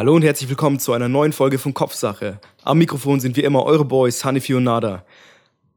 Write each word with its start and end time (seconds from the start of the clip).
Hallo 0.00 0.14
und 0.14 0.22
herzlich 0.22 0.48
willkommen 0.48 0.78
zu 0.78 0.94
einer 0.94 1.10
neuen 1.10 1.34
Folge 1.34 1.58
von 1.58 1.74
Kopfsache. 1.74 2.40
Am 2.64 2.78
Mikrofon 2.78 3.20
sind 3.20 3.36
wie 3.36 3.42
immer 3.42 3.66
eure 3.66 3.84
Boys 3.84 4.24
Hanifi 4.24 4.54
und 4.54 4.64
Nada. 4.64 5.04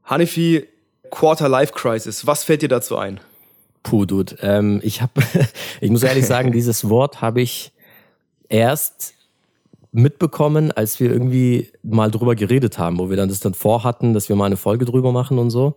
Hanifi, 0.04 0.64
Quarter 1.10 1.50
Life 1.50 1.74
Crisis, 1.74 2.26
was 2.26 2.42
fällt 2.42 2.62
dir 2.62 2.70
dazu 2.70 2.96
ein? 2.96 3.20
Puh, 3.82 4.06
Dude, 4.06 4.34
ähm, 4.40 4.80
ich 4.82 5.02
habe, 5.02 5.12
ich 5.82 5.90
muss 5.90 6.02
ehrlich 6.04 6.24
sagen, 6.24 6.52
dieses 6.52 6.88
Wort 6.88 7.20
habe 7.20 7.42
ich 7.42 7.72
erst 8.48 9.12
mitbekommen, 9.92 10.72
als 10.72 11.00
wir 11.00 11.10
irgendwie 11.12 11.70
mal 11.82 12.10
drüber 12.10 12.34
geredet 12.34 12.78
haben, 12.78 12.98
wo 12.98 13.10
wir 13.10 13.18
dann 13.18 13.28
das 13.28 13.40
dann 13.40 13.52
vorhatten, 13.52 14.14
dass 14.14 14.30
wir 14.30 14.36
mal 14.36 14.46
eine 14.46 14.56
Folge 14.56 14.86
drüber 14.86 15.12
machen 15.12 15.38
und 15.38 15.50
so. 15.50 15.74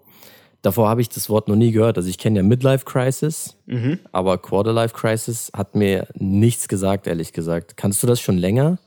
Davor 0.68 0.90
habe 0.90 1.00
ich 1.00 1.08
das 1.08 1.30
Wort 1.30 1.48
noch 1.48 1.56
nie 1.56 1.72
gehört. 1.72 1.96
Also 1.96 2.10
ich 2.10 2.18
kenne 2.18 2.40
ja 2.40 2.44
Midlife 2.44 2.84
Crisis, 2.84 3.56
mhm. 3.68 4.00
aber 4.12 4.38
Quarterlife 4.38 4.94
Crisis 4.94 5.50
hat 5.56 5.76
mir 5.76 6.10
nichts 6.16 6.68
gesagt, 6.68 7.08
ehrlich 7.08 7.32
gesagt. 7.32 7.78
Kannst 7.78 8.04
du 8.04 8.08
das 8.08 8.20
schon 8.20 8.38
länger? 8.38 8.78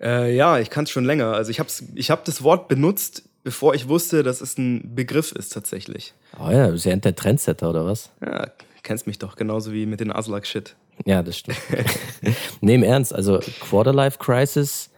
Äh, 0.00 0.34
ja, 0.34 0.58
ich 0.58 0.70
kann 0.70 0.84
es 0.84 0.90
schon 0.90 1.04
länger. 1.04 1.34
Also 1.34 1.50
ich 1.50 1.60
habe 1.60 1.68
ich 1.94 2.10
hab 2.10 2.24
das 2.24 2.42
Wort 2.42 2.68
benutzt, 2.68 3.24
bevor 3.44 3.74
ich 3.74 3.86
wusste, 3.86 4.22
dass 4.22 4.40
es 4.40 4.56
ein 4.56 4.94
Begriff 4.94 5.32
ist 5.32 5.50
tatsächlich. 5.52 6.14
Oh 6.38 6.50
ja, 6.50 6.68
du 6.68 6.72
bist 6.72 6.86
ja 6.86 6.96
der 6.96 7.14
Trendsetter 7.14 7.68
oder 7.68 7.84
was? 7.84 8.08
Ja, 8.22 8.46
kennst 8.82 9.06
mich 9.06 9.18
doch, 9.18 9.36
genauso 9.36 9.74
wie 9.74 9.84
mit 9.84 10.00
den 10.00 10.10
Aslak-Shit. 10.10 10.74
Ja, 11.04 11.22
das 11.22 11.36
stimmt. 11.36 11.58
nee, 12.62 12.76
im 12.76 12.82
Ernst, 12.82 13.14
also 13.14 13.40
Quarterlife 13.60 14.16
Crisis, 14.16 14.88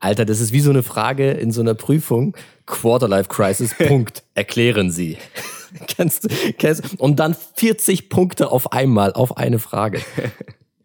Alter, 0.00 0.24
das 0.24 0.40
ist 0.40 0.52
wie 0.52 0.60
so 0.60 0.70
eine 0.70 0.82
Frage 0.82 1.32
in 1.32 1.52
so 1.52 1.60
einer 1.60 1.74
Prüfung. 1.74 2.36
Quarterlife 2.66 3.28
Crisis, 3.28 3.74
Punkt, 3.78 4.22
erklären 4.34 4.90
Sie. 4.90 5.18
kennst, 5.88 6.28
kennst, 6.58 6.98
und 6.98 7.16
dann 7.16 7.36
40 7.54 8.08
Punkte 8.08 8.50
auf 8.50 8.72
einmal, 8.72 9.12
auf 9.12 9.36
eine 9.36 9.58
Frage. 9.58 10.00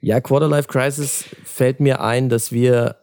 Ja, 0.04 0.20
Quarterlife 0.20 0.68
Crisis 0.68 1.26
fällt 1.44 1.80
mir 1.80 2.02
ein, 2.02 2.28
dass 2.28 2.52
wir 2.52 2.96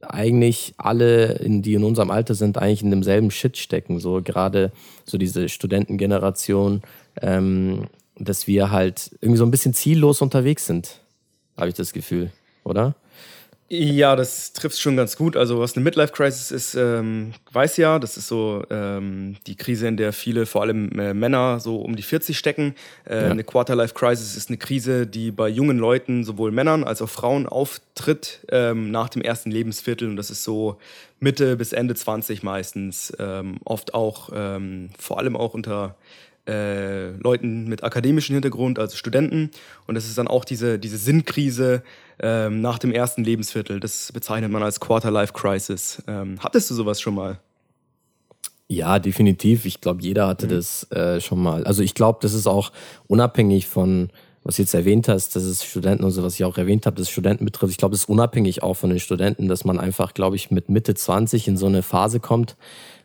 eigentlich 0.00 0.72
alle, 0.78 1.38
die 1.38 1.74
in 1.74 1.84
unserem 1.84 2.10
Alter 2.10 2.34
sind, 2.34 2.56
eigentlich 2.56 2.82
in 2.82 2.88
demselben 2.88 3.30
Shit 3.30 3.58
stecken. 3.58 4.00
So 4.00 4.22
gerade 4.22 4.72
so 5.04 5.18
diese 5.18 5.50
Studentengeneration, 5.50 6.80
ähm, 7.20 7.88
dass 8.18 8.46
wir 8.46 8.70
halt 8.70 9.10
irgendwie 9.20 9.36
so 9.36 9.44
ein 9.44 9.50
bisschen 9.50 9.74
ziellos 9.74 10.22
unterwegs 10.22 10.64
sind 10.64 11.02
habe 11.56 11.68
ich 11.68 11.74
das 11.74 11.92
Gefühl, 11.92 12.30
oder? 12.64 12.94
Ja, 13.68 14.14
das 14.14 14.52
trifft 14.52 14.78
schon 14.78 14.96
ganz 14.96 15.16
gut. 15.16 15.36
Also 15.36 15.58
was 15.58 15.74
eine 15.74 15.82
Midlife-Crisis 15.82 16.52
ist, 16.52 16.74
ähm, 16.76 17.32
weiß 17.50 17.78
ja, 17.78 17.98
das 17.98 18.16
ist 18.16 18.28
so 18.28 18.62
ähm, 18.70 19.36
die 19.48 19.56
Krise, 19.56 19.88
in 19.88 19.96
der 19.96 20.12
viele, 20.12 20.46
vor 20.46 20.62
allem 20.62 20.96
äh, 21.00 21.14
Männer, 21.14 21.58
so 21.58 21.78
um 21.80 21.96
die 21.96 22.04
40 22.04 22.38
stecken. 22.38 22.76
Äh, 23.08 23.22
ja. 23.22 23.30
Eine 23.30 23.42
Quarter-Life-Crisis 23.42 24.36
ist 24.36 24.50
eine 24.50 24.58
Krise, 24.58 25.08
die 25.08 25.32
bei 25.32 25.48
jungen 25.48 25.78
Leuten, 25.78 26.22
sowohl 26.22 26.52
Männern 26.52 26.84
als 26.84 27.02
auch 27.02 27.08
Frauen, 27.08 27.46
auftritt 27.46 28.46
ähm, 28.52 28.92
nach 28.92 29.08
dem 29.08 29.22
ersten 29.22 29.50
Lebensviertel. 29.50 30.08
Und 30.08 30.16
das 30.16 30.30
ist 30.30 30.44
so 30.44 30.78
Mitte 31.18 31.56
bis 31.56 31.72
Ende 31.72 31.96
20 31.96 32.44
meistens. 32.44 33.12
Ähm, 33.18 33.56
oft 33.64 33.94
auch, 33.94 34.30
ähm, 34.32 34.90
vor 34.96 35.18
allem 35.18 35.36
auch 35.36 35.54
unter 35.54 35.96
äh, 36.46 37.10
Leuten 37.16 37.66
mit 37.68 37.82
akademischem 37.82 38.34
Hintergrund, 38.34 38.78
also 38.78 38.96
Studenten. 38.96 39.50
Und 39.88 39.96
das 39.96 40.06
ist 40.06 40.18
dann 40.18 40.28
auch 40.28 40.44
diese, 40.44 40.78
diese 40.78 40.98
Sinnkrise 40.98 41.82
ähm, 42.20 42.60
nach 42.60 42.78
dem 42.78 42.92
ersten 42.92 43.24
Lebensviertel. 43.24 43.80
Das 43.80 44.10
bezeichnet 44.12 44.50
man 44.50 44.62
als 44.62 44.80
Quarter-Life-Crisis. 44.80 46.02
Ähm, 46.06 46.38
hattest 46.40 46.70
du 46.70 46.74
sowas 46.74 47.00
schon 47.00 47.14
mal? 47.14 47.38
Ja, 48.68 48.98
definitiv. 48.98 49.64
Ich 49.64 49.80
glaube, 49.80 50.02
jeder 50.02 50.26
hatte 50.26 50.46
mhm. 50.46 50.50
das 50.50 50.90
äh, 50.90 51.20
schon 51.20 51.42
mal. 51.42 51.64
Also 51.64 51.82
ich 51.82 51.94
glaube, 51.94 52.18
das 52.22 52.34
ist 52.34 52.46
auch 52.46 52.72
unabhängig 53.06 53.68
von, 53.68 54.10
was 54.42 54.56
du 54.56 54.62
jetzt 54.62 54.74
erwähnt 54.74 55.08
hast, 55.08 55.36
dass 55.36 55.44
es 55.44 55.64
Studenten 55.64 56.04
und 56.04 56.10
so, 56.10 56.22
was 56.22 56.34
ich 56.34 56.44
auch 56.44 56.58
erwähnt 56.58 56.86
habe, 56.86 56.96
dass 56.96 57.10
Studenten 57.10 57.44
betrifft. 57.44 57.72
Ich 57.72 57.78
glaube, 57.78 57.92
das 57.92 58.00
ist 58.02 58.08
unabhängig 58.08 58.62
auch 58.62 58.74
von 58.74 58.90
den 58.90 59.00
Studenten, 59.00 59.48
dass 59.48 59.64
man 59.64 59.78
einfach, 59.78 60.14
glaube 60.14 60.36
ich, 60.36 60.50
mit 60.50 60.68
Mitte 60.68 60.94
20 60.94 61.48
in 61.48 61.56
so 61.56 61.66
eine 61.66 61.82
Phase 61.82 62.18
kommt, 62.18 62.56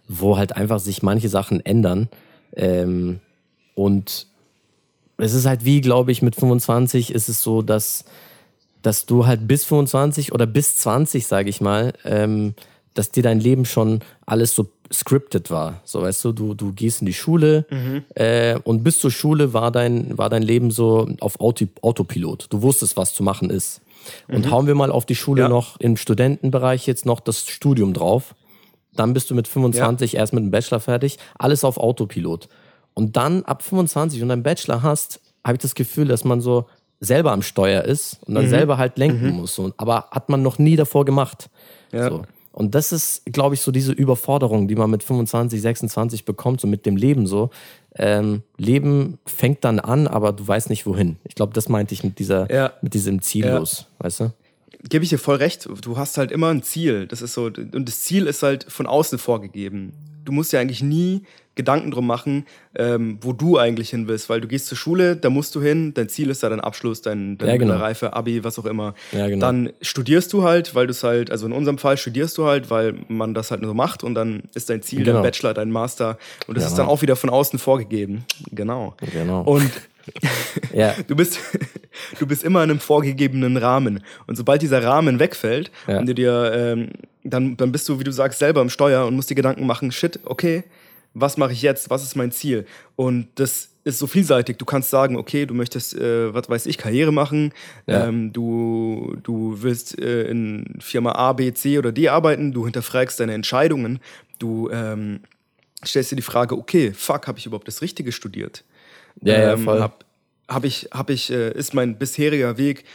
wo 0.08 0.38
halt 0.38 0.56
einfach 0.56 0.80
sich 0.80 1.04
manche 1.04 1.30
Sachen 1.30 1.64
ändern. 1.64 2.10
Ähm, 2.56 3.20
und 3.76 4.28
es 5.18 5.34
ist 5.34 5.46
halt 5.46 5.64
wie, 5.64 5.82
glaube 5.82 6.12
ich, 6.12 6.22
mit 6.22 6.36
25 6.36 7.14
ist 7.14 7.30
es 7.30 7.44
so, 7.44 7.62
dass, 7.62 8.06
dass 8.82 9.06
du 9.06 9.26
halt 9.26 9.48
bis 9.48 9.66
25 9.66 10.32
oder 10.34 10.46
bis 10.46 10.78
20, 10.78 11.26
sage 11.26 11.50
ich 11.50 11.62
mal, 11.62 11.94
ähm, 12.06 12.56
dass 12.94 13.12
dir 13.12 13.24
dein 13.24 13.40
Leben 13.40 13.66
schon 13.66 14.00
alles 14.26 14.54
so 14.54 14.70
scripted 14.92 15.50
war. 15.50 15.82
So, 15.86 16.02
weißt 16.02 16.26
du, 16.26 16.32
du, 16.34 16.54
du 16.54 16.74
gehst 16.74 17.02
in 17.02 17.06
die 17.06 17.14
Schule 17.14 17.66
mhm. 17.70 18.04
äh, 18.16 18.60
und 18.64 18.84
bis 18.84 19.00
zur 19.00 19.12
Schule 19.12 19.54
war 19.54 19.72
dein, 19.72 20.18
war 20.18 20.30
dein 20.30 20.44
Leben 20.44 20.72
so 20.72 21.08
auf 21.22 21.40
Auto, 21.40 21.66
Autopilot. 21.82 22.48
Du 22.50 22.62
wusstest, 22.62 22.98
was 22.98 23.14
zu 23.14 23.24
machen 23.24 23.50
ist. 23.50 23.82
Und 24.28 24.46
mhm. 24.46 24.52
hauen 24.52 24.68
wir 24.68 24.76
mal 24.76 24.92
auf 24.92 25.06
die 25.06 25.16
Schule 25.16 25.44
ja. 25.44 25.50
noch 25.50 25.80
im 25.80 25.96
Studentenbereich 25.96 26.88
jetzt 26.88 27.06
noch 27.06 27.20
das 27.20 27.48
Studium 27.48 27.94
drauf. 27.94 28.36
Dann 28.94 29.14
bist 29.14 29.30
du 29.30 29.36
mit 29.36 29.48
25 29.48 30.14
ja. 30.14 30.20
erst 30.20 30.34
mit 30.34 30.44
dem 30.44 30.52
Bachelor 30.52 30.82
fertig. 30.82 31.18
Alles 31.38 31.64
auf 31.64 31.78
Autopilot 31.78 32.50
und 32.94 33.16
dann 33.18 33.44
ab 33.44 33.64
25 33.64 34.22
und 34.22 34.32
einen 34.32 34.44
Bachelor 34.44 34.84
hast, 34.84 35.20
habe 35.46 35.56
ich 35.56 35.62
das 35.62 35.76
Gefühl, 35.76 36.08
dass 36.08 36.24
man 36.24 36.42
so 36.42 36.68
selber 37.02 37.32
am 37.32 37.42
Steuer 37.42 37.84
ist 37.84 38.20
und 38.26 38.36
dann 38.36 38.46
mhm. 38.46 38.50
selber 38.50 38.78
halt 38.78 38.98
lenken 38.98 39.32
mhm. 39.32 39.38
muss. 39.38 39.60
Und, 39.60 39.74
aber 39.78 40.08
hat 40.12 40.30
man 40.30 40.42
noch 40.42 40.60
nie 40.60 40.76
davor 40.76 41.04
gemacht. 41.04 41.50
Ja. 41.92 42.10
So. 42.10 42.22
Und 42.54 42.76
das 42.76 42.92
ist, 42.92 43.26
glaube 43.26 43.56
ich, 43.56 43.62
so 43.62 43.72
diese 43.72 43.92
Überforderung, 43.92 44.68
die 44.68 44.76
man 44.76 44.90
mit 44.90 45.04
25, 45.04 45.62
26 45.62 46.26
bekommt, 46.26 46.62
so 46.62 46.68
mit 46.68 46.86
dem 46.86 46.96
Leben 46.96 47.26
so. 47.26 47.50
Ähm, 47.96 48.44
Leben 48.58 49.18
fängt 49.26 49.64
dann 49.64 49.80
an, 49.80 50.08
aber 50.08 50.32
du 50.32 50.48
weißt 50.48 50.70
nicht 50.70 50.86
wohin. 50.86 51.18
Ich 51.24 51.36
glaube, 51.36 51.54
das 51.54 51.70
meinte 51.70 51.94
ich 51.94 52.04
mit 52.04 52.20
dieser, 52.20 52.52
ja. 52.54 52.74
mit 52.82 52.94
diesem 52.94 53.22
Ziellos, 53.22 53.88
ja. 54.00 54.06
weißt 54.06 54.20
du? 54.22 54.34
Gebe 54.90 55.04
ich 55.04 55.10
dir 55.10 55.18
voll 55.18 55.38
recht. 55.38 55.68
Du 55.82 55.98
hast 55.98 56.18
halt 56.18 56.32
immer 56.32 56.50
ein 56.50 56.64
Ziel. 56.64 57.08
Das 57.08 57.22
ist 57.22 57.34
so, 57.34 57.46
und 57.46 57.88
das 57.88 58.02
Ziel 58.02 58.28
ist 58.28 58.44
halt 58.44 58.66
von 58.70 58.88
außen 58.88 59.18
vorgegeben. 59.18 59.94
Du 60.26 60.32
musst 60.32 60.54
ja 60.54 60.60
eigentlich 60.60 60.84
nie 60.84 61.24
Gedanken 61.62 61.92
drum 61.92 62.08
machen, 62.08 62.46
ähm, 62.76 63.20
wo 63.22 63.34
du 63.34 63.58
eigentlich 63.60 63.92
hin 63.92 64.08
willst, 64.08 64.30
weil 64.30 64.42
du 64.42 64.48
gehst 64.48 64.66
zur 64.66 64.78
Schule, 64.78 65.16
da 65.16 65.30
musst 65.30 65.54
du 65.54 65.62
hin, 65.62 65.94
dein 65.94 66.10
Ziel 66.10 66.32
ist 66.32 66.42
da 66.42 66.50
dein 66.50 66.60
Abschluss, 66.60 67.02
dein, 67.02 67.38
deine 67.38 67.52
ja, 67.52 67.58
genau. 67.58 67.76
Reife, 67.76 68.14
Abi, 68.14 68.44
was 68.44 68.58
auch 68.58 68.66
immer. 68.66 68.96
Ja, 69.12 69.28
genau. 69.28 69.46
Dann 69.46 69.70
studierst 69.82 70.34
du 70.34 70.44
halt, 70.44 70.74
weil 70.74 70.88
du 70.88 70.92
es 70.92 71.04
halt, 71.04 71.30
also 71.30 71.46
in 71.46 71.52
unserem 71.52 71.78
Fall 71.78 71.98
studierst 71.98 72.38
du 72.38 72.46
halt, 72.46 72.70
weil 72.72 72.96
man 73.08 73.34
das 73.34 73.52
halt 73.52 73.64
so 73.64 73.74
macht 73.74 74.04
und 74.04 74.16
dann 74.16 74.44
ist 74.56 74.70
dein 74.70 74.82
Ziel 74.82 75.04
genau. 75.04 75.18
dein 75.18 75.24
Bachelor, 75.24 75.54
dein 75.54 75.70
Master 75.72 76.18
und 76.48 76.58
das 76.58 76.66
ist 76.66 76.78
dann 76.78 76.88
auch 76.88 77.02
wieder 77.04 77.16
von 77.16 77.30
außen 77.30 77.60
vorgegeben. 77.60 78.26
Genau. 78.52 78.96
Genau. 79.14 79.42
Und 79.44 79.72
ja. 80.74 80.96
du 81.08 81.16
bist 81.16 81.40
du 82.20 82.28
bist 82.28 82.44
immer 82.44 82.64
in 82.64 82.72
einem 82.72 82.80
vorgegebenen 82.80 83.58
Rahmen 83.58 84.04
und 84.28 84.36
sobald 84.36 84.62
dieser 84.62 84.84
Rahmen 84.84 85.20
wegfällt 85.20 85.72
ja. 85.88 86.00
und 86.00 86.08
du 86.08 86.16
dir 86.16 86.52
ähm, 86.54 86.90
dann 87.24 87.58
dann 87.58 87.72
bist 87.72 87.88
du 87.90 88.00
wie 88.00 88.04
du 88.04 88.12
sagst 88.12 88.40
selber 88.40 88.62
im 88.62 88.70
Steuer 88.70 89.06
und 89.06 89.16
musst 89.16 89.30
dir 89.30 89.36
Gedanken 89.36 89.66
machen 89.66 89.92
shit 89.92 90.20
okay 90.26 90.64
was 91.14 91.38
mache 91.38 91.52
ich 91.52 91.62
jetzt, 91.62 91.90
was 91.90 92.04
ist 92.04 92.16
mein 92.16 92.32
Ziel? 92.32 92.66
Und 92.96 93.28
das 93.36 93.70
ist 93.84 94.00
so 94.00 94.08
vielseitig. 94.08 94.58
Du 94.58 94.66
kannst 94.66 94.90
sagen, 94.90 95.18
okay, 95.18 95.46
du 95.46 95.54
möchtest, 95.54 95.96
äh, 95.96 96.34
was 96.34 96.50
weiß 96.50 96.66
ich, 96.68 96.78
Karriere 96.78 97.12
machen, 97.12 97.52
ja. 97.88 98.08
ähm, 98.08 98.32
du, 98.32 99.18
du 99.24 99.58
willst 99.62 100.00
äh, 100.00 100.24
in 100.24 100.78
Firma 100.80 101.14
A, 101.14 101.34
B, 101.34 101.54
C 101.54 101.78
oder 101.78 101.92
D 101.92 102.10
arbeiten, 102.10 102.52
du 102.52 102.66
hinterfragst 102.66 103.20
deine 103.20 103.34
Entscheidungen, 103.34 104.00
du 104.40 104.70
ähm, 104.70 105.22
stellst 105.86 106.12
dir 106.12 106.16
die 106.16 106.22
Frage, 106.22 106.58
okay, 106.58 106.94
fuck, 106.94 107.28
habe 107.28 107.40
ich 107.40 107.46
überhaupt 107.46 107.68
das 107.68 107.82
Richtige 107.82 108.12
studiert? 108.12 108.64
Ja, 109.22 109.36
ähm, 109.36 109.42
ja 109.42 109.58
voll. 109.58 109.82
Hab, 109.82 110.06
hab 110.48 110.64
ich, 110.64 110.90
hab 110.92 111.10
ich, 111.10 111.32
äh, 111.32 111.52
ist 111.52 111.74
mein 111.74 111.98
bisheriger 111.98 112.58
Weg 112.58 112.86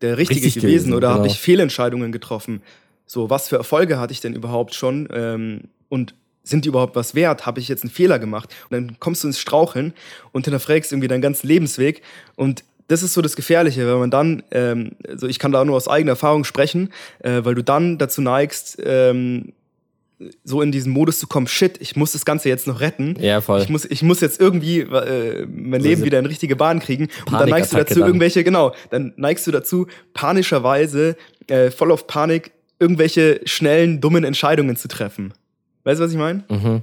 der 0.00 0.18
richtige 0.18 0.46
Richtig 0.46 0.54
gewesen, 0.62 0.90
gewesen 0.90 0.94
oder 0.94 1.08
genau. 1.08 1.18
habe 1.20 1.28
ich 1.28 1.38
Fehlentscheidungen 1.38 2.10
getroffen? 2.10 2.62
So, 3.06 3.30
was 3.30 3.48
für 3.48 3.56
Erfolge 3.56 3.98
hatte 3.98 4.12
ich 4.12 4.20
denn 4.20 4.34
überhaupt 4.34 4.74
schon? 4.74 5.08
Ähm, 5.12 5.62
und 5.88 6.14
sind 6.44 6.64
die 6.64 6.68
überhaupt 6.68 6.94
was 6.94 7.14
wert? 7.14 7.46
Habe 7.46 7.58
ich 7.58 7.68
jetzt 7.68 7.82
einen 7.82 7.90
Fehler 7.90 8.18
gemacht? 8.18 8.54
Und 8.70 8.72
dann 8.72 8.96
kommst 9.00 9.24
du 9.24 9.28
ins 9.28 9.40
Straucheln 9.40 9.94
und 10.30 10.44
hinterfragst 10.44 10.92
irgendwie 10.92 11.08
deinen 11.08 11.22
ganzen 11.22 11.48
Lebensweg. 11.48 12.02
Und 12.36 12.62
das 12.86 13.02
ist 13.02 13.14
so 13.14 13.22
das 13.22 13.34
Gefährliche, 13.34 13.86
wenn 13.86 13.98
man 13.98 14.10
dann, 14.10 14.42
ähm, 14.50 14.92
also 15.08 15.26
ich 15.26 15.38
kann 15.38 15.52
da 15.52 15.64
nur 15.64 15.76
aus 15.76 15.88
eigener 15.88 16.12
Erfahrung 16.12 16.44
sprechen, 16.44 16.90
äh, 17.20 17.40
weil 17.42 17.54
du 17.54 17.64
dann 17.64 17.98
dazu 17.98 18.20
neigst, 18.20 18.78
ähm, 18.84 19.54
so 20.44 20.62
in 20.62 20.70
diesen 20.70 20.92
Modus 20.92 21.18
zu 21.18 21.26
kommen, 21.26 21.46
shit, 21.46 21.80
ich 21.80 21.96
muss 21.96 22.12
das 22.12 22.24
Ganze 22.24 22.48
jetzt 22.48 22.66
noch 22.66 22.80
retten. 22.80 23.16
Ja, 23.20 23.40
voll. 23.40 23.60
Ich 23.62 23.68
muss, 23.68 23.84
ich 23.84 24.02
muss 24.02 24.20
jetzt 24.20 24.40
irgendwie 24.40 24.80
äh, 24.80 25.46
mein 25.46 25.80
so 25.80 25.88
Leben 25.88 26.04
wieder 26.04 26.18
in 26.18 26.26
richtige 26.26 26.56
Bahn 26.56 26.78
kriegen. 26.78 27.08
Und 27.26 27.32
dann 27.32 27.48
neigst 27.48 27.72
du 27.72 27.78
dazu, 27.78 28.00
dann. 28.00 28.08
irgendwelche, 28.08 28.44
genau, 28.44 28.74
dann 28.90 29.12
neigst 29.16 29.46
du 29.46 29.50
dazu, 29.50 29.86
panischerweise, 30.12 31.16
äh, 31.48 31.70
voll 31.70 31.90
auf 31.90 32.06
Panik, 32.06 32.52
irgendwelche 32.78 33.40
schnellen, 33.44 34.00
dummen 34.00 34.24
Entscheidungen 34.24 34.76
zu 34.76 34.88
treffen. 34.88 35.32
Weißt 35.84 36.00
du, 36.00 36.04
was 36.04 36.12
ich 36.12 36.18
meine? 36.18 36.44
Mhm. 36.48 36.82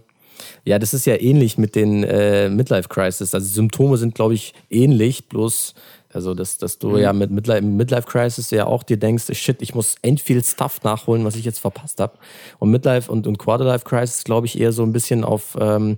Ja, 0.63 0.79
das 0.79 0.93
ist 0.93 1.05
ja 1.05 1.19
ähnlich 1.19 1.57
mit 1.57 1.75
den 1.75 2.03
äh, 2.03 2.49
Midlife 2.49 2.89
Crisis. 2.89 3.35
Also 3.35 3.47
Symptome 3.47 3.97
sind, 3.97 4.15
glaube 4.15 4.33
ich, 4.33 4.53
ähnlich, 4.69 5.27
bloß 5.27 5.75
also, 6.13 6.33
dass, 6.33 6.57
dass 6.57 6.77
du 6.77 6.89
mhm. 6.89 6.97
ja 6.97 7.13
mit 7.13 7.31
Midlife, 7.31 7.61
Midlife 7.61 8.07
Crisis 8.07 8.51
ja 8.51 8.65
auch 8.65 8.83
dir 8.83 8.97
denkst, 8.97 9.33
shit, 9.33 9.61
ich 9.61 9.75
muss 9.75 9.95
end 10.01 10.19
viel 10.19 10.43
Stuff 10.43 10.83
nachholen, 10.83 11.23
was 11.23 11.35
ich 11.35 11.45
jetzt 11.45 11.59
verpasst 11.59 11.99
habe. 11.99 12.17
Und 12.59 12.71
Midlife 12.71 13.11
und, 13.11 13.27
und 13.27 13.37
Quarterlife 13.37 13.85
Crisis, 13.85 14.23
glaube 14.23 14.47
ich, 14.47 14.59
eher 14.59 14.71
so 14.71 14.83
ein 14.83 14.91
bisschen 14.91 15.23
auf 15.23 15.57
ähm, 15.59 15.97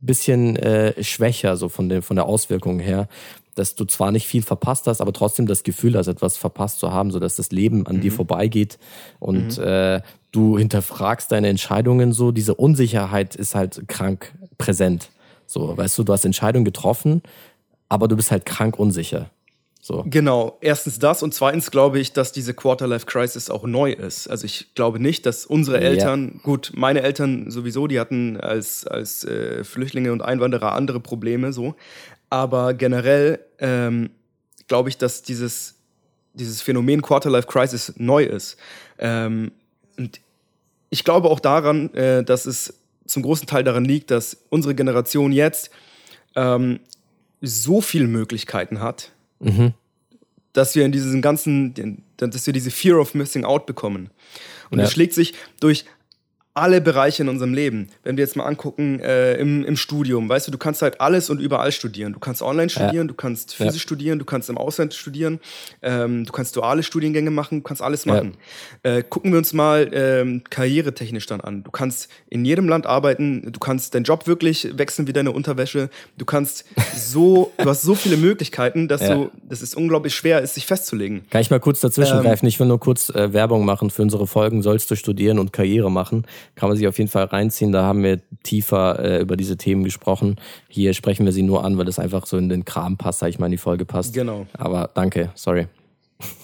bisschen 0.00 0.56
äh, 0.56 1.02
schwächer, 1.02 1.56
so 1.56 1.68
von, 1.68 1.88
den, 1.88 2.02
von 2.02 2.16
der 2.16 2.26
Auswirkung 2.26 2.80
her. 2.80 3.08
Dass 3.54 3.74
du 3.74 3.84
zwar 3.84 4.12
nicht 4.12 4.26
viel 4.26 4.42
verpasst 4.42 4.86
hast, 4.86 5.00
aber 5.00 5.12
trotzdem 5.12 5.46
das 5.46 5.62
Gefühl 5.62 5.96
hast, 5.96 6.06
etwas 6.06 6.36
verpasst 6.36 6.78
zu 6.78 6.92
haben, 6.92 7.10
sodass 7.10 7.36
das 7.36 7.52
Leben 7.52 7.86
an 7.86 7.96
mhm. 7.96 8.00
dir 8.00 8.12
vorbeigeht 8.12 8.78
und 9.18 9.58
mhm. 9.58 9.64
äh, 9.64 10.00
du 10.30 10.58
hinterfragst 10.58 11.30
deine 11.30 11.48
Entscheidungen 11.48 12.12
so. 12.12 12.32
Diese 12.32 12.54
Unsicherheit 12.54 13.36
ist 13.36 13.54
halt 13.54 13.86
krank 13.88 14.32
präsent. 14.58 15.10
So, 15.46 15.76
weißt 15.76 15.98
du, 15.98 16.04
du 16.04 16.12
hast 16.12 16.24
Entscheidungen 16.24 16.64
getroffen, 16.64 17.22
aber 17.88 18.08
du 18.08 18.16
bist 18.16 18.30
halt 18.30 18.46
krank 18.46 18.78
unsicher. 18.78 19.30
So. 19.84 20.04
Genau, 20.06 20.58
erstens 20.60 21.00
das 21.00 21.24
und 21.24 21.34
zweitens 21.34 21.72
glaube 21.72 21.98
ich, 21.98 22.12
dass 22.12 22.30
diese 22.30 22.54
Quarter-Life-Crisis 22.54 23.50
auch 23.50 23.64
neu 23.64 23.90
ist. 23.90 24.28
Also 24.28 24.44
ich 24.44 24.76
glaube 24.76 25.00
nicht, 25.00 25.26
dass 25.26 25.44
unsere 25.44 25.80
Eltern, 25.80 26.34
ja. 26.34 26.40
gut, 26.44 26.70
meine 26.76 27.02
Eltern 27.02 27.50
sowieso, 27.50 27.88
die 27.88 27.98
hatten 27.98 28.40
als, 28.40 28.86
als 28.86 29.24
äh, 29.24 29.64
Flüchtlinge 29.64 30.12
und 30.12 30.22
Einwanderer 30.22 30.72
andere 30.72 31.00
Probleme 31.00 31.52
so, 31.52 31.74
aber 32.32 32.74
generell 32.74 33.40
ähm, 33.58 34.10
glaube 34.66 34.88
ich, 34.88 34.98
dass 34.98 35.22
dieses, 35.22 35.74
dieses 36.34 36.62
Phänomen 36.62 37.02
Quarter-Life-Crisis 37.02 37.94
neu 37.96 38.24
ist. 38.24 38.56
Ähm, 38.98 39.52
und 39.98 40.20
ich 40.90 41.04
glaube 41.04 41.28
auch 41.28 41.40
daran, 41.40 41.92
äh, 41.94 42.24
dass 42.24 42.46
es 42.46 42.74
zum 43.06 43.22
großen 43.22 43.46
Teil 43.46 43.64
daran 43.64 43.84
liegt, 43.84 44.10
dass 44.10 44.38
unsere 44.48 44.74
Generation 44.74 45.32
jetzt 45.32 45.70
ähm, 46.34 46.80
so 47.40 47.80
viele 47.80 48.06
Möglichkeiten 48.06 48.80
hat, 48.80 49.12
Mhm. 49.42 49.74
Dass 50.52 50.74
wir 50.74 50.84
in 50.84 50.92
diesen 50.92 51.22
ganzen, 51.22 52.02
dass 52.16 52.46
wir 52.46 52.52
diese 52.52 52.70
Fear 52.70 52.98
of 52.98 53.14
Missing 53.14 53.44
Out 53.44 53.66
bekommen. 53.66 54.10
Und 54.70 54.78
ja. 54.78 54.84
das 54.84 54.92
schlägt 54.92 55.14
sich 55.14 55.34
durch 55.60 55.84
alle 56.54 56.82
Bereiche 56.82 57.22
in 57.22 57.30
unserem 57.30 57.54
Leben. 57.54 57.88
Wenn 58.02 58.18
wir 58.18 58.24
jetzt 58.24 58.36
mal 58.36 58.44
angucken 58.44 59.00
äh, 59.00 59.36
im, 59.36 59.64
im 59.64 59.76
Studium, 59.76 60.28
weißt 60.28 60.48
du, 60.48 60.50
du 60.50 60.58
kannst 60.58 60.82
halt 60.82 61.00
alles 61.00 61.30
und 61.30 61.40
überall 61.40 61.72
studieren. 61.72 62.12
Du 62.12 62.18
kannst 62.18 62.42
online 62.42 62.68
studieren, 62.68 62.94
ja. 62.94 63.04
du 63.04 63.14
kannst 63.14 63.54
physisch 63.54 63.74
ja. 63.76 63.80
studieren, 63.80 64.18
du 64.18 64.26
kannst 64.26 64.50
im 64.50 64.58
Ausland 64.58 64.92
studieren, 64.92 65.40
ähm, 65.80 66.26
du 66.26 66.32
kannst 66.32 66.54
duale 66.54 66.82
Studiengänge 66.82 67.30
machen, 67.30 67.58
du 67.58 67.62
kannst 67.62 67.80
alles 67.80 68.04
machen. 68.04 68.36
Ja. 68.84 68.98
Äh, 68.98 69.02
gucken 69.02 69.32
wir 69.32 69.38
uns 69.38 69.54
mal 69.54 69.90
ähm, 69.94 70.42
karrieretechnisch 70.50 71.24
dann 71.24 71.40
an. 71.40 71.64
Du 71.64 71.70
kannst 71.70 72.10
in 72.28 72.44
jedem 72.44 72.68
Land 72.68 72.86
arbeiten, 72.86 73.50
du 73.50 73.58
kannst 73.58 73.94
deinen 73.94 74.04
Job 74.04 74.26
wirklich 74.26 74.76
wechseln 74.76 75.08
wie 75.08 75.14
deine 75.14 75.32
Unterwäsche. 75.32 75.88
Du 76.18 76.26
kannst 76.26 76.66
so, 76.94 77.52
du 77.58 77.64
hast 77.64 77.80
so 77.80 77.94
viele 77.94 78.18
Möglichkeiten, 78.18 78.88
dass 78.88 79.00
du, 79.00 79.30
dass 79.48 79.62
es 79.62 79.74
unglaublich 79.74 80.14
schwer 80.14 80.42
ist, 80.42 80.54
sich 80.54 80.66
festzulegen. 80.66 81.22
Kann 81.30 81.40
ich 81.40 81.50
mal 81.50 81.60
kurz 81.60 81.80
dazwischen 81.80 82.18
ähm, 82.18 82.24
greifen? 82.24 82.46
Ich 82.46 82.60
will 82.60 82.66
nur 82.66 82.78
kurz 82.78 83.08
äh, 83.08 83.32
Werbung 83.32 83.64
machen 83.64 83.88
für 83.88 84.02
unsere 84.02 84.26
Folgen. 84.26 84.60
Sollst 84.60 84.90
du 84.90 84.96
studieren 84.96 85.38
und 85.38 85.54
Karriere 85.54 85.90
machen? 85.90 86.26
Kann 86.54 86.68
man 86.68 86.76
sich 86.76 86.86
auf 86.86 86.98
jeden 86.98 87.10
Fall 87.10 87.24
reinziehen. 87.24 87.72
Da 87.72 87.82
haben 87.82 88.02
wir 88.02 88.20
tiefer 88.42 88.98
äh, 88.98 89.20
über 89.20 89.36
diese 89.36 89.56
Themen 89.56 89.84
gesprochen. 89.84 90.36
Hier 90.68 90.94
sprechen 90.94 91.24
wir 91.24 91.32
sie 91.32 91.42
nur 91.42 91.64
an, 91.64 91.78
weil 91.78 91.84
das 91.84 91.98
einfach 91.98 92.26
so 92.26 92.36
in 92.36 92.48
den 92.48 92.64
Kram 92.64 92.96
passt, 92.96 93.20
sag 93.20 93.28
ich 93.28 93.38
mal, 93.38 93.46
in 93.46 93.52
die 93.52 93.58
Folge 93.58 93.84
passt. 93.84 94.14
Genau. 94.14 94.46
Aber 94.54 94.90
danke, 94.94 95.30
sorry. 95.34 95.66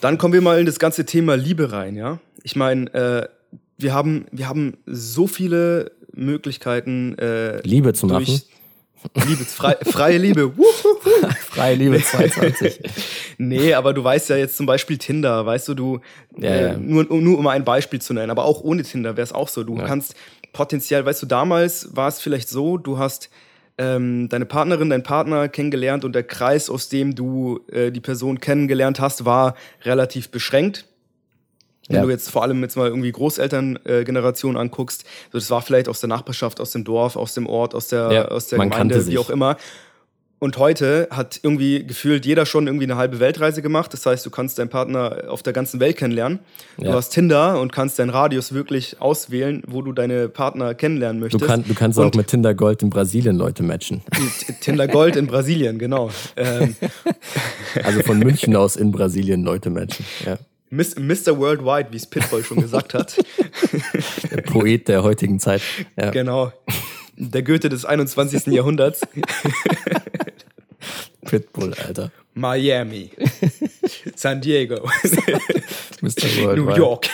Dann 0.00 0.18
kommen 0.18 0.34
wir 0.34 0.40
mal 0.40 0.58
in 0.58 0.66
das 0.66 0.78
ganze 0.78 1.04
Thema 1.04 1.36
Liebe 1.36 1.72
rein, 1.72 1.96
ja. 1.96 2.18
Ich 2.42 2.56
meine, 2.56 2.92
äh, 2.94 3.28
wir 3.76 3.94
haben, 3.94 4.26
wir 4.32 4.48
haben 4.48 4.76
so 4.86 5.26
viele 5.26 5.92
Möglichkeiten, 6.12 7.16
äh, 7.18 7.60
Liebe 7.62 7.92
zu 7.92 8.06
machen. 8.06 8.40
Liebe, 9.26 9.44
frei, 9.44 9.76
freie 9.82 10.18
Liebe. 10.18 10.52
freie 11.40 11.74
Liebe 11.74 12.02
22. 12.02 12.80
nee, 13.38 13.74
aber 13.74 13.92
du 13.94 14.02
weißt 14.02 14.30
ja 14.30 14.36
jetzt 14.36 14.56
zum 14.56 14.66
Beispiel 14.66 14.98
Tinder, 14.98 15.46
weißt 15.46 15.68
du, 15.68 15.74
du, 15.74 16.00
ja, 16.36 16.48
äh, 16.48 16.62
ja. 16.62 16.76
Nur, 16.76 17.04
nur 17.04 17.38
um 17.38 17.46
ein 17.46 17.64
Beispiel 17.64 18.00
zu 18.00 18.14
nennen, 18.14 18.30
aber 18.30 18.44
auch 18.44 18.62
ohne 18.62 18.82
Tinder 18.82 19.16
wäre 19.16 19.24
es 19.24 19.32
auch 19.32 19.48
so. 19.48 19.64
Du 19.64 19.76
ja. 19.76 19.84
kannst 19.84 20.14
potenziell, 20.52 21.04
weißt 21.04 21.22
du, 21.22 21.26
damals 21.26 21.94
war 21.94 22.08
es 22.08 22.20
vielleicht 22.20 22.48
so, 22.48 22.76
du 22.76 22.98
hast 22.98 23.30
ähm, 23.78 24.28
deine 24.28 24.44
Partnerin, 24.44 24.90
deinen 24.90 25.04
Partner 25.04 25.48
kennengelernt 25.48 26.04
und 26.04 26.12
der 26.12 26.24
Kreis, 26.24 26.68
aus 26.68 26.88
dem 26.88 27.14
du 27.14 27.60
äh, 27.70 27.92
die 27.92 28.00
Person 28.00 28.40
kennengelernt 28.40 28.98
hast, 28.98 29.24
war 29.24 29.54
relativ 29.84 30.30
beschränkt. 30.30 30.87
Wenn 31.88 31.96
ja. 31.96 32.02
du 32.02 32.10
jetzt 32.10 32.30
vor 32.30 32.42
allem 32.42 32.62
jetzt 32.62 32.76
mal 32.76 32.88
irgendwie 32.88 33.10
Großelterngeneration 33.10 34.56
äh, 34.56 34.58
anguckst, 34.58 35.04
so 35.32 35.38
das 35.38 35.50
war 35.50 35.62
vielleicht 35.62 35.88
aus 35.88 36.00
der 36.00 36.08
Nachbarschaft, 36.08 36.60
aus 36.60 36.72
dem 36.72 36.84
Dorf, 36.84 37.16
aus 37.16 37.34
dem 37.34 37.46
Ort, 37.46 37.74
aus 37.74 37.88
der, 37.88 38.12
ja, 38.12 38.24
aus 38.26 38.48
der 38.48 38.58
Gemeinde, 38.58 39.06
wie 39.06 39.18
auch 39.18 39.30
immer. 39.30 39.56
Und 40.40 40.56
heute 40.56 41.08
hat 41.10 41.40
irgendwie 41.42 41.84
gefühlt 41.84 42.24
jeder 42.24 42.46
schon 42.46 42.68
irgendwie 42.68 42.84
eine 42.84 42.96
halbe 42.96 43.18
Weltreise 43.18 43.60
gemacht. 43.60 43.92
Das 43.92 44.06
heißt, 44.06 44.24
du 44.24 44.30
kannst 44.30 44.58
deinen 44.60 44.68
Partner 44.68 45.24
auf 45.28 45.42
der 45.42 45.52
ganzen 45.52 45.80
Welt 45.80 45.96
kennenlernen. 45.96 46.38
Ja. 46.76 46.92
Du 46.92 46.96
hast 46.96 47.10
Tinder 47.10 47.60
und 47.60 47.72
kannst 47.72 47.98
deinen 47.98 48.10
Radius 48.10 48.52
wirklich 48.52 49.00
auswählen, 49.00 49.62
wo 49.66 49.82
du 49.82 49.92
deine 49.92 50.28
Partner 50.28 50.74
kennenlernen 50.74 51.20
möchtest. 51.20 51.42
Du, 51.42 51.46
kann, 51.46 51.64
du 51.66 51.74
kannst 51.74 51.98
und 51.98 52.06
auch 52.06 52.14
mit 52.14 52.28
Tinder 52.28 52.54
Gold 52.54 52.82
in 52.82 52.90
Brasilien 52.90 53.36
Leute 53.36 53.64
matchen. 53.64 54.02
Tinder 54.60 54.86
Gold 54.86 55.16
in 55.16 55.26
Brasilien, 55.26 55.78
genau. 55.78 56.10
Ähm. 56.36 56.76
Also 57.82 58.02
von 58.02 58.18
München 58.18 58.54
aus 58.54 58.76
in 58.76 58.92
Brasilien 58.92 59.42
Leute 59.42 59.70
matchen. 59.70 60.04
Ja. 60.24 60.38
Mr. 60.70 61.38
Worldwide, 61.38 61.92
wie 61.92 61.96
es 61.96 62.06
Pitbull 62.06 62.44
schon 62.44 62.60
gesagt 62.60 62.94
hat. 62.94 63.16
Der 64.30 64.42
Poet 64.42 64.88
der 64.88 65.02
heutigen 65.02 65.40
Zeit. 65.40 65.62
Ja. 65.96 66.10
Genau. 66.10 66.52
Der 67.16 67.42
Goethe 67.42 67.68
des 67.68 67.84
21. 67.84 68.46
Jahrhunderts. 68.46 69.00
Pitbull, 71.24 71.74
Alter. 71.74 72.12
Miami. 72.34 73.10
San 74.14 74.40
Diego. 74.40 74.76
Mr. 76.00 76.42
Worldwide. 76.42 76.56
New 76.56 76.76
York. 76.76 77.08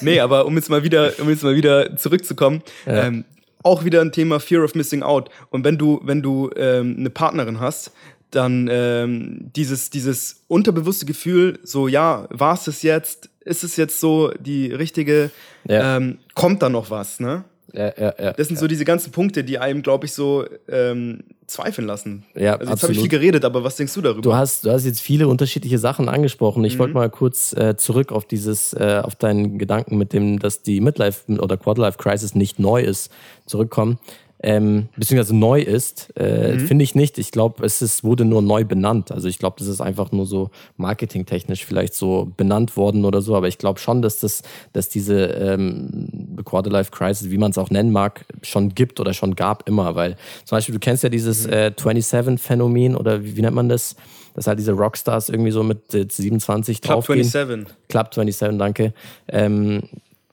nee, 0.00 0.20
aber 0.20 0.46
um 0.46 0.54
jetzt 0.56 0.70
mal 0.70 0.84
wieder, 0.84 1.12
um 1.18 1.28
jetzt 1.28 1.42
mal 1.42 1.56
wieder 1.56 1.96
zurückzukommen, 1.96 2.62
ja. 2.86 3.06
ähm, 3.06 3.24
auch 3.62 3.84
wieder 3.84 4.00
ein 4.00 4.12
Thema 4.12 4.40
Fear 4.40 4.64
of 4.64 4.74
Missing 4.74 5.02
Out. 5.02 5.30
Und 5.50 5.64
wenn 5.64 5.78
du, 5.78 6.00
wenn 6.04 6.22
du 6.22 6.50
ähm, 6.56 6.96
eine 6.98 7.10
Partnerin 7.10 7.60
hast, 7.60 7.92
dann 8.30 8.68
ähm, 8.70 9.50
dieses, 9.56 9.90
dieses 9.90 10.42
unterbewusste 10.48 11.06
Gefühl, 11.06 11.58
so 11.64 11.88
ja, 11.88 12.26
war 12.30 12.54
es 12.54 12.64
das 12.64 12.82
jetzt? 12.82 13.30
Ist 13.40 13.64
es 13.64 13.76
jetzt 13.76 14.00
so 14.00 14.30
die 14.38 14.72
richtige? 14.72 15.30
Ja. 15.66 15.96
Ähm, 15.96 16.18
kommt 16.34 16.62
da 16.62 16.68
noch 16.68 16.90
was, 16.90 17.20
ne? 17.20 17.44
Ja, 17.72 17.92
ja, 17.98 18.14
ja. 18.18 18.32
Das 18.32 18.48
sind 18.48 18.56
ja. 18.56 18.60
so 18.60 18.66
diese 18.66 18.84
ganzen 18.84 19.12
Punkte, 19.12 19.44
die 19.44 19.58
einem, 19.58 19.82
glaube 19.82 20.06
ich, 20.06 20.12
so 20.12 20.46
ähm, 20.68 21.24
zweifeln 21.46 21.86
lassen. 21.86 22.24
Ja, 22.34 22.56
also 22.56 22.72
jetzt 22.72 22.82
habe 22.82 22.92
ich 22.92 23.00
viel 23.00 23.08
geredet, 23.08 23.44
aber 23.44 23.62
was 23.62 23.76
denkst 23.76 23.92
du 23.94 24.00
darüber? 24.00 24.22
Du 24.22 24.34
hast, 24.34 24.64
du 24.64 24.70
hast 24.70 24.86
jetzt 24.86 25.00
viele 25.00 25.28
unterschiedliche 25.28 25.78
Sachen 25.78 26.08
angesprochen. 26.08 26.64
Ich 26.64 26.74
mhm. 26.74 26.78
wollte 26.78 26.94
mal 26.94 27.10
kurz 27.10 27.52
äh, 27.54 27.76
zurück 27.76 28.10
auf 28.12 28.26
dieses, 28.26 28.72
äh, 28.72 29.02
auf 29.02 29.16
deinen 29.16 29.58
Gedanken 29.58 29.98
mit 29.98 30.12
dem, 30.12 30.38
dass 30.38 30.62
die 30.62 30.80
Midlife 30.80 31.30
oder 31.38 31.56
Quarterlife 31.56 31.98
Crisis 31.98 32.34
nicht 32.34 32.58
neu 32.58 32.82
ist, 32.82 33.10
zurückkommen 33.46 33.98
ähm, 34.40 34.88
beziehungsweise 34.96 35.34
neu 35.34 35.60
ist, 35.60 36.12
äh, 36.16 36.54
mhm. 36.54 36.60
finde 36.60 36.84
ich 36.84 36.94
nicht. 36.94 37.18
Ich 37.18 37.32
glaube, 37.32 37.64
es 37.64 37.82
ist, 37.82 38.04
wurde 38.04 38.24
nur 38.24 38.40
neu 38.40 38.64
benannt. 38.64 39.10
Also 39.10 39.26
ich 39.26 39.38
glaube, 39.38 39.56
das 39.58 39.66
ist 39.66 39.80
einfach 39.80 40.12
nur 40.12 40.26
so 40.26 40.50
marketingtechnisch 40.76 41.64
vielleicht 41.64 41.94
so 41.94 42.32
benannt 42.36 42.76
worden 42.76 43.04
oder 43.04 43.20
so. 43.20 43.34
Aber 43.34 43.48
ich 43.48 43.58
glaube 43.58 43.80
schon, 43.80 44.00
dass 44.00 44.20
das, 44.20 44.42
dass 44.72 44.88
diese 44.88 45.24
ähm, 45.24 46.38
Quarterlife 46.44 46.92
Crisis, 46.92 47.30
wie 47.30 47.38
man 47.38 47.50
es 47.50 47.58
auch 47.58 47.70
nennen 47.70 47.90
mag, 47.90 48.24
schon 48.42 48.74
gibt 48.74 49.00
oder 49.00 49.12
schon 49.12 49.34
gab 49.34 49.68
immer. 49.68 49.96
Weil 49.96 50.16
zum 50.44 50.56
Beispiel, 50.56 50.74
du 50.74 50.80
kennst 50.80 51.02
ja 51.02 51.08
dieses 51.08 51.46
mhm. 51.46 51.52
äh, 51.52 51.72
27-Phänomen 51.76 52.94
oder 52.94 53.24
wie, 53.24 53.36
wie 53.36 53.42
nennt 53.42 53.56
man 53.56 53.68
das? 53.68 53.96
dass 54.34 54.46
halt 54.46 54.60
diese 54.60 54.70
Rockstars 54.70 55.30
irgendwie 55.30 55.50
so 55.50 55.64
mit 55.64 55.90
27 55.90 56.80
Club 56.80 56.94
draufgehen. 56.94 57.28
Club 57.28 57.48
27. 57.48 57.88
Club 57.88 58.14
27, 58.14 58.56
danke. 58.56 58.94
Ähm, 59.26 59.82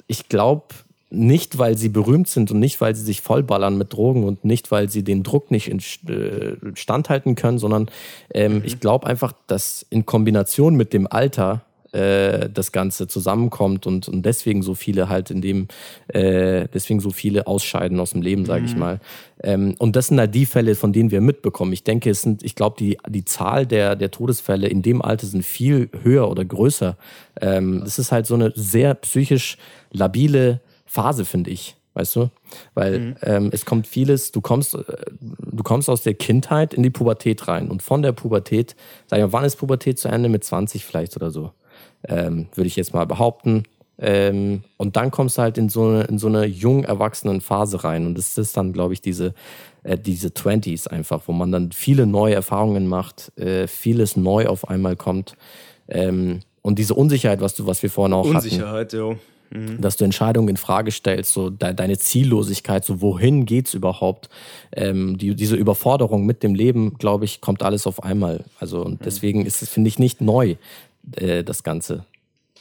ich 0.05 0.29
glaube, 0.29 0.65
nicht, 1.15 1.57
weil 1.57 1.77
sie 1.77 1.89
berühmt 1.89 2.27
sind 2.27 2.51
und 2.51 2.59
nicht, 2.59 2.81
weil 2.81 2.95
sie 2.95 3.03
sich 3.03 3.21
vollballern 3.21 3.77
mit 3.77 3.93
Drogen 3.93 4.23
und 4.23 4.45
nicht, 4.45 4.71
weil 4.71 4.89
sie 4.89 5.03
den 5.03 5.23
Druck 5.23 5.51
nicht 5.51 5.69
in, 5.69 5.79
äh, 5.79 6.55
standhalten 6.75 7.35
können, 7.35 7.57
sondern 7.57 7.89
ähm, 8.33 8.55
mhm. 8.55 8.61
ich 8.65 8.79
glaube 8.79 9.07
einfach, 9.07 9.33
dass 9.47 9.85
in 9.89 10.05
Kombination 10.05 10.75
mit 10.75 10.93
dem 10.93 11.07
Alter 11.07 11.65
äh, 11.95 12.49
das 12.53 12.73
Ganze 12.73 13.07
zusammenkommt 13.07 13.87
und, 13.87 14.09
und 14.09 14.25
deswegen 14.25 14.61
so 14.63 14.75
viele 14.75 15.07
halt 15.07 15.31
in 15.31 15.41
dem, 15.41 15.69
äh, 16.09 16.67
deswegen 16.73 16.99
so 16.99 17.09
viele 17.09 17.47
ausscheiden 17.47 18.01
aus 18.01 18.11
dem 18.11 18.21
Leben, 18.21 18.45
sage 18.45 18.63
mhm. 18.63 18.67
ich 18.67 18.75
mal. 18.75 18.99
Ähm, 19.41 19.75
und 19.79 19.95
das 19.95 20.07
sind 20.07 20.19
halt 20.19 20.35
die 20.35 20.45
Fälle, 20.45 20.75
von 20.75 20.91
denen 20.91 21.11
wir 21.11 21.21
mitbekommen. 21.21 21.71
Ich 21.71 21.83
denke, 21.83 22.09
es 22.09 22.21
sind, 22.21 22.43
ich 22.43 22.55
glaube, 22.55 22.75
die, 22.77 22.97
die 23.07 23.23
Zahl 23.23 23.65
der, 23.65 23.95
der 23.95 24.11
Todesfälle 24.11 24.67
in 24.67 24.81
dem 24.81 25.01
Alter 25.01 25.25
sind 25.25 25.45
viel 25.45 25.89
höher 26.03 26.29
oder 26.29 26.43
größer. 26.43 26.97
Ähm, 27.39 27.79
das 27.85 27.97
ist 27.97 28.11
halt 28.11 28.25
so 28.25 28.33
eine 28.33 28.51
sehr 28.55 28.93
psychisch 28.95 29.57
labile 29.91 30.59
Phase, 30.95 31.25
finde 31.25 31.51
ich. 31.51 31.75
Weißt 31.93 32.17
du? 32.17 32.29
Weil 32.73 32.99
mhm. 32.99 33.15
ähm, 33.21 33.49
es 33.53 33.65
kommt 33.65 33.87
vieles, 33.87 34.33
du 34.33 34.41
kommst, 34.41 34.75
äh, 34.75 34.83
du 35.19 35.63
kommst 35.63 35.89
aus 35.89 36.03
der 36.03 36.13
Kindheit 36.13 36.73
in 36.73 36.83
die 36.83 36.89
Pubertät 36.89 37.47
rein. 37.47 37.69
Und 37.69 37.81
von 37.81 38.01
der 38.01 38.11
Pubertät, 38.11 38.75
sag 39.07 39.17
ich 39.17 39.25
mal, 39.25 39.31
wann 39.31 39.45
ist 39.45 39.55
Pubertät 39.55 39.97
zu 39.97 40.09
Ende? 40.09 40.27
Mit 40.27 40.43
20 40.43 40.83
vielleicht 40.83 41.15
oder 41.15 41.31
so. 41.31 41.51
Ähm, 42.07 42.47
Würde 42.53 42.67
ich 42.67 42.75
jetzt 42.75 42.93
mal 42.93 43.05
behaupten. 43.05 43.63
Ähm, 43.97 44.63
und 44.75 44.97
dann 44.97 45.09
kommst 45.09 45.37
du 45.37 45.41
halt 45.41 45.57
in 45.57 45.69
so 45.69 45.87
eine, 45.87 46.03
in 46.03 46.19
so 46.19 46.27
eine 46.27 46.45
jung 46.45 46.83
erwachsenen 46.83 47.39
Phase 47.39 47.85
rein. 47.85 48.05
Und 48.05 48.17
das 48.17 48.37
ist 48.37 48.57
dann, 48.57 48.73
glaube 48.73 48.93
ich, 48.93 49.01
diese, 49.01 49.33
äh, 49.83 49.97
diese 49.97 50.33
Twenties 50.33 50.87
einfach, 50.87 51.21
wo 51.27 51.31
man 51.31 51.53
dann 51.53 51.71
viele 51.71 52.05
neue 52.05 52.35
Erfahrungen 52.35 52.87
macht, 52.87 53.31
äh, 53.39 53.67
vieles 53.67 54.17
neu 54.17 54.47
auf 54.47 54.67
einmal 54.67 54.97
kommt. 54.97 55.37
Ähm, 55.87 56.41
und 56.61 56.77
diese 56.77 56.93
Unsicherheit, 56.93 57.39
was 57.39 57.55
du, 57.55 57.67
was 57.67 57.81
wir 57.83 57.89
vorhin 57.89 58.13
auch 58.13 58.25
Unsicherheit, 58.25 58.67
hatten. 58.67 58.99
Unsicherheit, 58.99 59.17
ja 59.17 59.34
Mhm. 59.51 59.81
Dass 59.81 59.95
du 59.97 60.05
Entscheidungen 60.05 60.49
in 60.49 60.57
Frage 60.57 60.91
stellst, 60.91 61.33
so 61.33 61.49
de 61.49 61.73
deine 61.73 61.97
Ziellosigkeit, 61.97 62.83
so 62.83 63.01
wohin 63.01 63.45
geht's 63.45 63.73
überhaupt? 63.73 64.29
Ähm, 64.71 65.17
die, 65.17 65.35
diese 65.35 65.55
Überforderung 65.55 66.25
mit 66.25 66.43
dem 66.43 66.55
Leben, 66.55 66.97
glaube 66.97 67.25
ich, 67.25 67.41
kommt 67.41 67.63
alles 67.63 67.87
auf 67.87 68.03
einmal. 68.03 68.43
Also 68.59 68.81
und 68.81 69.01
mhm. 69.01 69.05
deswegen 69.05 69.45
ist 69.45 69.61
es, 69.61 69.69
finde 69.69 69.87
ich, 69.87 69.99
nicht 69.99 70.21
neu, 70.21 70.55
äh, 71.15 71.43
das 71.43 71.63
Ganze. 71.63 72.05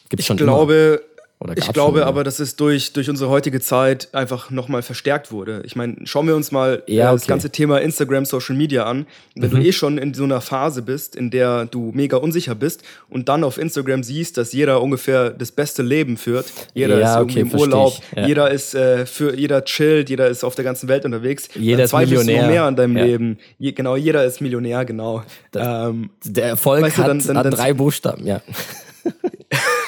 Gibt's 0.09 0.23
ich 0.23 0.27
schon 0.27 0.37
glaube, 0.37 1.03
immer 1.03 1.14
ich 1.57 1.73
glaube 1.73 1.99
schon, 1.99 2.09
aber, 2.09 2.25
dass 2.25 2.39
es 2.39 2.57
durch, 2.57 2.93
durch 2.93 3.11
unsere 3.11 3.29
heutige 3.29 3.61
Zeit 3.61 4.09
einfach 4.15 4.51
nochmal 4.51 4.83
verstärkt 4.83 5.31
wurde. 5.31 5.63
Ich 5.67 5.77
meine, 5.77 5.97
schauen 6.05 6.27
wir 6.27 6.37
uns 6.37 6.53
mal 6.53 6.83
ja, 6.87 7.09
okay. 7.09 7.15
das 7.17 7.27
ganze 7.27 7.51
Thema 7.51 7.79
Instagram, 7.81 8.25
Social 8.25 8.57
Media 8.57 8.85
an. 8.85 9.07
Wenn 9.35 9.51
mhm. 9.51 9.57
du 9.57 9.63
eh 9.63 9.73
schon 9.73 9.99
in 9.99 10.15
so 10.15 10.25
einer 10.25 10.41
Phase 10.41 10.81
bist, 10.83 11.17
in 11.17 11.31
der 11.31 11.67
du 11.67 11.91
mega 11.95 12.17
unsicher 12.17 12.55
bist 12.55 12.83
und 13.11 13.29
dann 13.29 13.45
auf 13.45 13.59
Instagram 13.59 14.03
siehst, 14.03 14.39
dass 14.39 14.53
jeder 14.53 14.81
ungefähr 14.81 15.31
das 15.31 15.53
beste 15.53 15.83
Leben 15.83 16.17
führt, 16.17 16.47
jeder 16.73 16.99
ja, 16.99 17.11
ist 17.11 17.19
irgendwie 17.19 17.43
okay, 17.43 17.53
im 17.53 17.61
Urlaub, 17.61 17.93
ja. 18.17 18.27
jeder 18.27 18.51
ist 18.51 18.75
äh, 18.75 19.05
für 19.05 19.37
jeder 19.37 19.65
chillt, 19.65 20.09
jeder 20.09 20.29
ist 20.29 20.45
auf 20.45 20.55
der 20.55 20.65
ganzen 20.65 20.89
Welt 20.89 21.05
unterwegs. 21.05 21.49
Jeder 21.55 21.85
ist 21.85 21.93
Millionär. 21.93 22.37
Du 22.37 22.43
noch 22.43 22.51
mehr 22.51 22.65
an 22.65 22.77
deinem 22.77 22.97
Leben. 22.97 23.39
Je, 23.59 23.73
genau, 23.73 23.97
jeder 23.97 24.25
ist 24.25 24.41
Millionär, 24.41 24.85
genau. 24.85 25.23
Das, 25.53 25.89
ähm, 25.91 26.11
der 26.25 26.47
Erfolg 26.47 26.83
weißt 26.83 26.99
du, 26.99 27.03
dann, 27.03 27.19
dann, 27.19 27.37
hat, 27.37 27.45
dann, 27.45 27.53
drei 27.53 27.75
Buchstaben, 27.75 28.27
ja. 28.27 28.41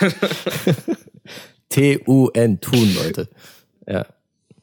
T-U-N, 1.68 2.60
tun, 2.60 2.94
Leute. 2.94 3.28
Ja. 3.86 4.06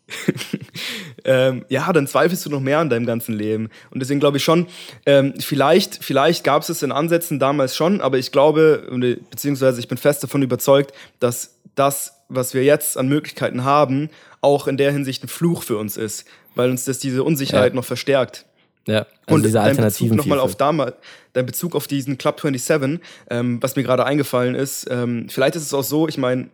ähm, 1.25 1.65
ja, 1.69 1.91
dann 1.93 2.07
zweifelst 2.07 2.45
du 2.45 2.49
noch 2.49 2.59
mehr 2.59 2.79
an 2.79 2.89
deinem 2.89 3.05
ganzen 3.05 3.33
Leben. 3.33 3.69
Und 3.91 3.99
deswegen 3.99 4.19
glaube 4.19 4.37
ich 4.37 4.43
schon, 4.43 4.67
ähm, 5.05 5.33
vielleicht, 5.39 6.03
vielleicht 6.03 6.43
gab 6.43 6.61
es 6.61 6.69
es 6.69 6.83
in 6.83 6.91
Ansätzen 6.91 7.39
damals 7.39 7.75
schon, 7.75 8.01
aber 8.01 8.17
ich 8.17 8.31
glaube, 8.31 8.87
beziehungsweise 9.29 9.79
ich 9.79 9.87
bin 9.87 9.97
fest 9.97 10.23
davon 10.23 10.41
überzeugt, 10.41 10.93
dass 11.19 11.59
das, 11.75 12.21
was 12.29 12.53
wir 12.53 12.63
jetzt 12.63 12.97
an 12.97 13.07
Möglichkeiten 13.07 13.63
haben, 13.63 14.09
auch 14.41 14.67
in 14.67 14.77
der 14.77 14.91
Hinsicht 14.91 15.23
ein 15.23 15.29
Fluch 15.29 15.63
für 15.63 15.77
uns 15.77 15.97
ist, 15.97 16.25
weil 16.55 16.69
uns 16.69 16.85
das 16.85 16.99
diese 16.99 17.23
Unsicherheit 17.23 17.73
ja. 17.73 17.75
noch 17.75 17.85
verstärkt. 17.85 18.45
Ja, 18.85 19.05
also 19.25 19.35
und 19.35 19.45
diese 19.45 19.61
Alternativen. 19.61 20.17
Nochmal 20.17 20.39
auf 20.39 20.55
damals, 20.55 20.95
dein 21.31 21.45
Bezug 21.45 21.73
auf 21.73 21.87
diesen 21.87 22.17
Club 22.17 22.41
27, 22.41 22.99
ähm, 23.29 23.63
was 23.63 23.77
mir 23.77 23.83
gerade 23.83 24.05
eingefallen 24.05 24.55
ist. 24.55 24.87
Ähm, 24.89 25.27
vielleicht 25.29 25.55
ist 25.55 25.63
es 25.63 25.73
auch 25.73 25.83
so, 25.83 26.09
ich 26.09 26.17
meine, 26.17 26.49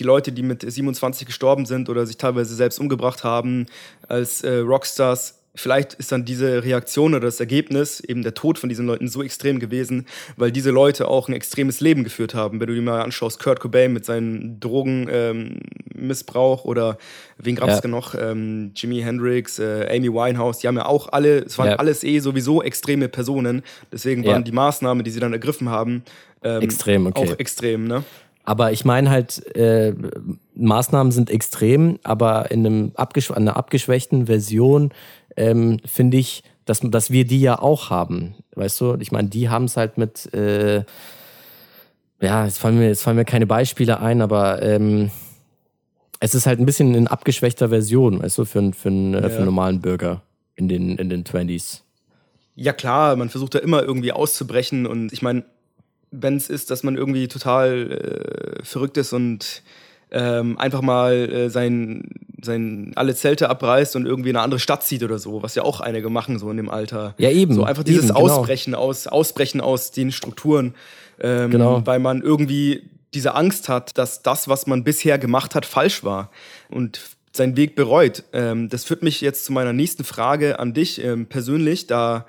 die 0.00 0.04
Leute, 0.04 0.32
die 0.32 0.42
mit 0.42 0.68
27 0.68 1.26
gestorben 1.26 1.66
sind 1.66 1.88
oder 1.88 2.06
sich 2.06 2.16
teilweise 2.16 2.54
selbst 2.54 2.80
umgebracht 2.80 3.22
haben 3.22 3.66
als 4.08 4.42
äh, 4.42 4.56
Rockstars, 4.56 5.40
vielleicht 5.54 5.94
ist 5.94 6.12
dann 6.12 6.24
diese 6.24 6.64
Reaktion 6.64 7.14
oder 7.14 7.26
das 7.26 7.40
Ergebnis, 7.40 8.00
eben 8.00 8.22
der 8.22 8.34
Tod 8.34 8.58
von 8.58 8.68
diesen 8.68 8.86
Leuten, 8.86 9.08
so 9.08 9.22
extrem 9.22 9.58
gewesen, 9.58 10.06
weil 10.36 10.52
diese 10.52 10.70
Leute 10.70 11.08
auch 11.08 11.28
ein 11.28 11.34
extremes 11.34 11.80
Leben 11.80 12.04
geführt 12.04 12.34
haben. 12.34 12.60
Wenn 12.60 12.68
du 12.68 12.74
dir 12.74 12.82
mal 12.82 13.02
anschaust, 13.02 13.42
Kurt 13.42 13.60
Cobain 13.60 13.92
mit 13.92 14.04
seinem 14.04 14.60
Drogenmissbrauch 14.60 16.64
ähm, 16.64 16.70
oder 16.70 16.98
wen 17.36 17.56
gab 17.56 17.68
es 17.68 17.82
ja. 17.82 17.88
noch? 17.88 18.14
Ähm, 18.14 18.70
Jimi 18.74 19.00
Hendrix, 19.00 19.58
äh, 19.58 19.88
Amy 19.90 20.12
Winehouse, 20.12 20.58
die 20.58 20.68
haben 20.68 20.76
ja 20.76 20.86
auch 20.86 21.08
alle, 21.12 21.40
es 21.40 21.58
waren 21.58 21.70
ja. 21.70 21.76
alles 21.76 22.04
eh 22.04 22.20
sowieso 22.20 22.62
extreme 22.62 23.08
Personen. 23.08 23.62
Deswegen 23.92 24.24
waren 24.24 24.36
ja. 24.36 24.42
die 24.42 24.52
Maßnahmen, 24.52 25.04
die 25.04 25.10
sie 25.10 25.20
dann 25.20 25.32
ergriffen 25.32 25.68
haben, 25.68 26.04
ähm, 26.42 26.62
extrem, 26.62 27.06
okay. 27.06 27.20
auch 27.20 27.38
extrem, 27.38 27.86
ne? 27.86 28.04
Aber 28.50 28.72
ich 28.72 28.84
meine 28.84 29.10
halt, 29.10 29.54
äh, 29.54 29.94
Maßnahmen 30.56 31.12
sind 31.12 31.30
extrem, 31.30 32.00
aber 32.02 32.50
in 32.50 32.66
einem 32.66 32.90
abgesch 32.96 33.30
einer 33.30 33.56
abgeschwächten 33.56 34.26
Version 34.26 34.90
ähm, 35.36 35.78
finde 35.84 36.16
ich, 36.16 36.42
dass, 36.64 36.80
dass 36.80 37.12
wir 37.12 37.24
die 37.24 37.40
ja 37.40 37.60
auch 37.60 37.90
haben. 37.90 38.34
Weißt 38.56 38.80
du, 38.80 38.96
ich 38.98 39.12
meine, 39.12 39.28
die 39.28 39.50
haben 39.50 39.66
es 39.66 39.76
halt 39.76 39.98
mit, 39.98 40.34
äh, 40.34 40.82
ja, 42.20 42.44
jetzt 42.44 42.58
fallen, 42.58 42.76
mir, 42.76 42.88
jetzt 42.88 43.04
fallen 43.04 43.18
mir 43.18 43.24
keine 43.24 43.46
Beispiele 43.46 44.00
ein, 44.00 44.20
aber 44.20 44.60
ähm, 44.62 45.12
es 46.18 46.34
ist 46.34 46.46
halt 46.46 46.58
ein 46.58 46.66
bisschen 46.66 46.96
in 46.96 47.06
abgeschwächter 47.06 47.68
Version, 47.68 48.20
weißt 48.20 48.36
du, 48.36 48.44
für, 48.46 48.72
für, 48.72 48.88
einen, 48.88 49.14
ja. 49.14 49.28
für 49.28 49.36
einen 49.36 49.44
normalen 49.44 49.80
Bürger 49.80 50.22
in 50.56 50.68
den, 50.68 50.98
in 50.98 51.08
den 51.08 51.22
20s. 51.22 51.82
Ja, 52.56 52.72
klar, 52.72 53.14
man 53.14 53.28
versucht 53.28 53.54
da 53.54 53.60
immer 53.60 53.84
irgendwie 53.84 54.10
auszubrechen 54.10 54.88
und 54.88 55.12
ich 55.12 55.22
meine, 55.22 55.44
wenn 56.10 56.36
es 56.36 56.48
ist, 56.48 56.70
dass 56.70 56.82
man 56.82 56.96
irgendwie 56.96 57.28
total 57.28 58.58
äh, 58.60 58.64
verrückt 58.64 58.96
ist 58.96 59.12
und 59.12 59.62
ähm, 60.12 60.58
einfach 60.58 60.82
mal 60.82 61.12
äh, 61.14 61.50
sein, 61.50 62.10
sein 62.42 62.92
alle 62.96 63.14
Zelte 63.14 63.48
abreißt 63.48 63.96
und 63.96 64.06
irgendwie 64.06 64.30
in 64.30 64.36
eine 64.36 64.42
andere 64.42 64.60
Stadt 64.60 64.82
zieht 64.82 65.02
oder 65.02 65.18
so, 65.18 65.42
was 65.42 65.54
ja 65.54 65.62
auch 65.62 65.80
einige 65.80 66.10
machen 66.10 66.38
so 66.38 66.50
in 66.50 66.56
dem 66.56 66.68
Alter. 66.68 67.14
Ja 67.18 67.30
eben. 67.30 67.54
So 67.54 67.64
einfach 67.64 67.84
dieses 67.84 68.06
eben, 68.06 68.14
genau. 68.14 68.28
Ausbrechen 68.28 68.74
aus 68.74 69.06
Ausbrechen 69.06 69.60
aus 69.60 69.92
den 69.92 70.10
Strukturen, 70.10 70.74
ähm, 71.20 71.50
genau. 71.50 71.86
weil 71.86 72.00
man 72.00 72.22
irgendwie 72.22 72.82
diese 73.14 73.34
Angst 73.34 73.68
hat, 73.68 73.98
dass 73.98 74.22
das, 74.22 74.48
was 74.48 74.66
man 74.66 74.84
bisher 74.84 75.18
gemacht 75.18 75.54
hat, 75.54 75.66
falsch 75.66 76.04
war 76.04 76.30
und 76.68 77.00
seinen 77.32 77.56
Weg 77.56 77.76
bereut. 77.76 78.24
Ähm, 78.32 78.68
das 78.68 78.84
führt 78.84 79.02
mich 79.02 79.20
jetzt 79.20 79.44
zu 79.44 79.52
meiner 79.52 79.72
nächsten 79.72 80.04
Frage 80.04 80.58
an 80.58 80.74
dich 80.74 81.02
ähm, 81.02 81.26
persönlich, 81.26 81.86
da 81.86 82.26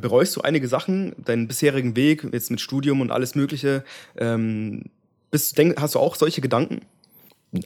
Bereust 0.00 0.36
du 0.36 0.40
einige 0.40 0.68
Sachen, 0.68 1.14
deinen 1.22 1.48
bisherigen 1.48 1.96
Weg, 1.96 2.26
jetzt 2.32 2.50
mit 2.50 2.60
Studium 2.60 3.00
und 3.00 3.10
alles 3.10 3.34
Mögliche? 3.34 3.84
Ähm, 4.16 4.84
bist, 5.30 5.56
denk, 5.58 5.80
hast 5.80 5.94
du 5.94 5.98
auch 5.98 6.14
solche 6.14 6.40
Gedanken? 6.40 6.82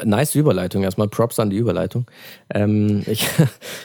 Nice 0.04 0.34
Überleitung. 0.34 0.82
Erstmal 0.82 1.08
Props 1.08 1.38
an 1.38 1.50
die 1.50 1.56
Überleitung. 1.56 2.06
Ähm, 2.52 3.04
ich 3.06 3.28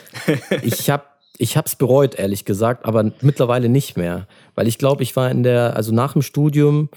ich 0.62 0.90
habe 0.90 1.04
ich 1.38 1.56
hab's 1.56 1.76
bereut, 1.76 2.16
ehrlich 2.16 2.44
gesagt, 2.44 2.84
aber 2.84 3.10
mittlerweile 3.20 3.68
nicht 3.68 3.96
mehr. 3.96 4.26
Weil 4.54 4.68
ich 4.68 4.78
glaube, 4.78 5.02
ich 5.02 5.16
war 5.16 5.30
in 5.30 5.42
der, 5.42 5.76
also 5.76 5.92
nach 5.92 6.12
dem 6.12 6.22
Studium 6.22 6.88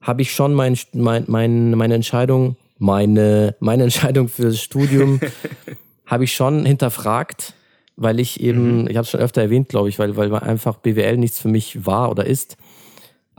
habe 0.00 0.22
ich 0.22 0.32
schon 0.32 0.54
mein, 0.54 0.78
mein, 0.92 1.24
mein, 1.26 1.72
meine 1.72 1.94
Entscheidung, 1.94 2.56
meine, 2.78 3.56
meine 3.60 3.82
Entscheidung 3.82 4.28
fürs 4.28 4.60
Studium 4.60 5.20
habe 6.06 6.24
ich 6.24 6.34
schon 6.34 6.64
hinterfragt 6.64 7.54
weil 7.96 8.20
ich 8.20 8.40
eben, 8.40 8.82
mhm. 8.82 8.88
ich 8.88 8.96
habe 8.96 9.04
es 9.04 9.10
schon 9.10 9.20
öfter 9.20 9.42
erwähnt, 9.42 9.68
glaube 9.68 9.88
ich, 9.88 9.98
weil, 9.98 10.16
weil 10.16 10.34
einfach 10.34 10.76
BWL 10.76 11.16
nichts 11.16 11.40
für 11.40 11.48
mich 11.48 11.86
war 11.86 12.10
oder 12.10 12.26
ist. 12.26 12.56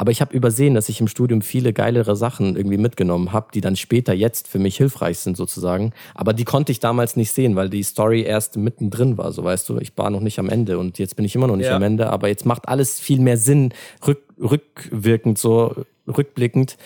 Aber 0.02 0.10
ich 0.10 0.20
habe 0.20 0.36
übersehen, 0.36 0.74
dass 0.74 0.90
ich 0.90 1.00
im 1.00 1.08
Studium 1.08 1.44
viele 1.44 1.74
geilere 1.74 2.16
Sachen 2.16 2.56
irgendwie 2.56 2.78
mitgenommen 2.78 3.34
habe, 3.34 3.50
die 3.54 3.62
dann 3.62 3.76
später 3.76 4.14
jetzt 4.14 4.48
für 4.48 4.58
mich 4.58 4.76
hilfreich 4.76 5.20
sind 5.20 5.38
sozusagen. 5.38 5.94
Aber 6.16 6.34
die 6.34 6.44
konnte 6.44 6.72
ich 6.72 6.80
damals 6.80 7.16
nicht 7.16 7.32
sehen, 7.32 7.56
weil 7.56 7.70
die 7.70 7.84
Story 7.84 8.24
erst 8.24 8.58
mittendrin 8.58 9.20
war. 9.20 9.32
So 9.32 9.44
weißt 9.44 9.70
du, 9.70 9.78
ich 9.78 9.96
war 9.98 10.10
noch 10.10 10.22
nicht 10.22 10.40
am 10.40 10.50
Ende 10.50 10.80
und 10.80 10.98
jetzt 10.98 11.16
bin 11.18 11.24
ich 11.24 11.36
immer 11.36 11.46
noch 11.46 11.56
nicht 11.56 11.68
ja. 11.68 11.76
am 11.76 11.84
Ende. 11.84 12.10
Aber 12.10 12.30
jetzt 12.30 12.48
macht 12.48 12.68
alles 12.68 13.00
viel 13.00 13.20
mehr 13.20 13.38
Sinn, 13.38 13.76
rück, 14.08 14.24
rückwirkend, 14.40 15.38
so 15.38 15.86
rückblickend. 16.08 16.78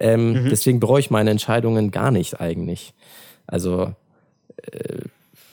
Ähm, 0.00 0.44
mhm. 0.44 0.48
Deswegen 0.48 0.80
bereue 0.80 1.00
ich 1.00 1.10
meine 1.10 1.30
Entscheidungen 1.30 1.90
gar 1.90 2.10
nicht 2.10 2.40
eigentlich. 2.40 2.94
Also 3.46 3.92
äh, 4.56 5.02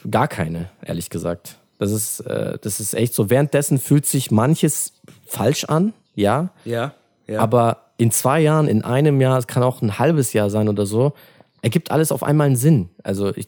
gar 0.10 0.30
keine, 0.30 0.70
ehrlich 0.86 1.10
gesagt. 1.10 1.59
Das 1.80 1.92
ist, 1.92 2.20
äh, 2.22 2.60
das 2.62 2.80
ist 2.80 2.94
echt 2.94 3.14
so. 3.14 3.30
Währenddessen 3.30 3.80
fühlt 3.80 4.06
sich 4.06 4.30
manches 4.30 4.94
falsch 5.26 5.64
an, 5.64 5.94
ja. 6.14 6.50
Ja. 6.66 6.94
ja. 7.26 7.40
Aber 7.40 7.86
in 7.98 8.12
zwei 8.12 8.42
Jahren, 8.42 8.68
in 8.68 8.84
einem 8.84 9.20
Jahr, 9.20 9.40
es 9.40 9.48
kann 9.48 9.64
auch 9.64 9.82
ein 9.82 9.98
halbes 9.98 10.34
Jahr 10.34 10.50
sein 10.50 10.70
oder 10.70 10.86
so, 10.86 11.14
ergibt 11.62 11.92
alles 11.92 12.12
auf 12.12 12.22
einmal 12.22 12.48
einen 12.48 12.56
Sinn. 12.56 12.90
Also 13.04 13.36
ich, 13.36 13.48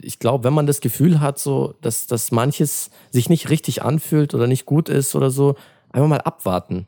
ich 0.00 0.18
glaube, 0.18 0.44
wenn 0.44 0.54
man 0.54 0.66
das 0.66 0.80
Gefühl 0.80 1.20
hat, 1.20 1.38
so, 1.38 1.74
dass, 1.82 2.06
dass 2.06 2.32
manches 2.32 2.90
sich 3.10 3.28
nicht 3.28 3.50
richtig 3.50 3.82
anfühlt 3.82 4.34
oder 4.34 4.46
nicht 4.46 4.66
gut 4.66 4.88
ist 4.88 5.14
oder 5.14 5.30
so, 5.30 5.56
einfach 5.92 6.08
mal 6.08 6.20
abwarten 6.20 6.86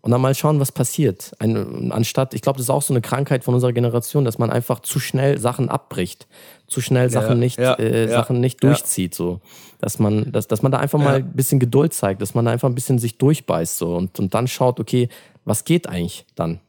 und 0.00 0.12
dann 0.12 0.20
mal 0.20 0.34
schauen, 0.34 0.60
was 0.60 0.72
passiert. 0.72 1.32
Ein, 1.38 1.90
anstatt, 1.90 2.34
ich 2.34 2.42
glaube, 2.42 2.58
das 2.58 2.66
ist 2.66 2.70
auch 2.70 2.82
so 2.82 2.94
eine 2.94 3.00
Krankheit 3.00 3.44
von 3.44 3.54
unserer 3.54 3.72
Generation, 3.72 4.24
dass 4.24 4.38
man 4.38 4.50
einfach 4.50 4.80
zu 4.80 5.00
schnell 5.00 5.38
Sachen 5.38 5.68
abbricht, 5.68 6.28
zu 6.66 6.80
schnell 6.80 7.10
Sachen 7.10 7.30
ja, 7.30 7.34
nicht, 7.34 7.58
ja, 7.58 7.74
äh, 7.74 8.04
ja, 8.04 8.10
Sachen 8.10 8.40
nicht 8.40 8.62
durchzieht, 8.62 9.14
so. 9.14 9.40
Dass 9.80 9.98
man, 9.98 10.32
dass, 10.32 10.46
dass 10.48 10.62
man 10.62 10.72
da 10.72 10.78
einfach 10.78 10.98
mal 10.98 11.16
ein 11.16 11.32
bisschen 11.32 11.60
Geduld 11.60 11.94
zeigt, 11.94 12.22
dass 12.22 12.34
man 12.34 12.44
da 12.44 12.52
einfach 12.52 12.68
ein 12.68 12.74
bisschen 12.74 12.98
sich 12.98 13.18
durchbeißt, 13.18 13.78
so 13.78 13.96
und, 13.96 14.18
und 14.18 14.34
dann 14.34 14.46
schaut, 14.48 14.80
okay, 14.80 15.08
was 15.44 15.64
geht 15.64 15.88
eigentlich 15.88 16.26
dann? 16.34 16.60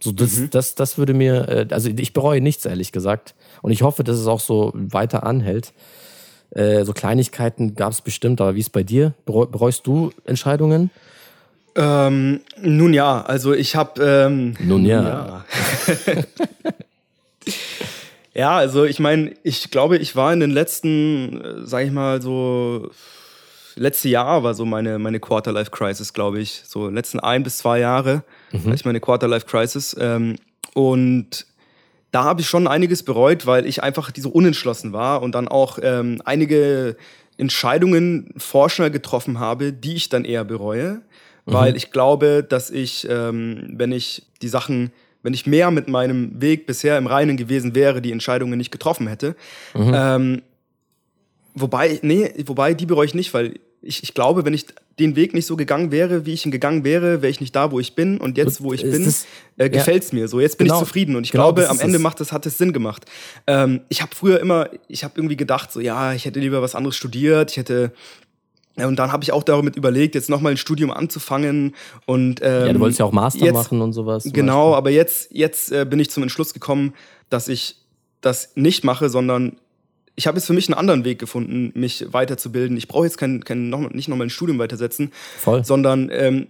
So, 0.00 0.12
das, 0.12 0.38
mhm. 0.38 0.50
das, 0.50 0.74
das 0.74 0.96
würde 0.96 1.14
mir, 1.14 1.48
äh, 1.48 1.66
also 1.70 1.90
ich 1.90 2.12
bereue 2.12 2.40
nichts, 2.40 2.64
ehrlich 2.64 2.92
gesagt. 2.92 3.34
Und 3.62 3.72
ich 3.72 3.82
hoffe, 3.82 4.04
dass 4.04 4.16
es 4.16 4.26
auch 4.26 4.40
so 4.40 4.72
weiter 4.74 5.24
anhält. 5.24 5.72
Äh, 6.50 6.84
so 6.84 6.92
Kleinigkeiten 6.92 7.74
gab 7.74 7.92
es 7.92 8.00
bestimmt, 8.00 8.40
aber 8.40 8.54
wie 8.54 8.60
ist 8.60 8.70
bei 8.70 8.84
dir? 8.84 9.14
Bereust 9.24 9.86
du 9.86 10.10
Entscheidungen? 10.24 10.90
Ähm, 11.78 12.40
nun 12.60 12.92
ja, 12.92 13.22
also 13.22 13.54
ich 13.54 13.76
habe. 13.76 14.02
Ähm, 14.02 14.54
nun 14.58 14.84
ja. 14.84 15.44
ja. 15.46 16.24
ja, 18.34 18.56
also 18.56 18.84
ich 18.84 18.98
meine, 18.98 19.32
ich 19.44 19.70
glaube, 19.70 19.96
ich 19.96 20.16
war 20.16 20.32
in 20.32 20.40
den 20.40 20.50
letzten, 20.50 21.40
äh, 21.40 21.66
sag 21.66 21.86
ich 21.86 21.92
mal, 21.92 22.20
so. 22.20 22.90
Letzte 23.76 24.08
Jahr 24.08 24.42
war 24.42 24.54
so 24.54 24.64
meine, 24.64 24.98
meine 24.98 25.20
Quarter-Life-Crisis, 25.20 26.12
glaube 26.12 26.40
ich. 26.40 26.64
So 26.66 26.88
letzten 26.88 27.20
ein 27.20 27.44
bis 27.44 27.58
zwei 27.58 27.78
Jahre 27.78 28.24
mhm. 28.50 28.64
hatte 28.64 28.74
ich 28.74 28.84
meine 28.84 28.98
Quarter-Life-Crisis. 28.98 29.96
Ähm, 30.00 30.34
und 30.74 31.46
da 32.10 32.24
habe 32.24 32.40
ich 32.40 32.48
schon 32.48 32.66
einiges 32.66 33.04
bereut, 33.04 33.46
weil 33.46 33.66
ich 33.66 33.84
einfach 33.84 34.10
so 34.16 34.30
unentschlossen 34.30 34.92
war 34.92 35.22
und 35.22 35.36
dann 35.36 35.46
auch 35.46 35.78
ähm, 35.80 36.20
einige 36.24 36.96
Entscheidungen 37.36 38.34
vorschnell 38.36 38.90
getroffen 38.90 39.38
habe, 39.38 39.72
die 39.72 39.94
ich 39.94 40.08
dann 40.08 40.24
eher 40.24 40.44
bereue 40.44 41.02
weil 41.52 41.72
mhm. 41.72 41.76
ich 41.76 41.90
glaube, 41.90 42.44
dass 42.48 42.70
ich, 42.70 43.06
ähm, 43.10 43.74
wenn 43.76 43.92
ich 43.92 44.26
die 44.42 44.48
Sachen 44.48 44.92
wenn 45.22 45.34
ich 45.34 45.46
mehr 45.46 45.70
mit 45.70 45.88
meinem 45.88 46.40
Weg 46.40 46.66
bisher 46.66 46.96
im 46.96 47.06
Reinen 47.06 47.36
gewesen 47.36 47.74
wäre, 47.74 48.00
die 48.00 48.12
Entscheidungen 48.12 48.56
nicht 48.56 48.70
getroffen 48.70 49.08
hätte. 49.08 49.34
Mhm. 49.74 49.92
Ähm, 49.94 50.42
wobei, 51.54 51.98
nee, 52.02 52.32
wobei, 52.46 52.72
die 52.72 52.86
bereue 52.86 53.06
ich 53.06 53.14
nicht, 53.14 53.34
weil 53.34 53.58
ich, 53.82 54.02
ich 54.02 54.14
glaube, 54.14 54.44
wenn 54.44 54.54
ich 54.54 54.66
den 54.98 55.14
Weg 55.14 55.34
nicht 55.34 55.46
so 55.46 55.56
gegangen 55.56 55.92
wäre, 55.92 56.26
wie 56.26 56.32
ich 56.32 56.44
ihn 56.44 56.50
gegangen 56.50 56.82
wäre, 56.82 57.22
wäre 57.22 57.30
ich 57.30 57.40
nicht 57.40 57.54
da, 57.54 57.70
wo 57.70 57.78
ich 57.78 57.94
bin. 57.94 58.18
Und 58.18 58.36
jetzt, 58.36 58.62
wo 58.62 58.72
ich 58.72 58.82
bin, 58.82 59.04
das, 59.04 59.26
äh, 59.56 59.70
gefällt 59.70 60.02
es 60.02 60.10
ja. 60.10 60.18
mir. 60.18 60.28
So, 60.28 60.40
jetzt 60.40 60.58
bin 60.58 60.66
genau. 60.66 60.80
ich 60.80 60.86
zufrieden. 60.86 61.14
Und 61.14 61.24
ich 61.24 61.30
genau, 61.30 61.52
glaube, 61.52 61.68
am 61.68 61.78
Ende 61.78 62.00
macht 62.00 62.18
das, 62.18 62.32
hat 62.32 62.44
es 62.46 62.58
Sinn 62.58 62.72
gemacht. 62.72 63.04
Ähm, 63.46 63.82
ich 63.88 64.02
habe 64.02 64.14
früher 64.14 64.40
immer, 64.40 64.68
ich 64.88 65.04
habe 65.04 65.14
irgendwie 65.16 65.36
gedacht, 65.36 65.70
so 65.70 65.80
ja, 65.80 66.12
ich 66.12 66.24
hätte 66.24 66.40
lieber 66.40 66.62
was 66.62 66.74
anderes 66.74 66.96
studiert, 66.96 67.52
ich 67.52 67.56
hätte 67.56 67.92
und 68.86 68.98
dann 68.98 69.12
habe 69.12 69.24
ich 69.24 69.32
auch 69.32 69.42
damit 69.42 69.76
überlegt, 69.76 70.14
jetzt 70.14 70.30
nochmal 70.30 70.52
ein 70.52 70.56
Studium 70.56 70.90
anzufangen. 70.90 71.74
Und, 72.06 72.40
ähm, 72.42 72.66
ja, 72.66 72.72
du 72.72 72.80
wolltest 72.80 73.00
ja 73.00 73.06
auch 73.06 73.12
Master 73.12 73.44
jetzt, 73.44 73.54
machen 73.54 73.80
und 73.80 73.92
sowas. 73.92 74.28
Genau, 74.32 74.74
aber 74.74 74.90
jetzt, 74.90 75.32
jetzt 75.32 75.72
äh, 75.72 75.84
bin 75.84 75.98
ich 76.00 76.10
zum 76.10 76.22
Entschluss 76.22 76.54
gekommen, 76.54 76.94
dass 77.30 77.48
ich 77.48 77.76
das 78.20 78.52
nicht 78.54 78.84
mache, 78.84 79.08
sondern 79.08 79.56
ich 80.16 80.26
habe 80.26 80.36
jetzt 80.36 80.46
für 80.46 80.52
mich 80.52 80.68
einen 80.68 80.78
anderen 80.78 81.04
Weg 81.04 81.20
gefunden, 81.20 81.70
mich 81.78 82.06
weiterzubilden. 82.10 82.76
Ich 82.76 82.88
brauche 82.88 83.04
jetzt 83.04 83.18
kein, 83.18 83.44
kein 83.44 83.70
noch, 83.70 83.90
nicht 83.90 84.08
nochmal 84.08 84.26
ein 84.26 84.30
Studium 84.30 84.58
weitersetzen, 84.58 85.12
Voll. 85.38 85.64
sondern 85.64 86.10
ähm, 86.12 86.48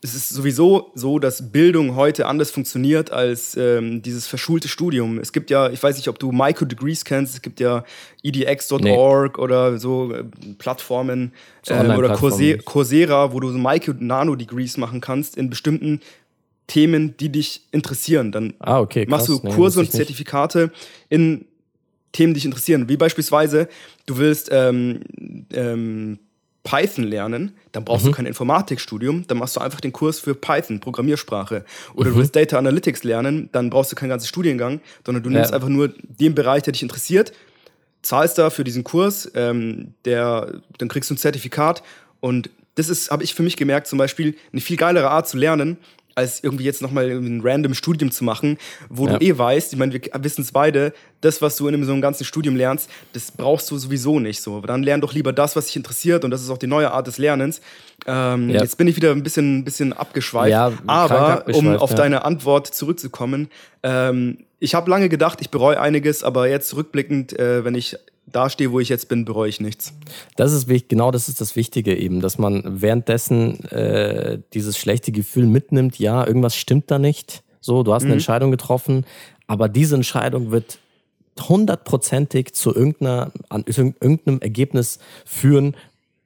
es 0.00 0.14
ist 0.14 0.28
sowieso 0.28 0.92
so, 0.94 1.18
dass 1.18 1.50
Bildung 1.50 1.96
heute 1.96 2.26
anders 2.26 2.50
funktioniert 2.50 3.10
als 3.10 3.56
ähm, 3.56 4.00
dieses 4.00 4.28
verschulte 4.28 4.68
Studium. 4.68 5.18
Es 5.18 5.32
gibt 5.32 5.50
ja, 5.50 5.70
ich 5.70 5.82
weiß 5.82 5.96
nicht, 5.96 6.08
ob 6.08 6.18
du 6.20 6.30
Micro-Degrees 6.30 7.04
kennst, 7.04 7.34
es 7.34 7.42
gibt 7.42 7.58
ja 7.58 7.84
edx.org 8.22 8.82
nee. 9.36 9.42
oder 9.42 9.78
so 9.78 10.12
äh, 10.12 10.24
Plattformen 10.58 11.32
so 11.62 11.74
ähm, 11.74 11.90
oder 11.90 12.16
Coursera, 12.16 13.32
wo 13.32 13.40
du 13.40 13.50
so 13.50 13.58
Micro-Nano-Degrees 13.58 14.76
machen 14.76 15.00
kannst 15.00 15.36
in 15.36 15.50
bestimmten 15.50 16.00
Themen, 16.68 17.16
die 17.16 17.30
dich 17.30 17.62
interessieren. 17.72 18.30
Dann 18.30 18.54
ah, 18.60 18.78
okay, 18.78 19.04
machst 19.08 19.28
du 19.28 19.40
Kurse 19.40 19.80
nee, 19.80 19.86
und 19.86 19.92
Zertifikate 19.92 20.70
in 21.08 21.46
Themen, 22.12 22.34
die 22.34 22.38
dich 22.38 22.44
interessieren. 22.44 22.88
Wie 22.88 22.96
beispielsweise, 22.96 23.68
du 24.06 24.18
willst 24.18 24.48
ähm, 24.52 25.00
ähm, 25.52 26.18
Python 26.68 27.04
lernen, 27.04 27.52
dann 27.72 27.84
brauchst 27.84 28.04
mhm. 28.04 28.10
du 28.10 28.16
kein 28.16 28.26
Informatikstudium, 28.26 29.26
dann 29.26 29.38
machst 29.38 29.56
du 29.56 29.60
einfach 29.60 29.80
den 29.80 29.92
Kurs 29.92 30.20
für 30.20 30.34
Python, 30.34 30.80
Programmiersprache. 30.80 31.64
Oder 31.94 32.10
mhm. 32.10 32.14
du 32.14 32.20
willst 32.20 32.36
Data 32.36 32.58
Analytics 32.58 33.04
lernen, 33.04 33.48
dann 33.52 33.70
brauchst 33.70 33.90
du 33.90 33.96
keinen 33.96 34.10
ganzen 34.10 34.26
Studiengang, 34.26 34.80
sondern 35.04 35.22
du 35.22 35.30
nimmst 35.30 35.50
ja. 35.50 35.54
einfach 35.54 35.70
nur 35.70 35.88
den 36.02 36.34
Bereich, 36.34 36.62
der 36.64 36.72
dich 36.72 36.82
interessiert, 36.82 37.32
zahlst 38.02 38.36
da 38.36 38.50
für 38.50 38.64
diesen 38.64 38.84
Kurs, 38.84 39.30
ähm, 39.34 39.94
der, 40.04 40.60
dann 40.76 40.88
kriegst 40.88 41.08
du 41.08 41.14
ein 41.14 41.18
Zertifikat 41.18 41.82
und 42.20 42.50
das 42.74 42.90
ist, 42.90 43.10
habe 43.10 43.24
ich 43.24 43.34
für 43.34 43.42
mich 43.42 43.56
gemerkt, 43.56 43.86
zum 43.86 43.98
Beispiel 43.98 44.36
eine 44.52 44.60
viel 44.60 44.76
geilere 44.76 45.10
Art 45.10 45.26
zu 45.26 45.36
lernen, 45.38 45.78
als 46.18 46.42
irgendwie 46.42 46.64
jetzt 46.64 46.82
nochmal 46.82 47.08
ein 47.10 47.40
random 47.42 47.74
Studium 47.74 48.10
zu 48.10 48.24
machen, 48.24 48.58
wo 48.88 49.06
ja. 49.06 49.16
du 49.16 49.24
eh 49.24 49.38
weißt, 49.38 49.72
ich 49.72 49.78
meine, 49.78 49.92
wir 49.92 50.00
wissen 50.20 50.42
es 50.42 50.50
beide, 50.50 50.92
das, 51.20 51.40
was 51.40 51.56
du 51.56 51.68
in 51.68 51.84
so 51.84 51.92
einem 51.92 52.02
ganzen 52.02 52.24
Studium 52.24 52.56
lernst, 52.56 52.90
das 53.12 53.30
brauchst 53.30 53.70
du 53.70 53.78
sowieso 53.78 54.18
nicht 54.18 54.42
so. 54.42 54.60
Dann 54.60 54.82
lern 54.82 55.00
doch 55.00 55.14
lieber 55.14 55.32
das, 55.32 55.54
was 55.54 55.66
dich 55.66 55.76
interessiert 55.76 56.24
und 56.24 56.32
das 56.32 56.42
ist 56.42 56.50
auch 56.50 56.58
die 56.58 56.66
neue 56.66 56.90
Art 56.90 57.06
des 57.06 57.18
Lernens. 57.18 57.60
Ähm, 58.06 58.50
ja. 58.50 58.60
Jetzt 58.62 58.76
bin 58.78 58.88
ich 58.88 58.96
wieder 58.96 59.12
ein 59.12 59.22
bisschen, 59.22 59.64
bisschen 59.64 59.92
abgeschweift, 59.92 60.50
ja, 60.50 60.72
aber 60.88 61.44
um 61.54 61.76
auf 61.76 61.94
deine 61.94 62.24
Antwort 62.24 62.66
zurückzukommen, 62.66 63.48
ähm, 63.84 64.38
ich 64.60 64.74
habe 64.74 64.90
lange 64.90 65.08
gedacht, 65.08 65.38
ich 65.40 65.50
bereue 65.50 65.80
einiges, 65.80 66.24
aber 66.24 66.48
jetzt 66.48 66.74
rückblickend, 66.74 67.38
äh, 67.38 67.64
wenn 67.64 67.76
ich 67.76 67.96
da 68.32 68.50
stehe, 68.50 68.72
wo 68.72 68.80
ich 68.80 68.88
jetzt 68.88 69.08
bin, 69.08 69.24
bereue 69.24 69.48
ich 69.48 69.60
nichts. 69.60 69.94
Das 70.36 70.52
ist 70.52 70.68
wichtig, 70.68 70.88
genau 70.90 71.10
das 71.10 71.28
ist 71.28 71.40
das 71.40 71.56
Wichtige 71.56 71.96
eben, 71.96 72.20
dass 72.20 72.38
man 72.38 72.80
währenddessen 72.82 73.64
äh, 73.70 74.38
dieses 74.54 74.76
schlechte 74.78 75.12
Gefühl 75.12 75.46
mitnimmt, 75.46 75.98
ja, 75.98 76.26
irgendwas 76.26 76.56
stimmt 76.56 76.90
da 76.90 76.98
nicht. 76.98 77.42
So, 77.60 77.82
du 77.82 77.92
hast 77.92 78.02
eine 78.02 78.10
mhm. 78.10 78.14
Entscheidung 78.14 78.50
getroffen, 78.50 79.04
aber 79.46 79.68
diese 79.68 79.94
Entscheidung 79.94 80.50
wird 80.50 80.78
hundertprozentig 81.40 82.54
zu 82.54 82.74
irgendeiner, 82.74 83.32
an 83.48 83.64
irgendeinem 83.66 84.40
Ergebnis 84.40 84.98
führen, 85.24 85.76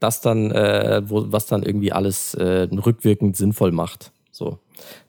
das 0.00 0.20
dann, 0.20 0.50
äh, 0.50 1.02
wo, 1.04 1.30
was 1.30 1.46
dann 1.46 1.62
irgendwie 1.62 1.92
alles 1.92 2.34
äh, 2.34 2.68
rückwirkend 2.72 3.36
sinnvoll 3.36 3.72
macht. 3.72 4.12
So 4.30 4.58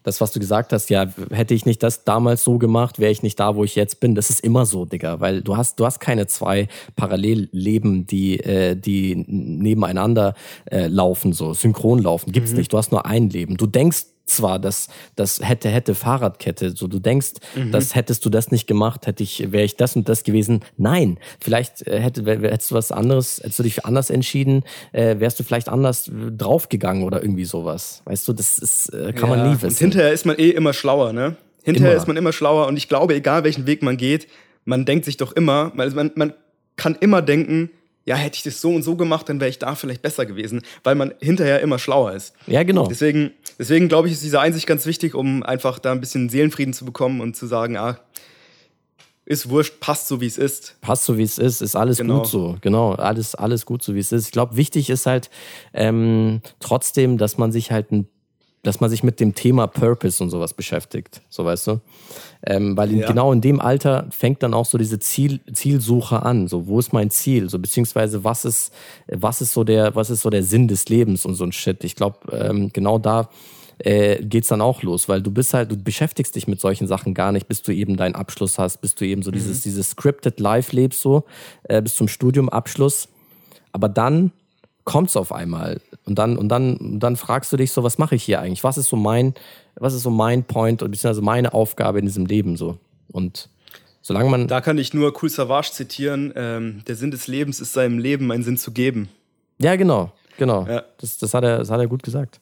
das, 0.04 0.22
was 0.22 0.32
du 0.32 0.40
gesagt 0.40 0.74
hast, 0.74 0.90
ja, 0.90 1.08
hätte 1.32 1.54
ich 1.54 1.66
nicht 1.66 1.82
das 1.84 2.04
damals 2.04 2.44
so 2.44 2.58
gemacht, 2.58 3.00
wäre 3.00 3.12
ich 3.12 3.24
nicht 3.24 3.40
da, 3.40 3.56
wo 3.56 3.64
ich 3.64 3.76
jetzt 3.76 4.00
bin. 4.00 4.16
Das 4.16 4.30
ist 4.30 4.42
immer 4.42 4.66
so, 4.66 4.86
Digga, 4.86 5.20
weil 5.20 5.42
du 5.42 5.58
hast, 5.58 5.80
du 5.80 5.86
hast 5.86 6.00
keine 6.00 6.28
zwei 6.28 6.68
Parallelleben, 6.96 8.06
die, 8.06 8.40
äh, 8.40 8.76
die 8.76 9.16
nebeneinander 9.16 10.36
äh, 10.66 10.88
laufen, 10.88 11.34
so 11.34 11.54
synchron 11.54 12.00
laufen. 12.00 12.32
Gibt's 12.32 12.52
mhm. 12.52 12.58
nicht. 12.58 12.74
Du 12.74 12.78
hast 12.78 12.92
nur 12.92 13.06
ein 13.06 13.30
Leben. 13.30 13.58
Du 13.58 13.68
denkst 13.68 14.06
zwar, 14.26 14.60
dass 14.60 14.88
das 15.16 15.40
hätte, 15.42 15.70
hätte 15.70 15.96
Fahrradkette, 15.96 16.72
so 16.76 16.88
du 16.88 17.00
denkst, 17.00 17.34
mhm. 17.56 17.72
das 17.72 17.96
hättest 17.96 18.26
du 18.26 18.30
das 18.30 18.52
nicht 18.52 18.68
gemacht, 18.68 19.08
hätte 19.08 19.24
ich, 19.24 19.52
wäre 19.52 19.64
ich 19.64 19.76
das 19.76 19.96
und 19.96 20.08
das 20.10 20.24
gewesen. 20.24 20.62
Nein, 20.78 21.18
vielleicht 21.40 21.86
äh, 21.88 22.00
hätte, 22.00 22.26
hättest 22.26 22.72
du 22.72 22.76
was 22.76 22.92
anderes, 22.92 23.40
hättest 23.44 23.60
du 23.60 23.64
dich 23.64 23.86
anders 23.86 24.10
entschieden, 24.10 24.64
äh, 24.92 25.20
wärst 25.20 25.40
du 25.40 25.44
vielleicht 25.44 25.70
anders 25.70 26.10
draufgegangen 26.12 27.04
oder 27.04 27.22
irgendwie 27.22 27.46
sowas. 27.46 28.02
Weißt 28.06 28.28
du, 28.28 28.34
das 28.34 28.58
ist, 28.58 28.90
äh, 28.90 29.14
kann 29.14 29.30
ja. 29.30 29.36
man 29.36 29.50
nie 29.50 29.56
wissen. 29.56 29.68
Und 29.68 29.78
hinterher 29.78 30.14
ist 30.14 30.26
man 30.26 30.38
eh 30.38 30.50
immer 30.50 30.74
schlauer, 30.74 31.14
ne? 31.14 31.36
Hinterher 31.64 31.92
immer. 31.92 32.02
ist 32.02 32.08
man 32.08 32.18
immer 32.18 32.34
schlauer 32.34 32.68
und 32.68 32.78
ich 32.78 32.90
glaube, 32.90 33.16
egal 33.16 33.44
welchen 33.44 33.68
Weg 33.68 33.84
man 33.84 33.98
geht, 33.98 34.28
man 34.66 34.86
denkt 34.86 35.06
sich 35.06 35.18
doch 35.18 35.34
immer, 35.34 35.72
man, 35.76 36.12
man 36.16 36.34
kann 36.76 36.96
immer 37.00 37.22
denken, 37.22 37.70
ja, 38.06 38.16
hätte 38.16 38.36
ich 38.36 38.44
das 38.44 38.60
so 38.60 38.70
und 38.70 38.84
so 38.84 38.96
gemacht, 38.96 39.30
dann 39.30 39.40
wäre 39.40 39.50
ich 39.50 39.60
da 39.60 39.76
vielleicht 39.76 40.02
besser 40.02 40.26
gewesen, 40.26 40.62
weil 40.84 40.96
man 40.96 41.14
hinterher 41.20 41.62
immer 41.62 41.80
schlauer 41.80 42.14
ist. 42.14 42.34
Ja, 42.48 42.64
genau. 42.64 42.88
Deswegen, 42.88 43.32
deswegen 43.58 43.88
glaube 43.88 44.08
ich, 44.08 44.14
ist 44.14 44.24
diese 44.24 44.42
Einsicht 44.42 44.68
ganz 44.68 44.86
wichtig, 44.86 45.16
um 45.16 45.44
einfach 45.44 45.80
da 45.80 45.92
ein 45.92 46.02
bisschen 46.02 46.30
Seelenfrieden 46.30 46.74
zu 46.74 46.86
bekommen 46.86 47.22
und 47.22 47.36
zu 47.36 47.48
sagen, 47.48 47.78
ah, 47.78 48.00
ist 49.26 49.50
wurscht, 49.50 49.80
passt 49.80 50.08
so 50.10 50.20
wie 50.20 50.26
es 50.26 50.38
ist. 50.38 50.76
Passt 50.82 51.06
so 51.06 51.18
wie 51.18 51.24
es 51.24 51.38
ist, 51.38 51.62
ist 51.62 51.76
alles 51.78 51.98
genau. 51.98 52.20
gut 52.20 52.28
so. 52.28 52.58
Genau, 52.60 52.94
alles, 52.94 53.36
alles 53.36 53.66
gut 53.66 53.82
so 53.82 53.96
wie 53.96 54.00
es 54.00 54.12
ist. 54.12 54.26
Ich 54.26 54.32
glaube, 54.32 54.58
wichtig 54.58 54.90
ist 54.90 55.06
halt 55.06 55.30
ähm, 55.74 56.42
trotzdem, 56.60 57.18
dass 57.18 57.38
man 57.38 57.54
sich 57.54 57.72
halt 57.72 57.92
ein 57.92 58.10
dass 58.64 58.80
man 58.80 58.90
sich 58.90 59.04
mit 59.04 59.20
dem 59.20 59.36
Thema 59.36 59.68
Purpose 59.68 60.24
und 60.24 60.30
sowas 60.30 60.54
beschäftigt, 60.54 61.22
so 61.30 61.44
weißt 61.44 61.68
du. 61.68 61.82
Ähm, 62.46 62.76
weil 62.78 62.92
in, 62.92 63.00
ja. 63.00 63.08
genau 63.08 63.32
in 63.32 63.42
dem 63.42 63.60
Alter 63.60 64.08
fängt 64.10 64.42
dann 64.42 64.54
auch 64.54 64.66
so 64.66 64.78
diese 64.78 65.00
Ziel, 65.00 65.42
Zielsuche 65.52 66.24
an. 66.24 66.48
So, 66.48 66.68
wo 66.68 66.80
ist 66.80 66.94
mein 66.94 67.10
Ziel? 67.10 67.50
So, 67.50 67.60
beziehungsweise 67.60 68.24
was 68.24 68.46
ist, 68.46 68.74
was 69.08 69.42
ist 69.42 69.54
so 69.54 69.64
der, 69.64 69.96
was 69.96 70.10
ist 70.10 70.22
so 70.22 70.30
der 70.30 70.44
Sinn 70.44 70.68
des 70.68 70.88
Lebens 70.88 71.26
und 71.26 71.36
so 71.36 71.44
ein 71.44 71.52
Shit. 71.52 71.84
Ich 71.84 71.96
glaube, 71.96 72.18
ähm, 72.32 72.72
genau 72.72 73.00
da 73.00 73.30
äh, 73.80 74.24
geht's 74.24 74.48
dann 74.48 74.62
auch 74.62 74.82
los, 74.82 75.10
weil 75.10 75.22
du 75.22 75.32
bist 75.32 75.54
halt, 75.54 75.72
du 75.72 75.78
beschäftigst 75.78 76.36
dich 76.36 76.48
mit 76.48 76.62
solchen 76.62 76.88
Sachen 76.88 77.14
gar 77.14 77.32
nicht, 77.32 77.48
bis 77.48 77.62
du 77.62 77.74
eben 77.74 77.98
deinen 77.98 78.16
Abschluss 78.16 78.58
hast, 78.60 78.78
bis 78.78 78.96
du 78.96 79.06
eben 79.06 79.24
so 79.24 79.32
mhm. 79.32 79.36
dieses, 79.36 79.62
dieses 79.62 79.90
scripted 79.92 80.40
Life 80.40 80.74
lebst, 80.76 81.02
so, 81.02 81.26
äh, 81.64 81.82
bis 81.82 81.96
zum 81.96 82.08
Studiumabschluss. 82.08 83.10
Aber 83.74 83.90
dann 83.90 84.32
kommt's 84.84 85.16
auf 85.16 85.32
einmal. 85.32 85.82
Und 86.06 86.20
dann, 86.20 86.38
und 86.38 86.50
dann, 86.50 87.00
dann 87.00 87.16
fragst 87.16 87.52
du 87.54 87.58
dich 87.58 87.72
so, 87.72 87.84
was 87.84 87.98
mache 87.98 88.16
ich 88.16 88.24
hier 88.24 88.42
eigentlich? 88.42 88.64
Was 88.64 88.78
ist 88.78 88.90
so 88.90 88.96
mein, 88.96 89.34
was 89.76 89.94
ist 89.94 90.04
so 90.04 90.10
mein 90.10 90.44
Point 90.44 90.84
und 90.84 90.92
beziehungsweise 90.92 91.22
meine 91.22 91.54
Aufgabe 91.54 92.00
in 92.00 92.06
diesem 92.06 92.26
Leben 92.26 92.58
so? 92.58 92.78
Und 93.12 93.50
solange 94.02 94.30
man. 94.30 94.48
Da 94.48 94.62
kann 94.62 94.78
ich 94.78 94.94
nur 94.94 95.14
Cool 95.22 95.30
Savage 95.30 95.72
zitieren, 95.72 96.34
ähm, 96.36 96.84
der 96.88 96.96
Sinn 96.96 97.12
des 97.12 97.28
Lebens 97.28 97.60
ist 97.60 97.74
seinem 97.74 98.00
Leben 98.00 98.32
einen 98.32 98.44
Sinn 98.44 98.58
zu 98.58 98.72
geben. 98.72 99.10
Ja, 99.60 99.76
genau, 99.76 100.12
genau. 100.38 100.68
Ja. 100.68 100.84
Das, 101.00 101.18
das, 101.18 101.34
hat 101.34 101.44
er, 101.44 101.60
das 101.60 101.70
hat 101.70 101.80
er 101.80 101.88
gut 101.88 102.04
gesagt. 102.04 102.40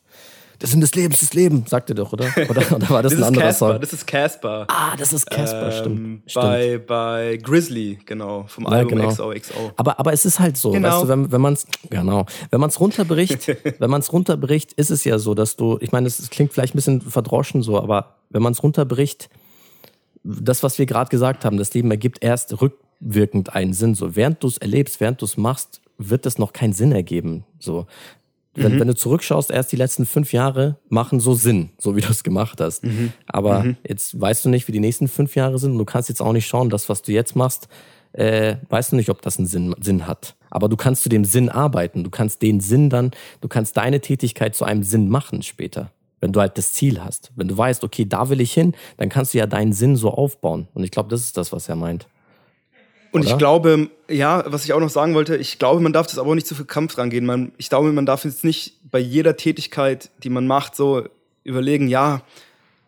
Der 0.62 0.68
Sinn 0.70 0.80
des 0.80 0.94
Lebens 0.94 1.22
ist 1.24 1.34
Leben, 1.34 1.66
sagt 1.66 1.90
er 1.90 1.96
doch, 1.96 2.14
oder? 2.14 2.26
Oder, 2.50 2.62
oder 2.76 2.90
war 2.90 3.02
das, 3.02 3.14
das 3.14 3.22
ein 3.22 3.28
anderer 3.28 3.46
Casper, 3.48 3.68
Song? 3.72 3.82
Das 3.82 3.94
ist 3.94 4.06
Casper. 4.06 4.66
Ah, 4.68 4.96
das 4.96 5.12
ist 5.12 5.30
Casper, 5.30 5.86
ähm, 5.86 6.22
stimmt. 6.26 6.34
Bei, 6.36 6.78
bei 6.78 7.40
Grizzly, 7.42 7.98
genau, 8.06 8.46
vom 8.48 8.66
ja, 8.66 8.72
Album 8.72 9.00
genau. 9.00 9.10
XOXO. 9.10 9.72
Aber, 9.76 10.00
aber 10.00 10.14
es 10.14 10.24
ist 10.26 10.40
halt 10.40 10.58
so, 10.58 10.72
genau. 10.72 10.90
weißt 10.90 11.04
du, 11.04 11.08
wenn, 11.08 11.32
wenn 11.32 11.42
man 11.42 11.54
es 11.54 11.66
genau, 11.90 12.26
wenn 12.52 12.60
man 12.60 12.70
es 12.70 12.80
runterbricht, 12.80 13.48
wenn 13.80 13.90
man 13.90 14.02
es 14.02 14.14
runterbricht, 14.14 14.74
ist 14.74 14.92
es 14.92 15.04
ja 15.04 15.18
so, 15.18 15.34
dass 15.34 15.56
du, 15.56 15.80
ich 15.82 15.92
meine, 15.92 16.08
es 16.08 16.30
klingt 16.30 16.54
vielleicht 16.54 16.76
ein 16.76 16.78
bisschen 16.78 17.02
verdroschen 17.02 17.64
so, 17.64 17.82
aber 17.82 18.18
wenn 18.30 18.44
man 18.44 18.54
es 18.54 18.62
runterbricht, 18.62 19.30
das, 20.24 20.62
was 20.62 20.78
wir 20.78 20.86
gerade 20.86 21.10
gesagt 21.10 21.46
haben, 21.46 21.58
das 21.58 21.74
Leben 21.74 21.90
ergibt 21.90 22.24
erst 22.24 22.62
rückwirkend 22.62 23.56
einen 23.56 23.74
Sinn. 23.74 23.96
So, 23.96 24.16
während 24.16 24.44
du 24.44 24.48
es 24.48 24.58
erlebst, 24.58 25.00
während 25.00 25.22
du 25.22 25.26
es 25.26 25.38
machst, 25.38 25.82
wird 25.98 26.26
es 26.26 26.38
noch 26.38 26.54
keinen 26.54 26.74
Sinn 26.74 26.92
ergeben. 26.92 27.46
So, 27.60 27.88
wenn, 28.54 28.76
mhm. 28.76 28.80
wenn, 28.82 28.88
du 28.88 28.96
zurückschaust, 28.96 29.50
erst 29.50 29.72
die 29.72 29.78
letzten 29.78 30.06
fünf 30.06 30.34
Jahre 30.34 30.78
machen 30.90 31.20
so 31.20 31.34
Sinn, 31.34 31.70
so 31.78 31.96
wie 31.96 32.02
du 32.02 32.10
es 32.10 32.24
gemacht 32.24 32.60
hast. 32.60 32.84
Mhm. 32.84 33.14
Aber 33.28 33.64
mhm. 33.64 33.78
jetzt 33.88 34.20
weißt 34.20 34.46
du 34.46 34.50
nicht, 34.50 34.68
wie 34.68 34.74
die 34.74 34.80
nächsten 34.80 35.08
fünf 35.08 35.36
Jahre 35.36 35.58
sind 35.58 35.72
und 35.72 35.78
du 35.78 35.86
kannst 35.86 36.10
jetzt 36.10 36.22
auch 36.22 36.34
nicht 36.34 36.48
schauen, 36.48 36.70
das, 36.70 36.90
was 36.90 37.02
du 37.02 37.12
jetzt 37.12 37.36
machst, 37.36 37.70
äh, 38.14 38.58
weißt 38.70 38.92
du 38.92 38.98
nicht, 38.98 39.10
ob 39.10 39.22
das 39.22 39.38
einen 39.38 39.48
Sinn, 39.48 39.76
Sinn 39.80 40.06
hat. 40.08 40.36
Aber 40.50 40.68
du 40.68 40.76
kannst 40.76 41.04
zu 41.04 41.10
dem 41.10 41.24
Sinn 41.24 41.50
arbeiten. 41.50 42.04
Du 42.04 42.10
kannst 42.10 42.42
den 42.42 42.60
Sinn 42.60 42.90
dann, 42.90 43.12
du 43.40 43.48
kannst 43.48 43.78
deine 43.78 44.02
Tätigkeit 44.02 44.54
zu 44.56 44.66
einem 44.66 44.84
Sinn 44.84 45.08
machen 45.08 45.44
später. 45.44 45.92
Wenn 46.20 46.34
du 46.34 46.40
halt 46.40 46.58
das 46.58 46.74
Ziel 46.74 47.04
hast. 47.04 47.32
Wenn 47.36 47.48
du 47.48 47.58
weißt, 47.58 47.84
okay, 47.84 48.06
da 48.06 48.30
will 48.30 48.42
ich 48.42 48.54
hin, 48.54 48.76
dann 48.98 49.10
kannst 49.10 49.34
du 49.34 49.40
ja 49.40 49.48
deinen 49.48 49.74
Sinn 49.74 49.96
so 49.96 50.12
aufbauen. 50.12 50.68
Und 50.74 50.84
ich 50.84 50.92
glaube, 50.92 51.10
das 51.10 51.22
ist 51.22 51.38
das, 51.38 51.52
was 51.52 51.68
er 51.68 51.76
meint. 51.76 52.08
Und 53.12 53.22
Oder? 53.22 53.32
ich 53.32 53.38
glaube, 53.38 53.90
ja, 54.10 54.44
was 54.48 54.64
ich 54.64 54.74
auch 54.74 54.80
noch 54.80 54.90
sagen 54.90 55.14
wollte, 55.16 55.36
ich 55.36 55.60
glaube, 55.60 55.82
man 55.82 55.92
darf 55.92 56.08
das 56.08 56.18
aber 56.18 56.30
auch 56.32 56.36
nicht 56.36 56.48
zu 56.48 56.56
viel 56.56 56.66
Kampf 56.66 56.98
rangehen. 56.98 57.26
Man, 57.26 57.52
ich 57.58 57.70
glaube, 57.70 57.92
man 57.92 58.06
darf 58.06 58.24
jetzt 58.24 58.44
nicht 58.44 58.76
bei 58.90 59.00
jeder 59.00 59.36
Tätigkeit, 59.36 60.10
die 60.24 60.30
man 60.30 60.48
macht, 60.48 60.76
so 60.76 61.04
überlegen, 61.44 61.88
ja, 61.90 62.22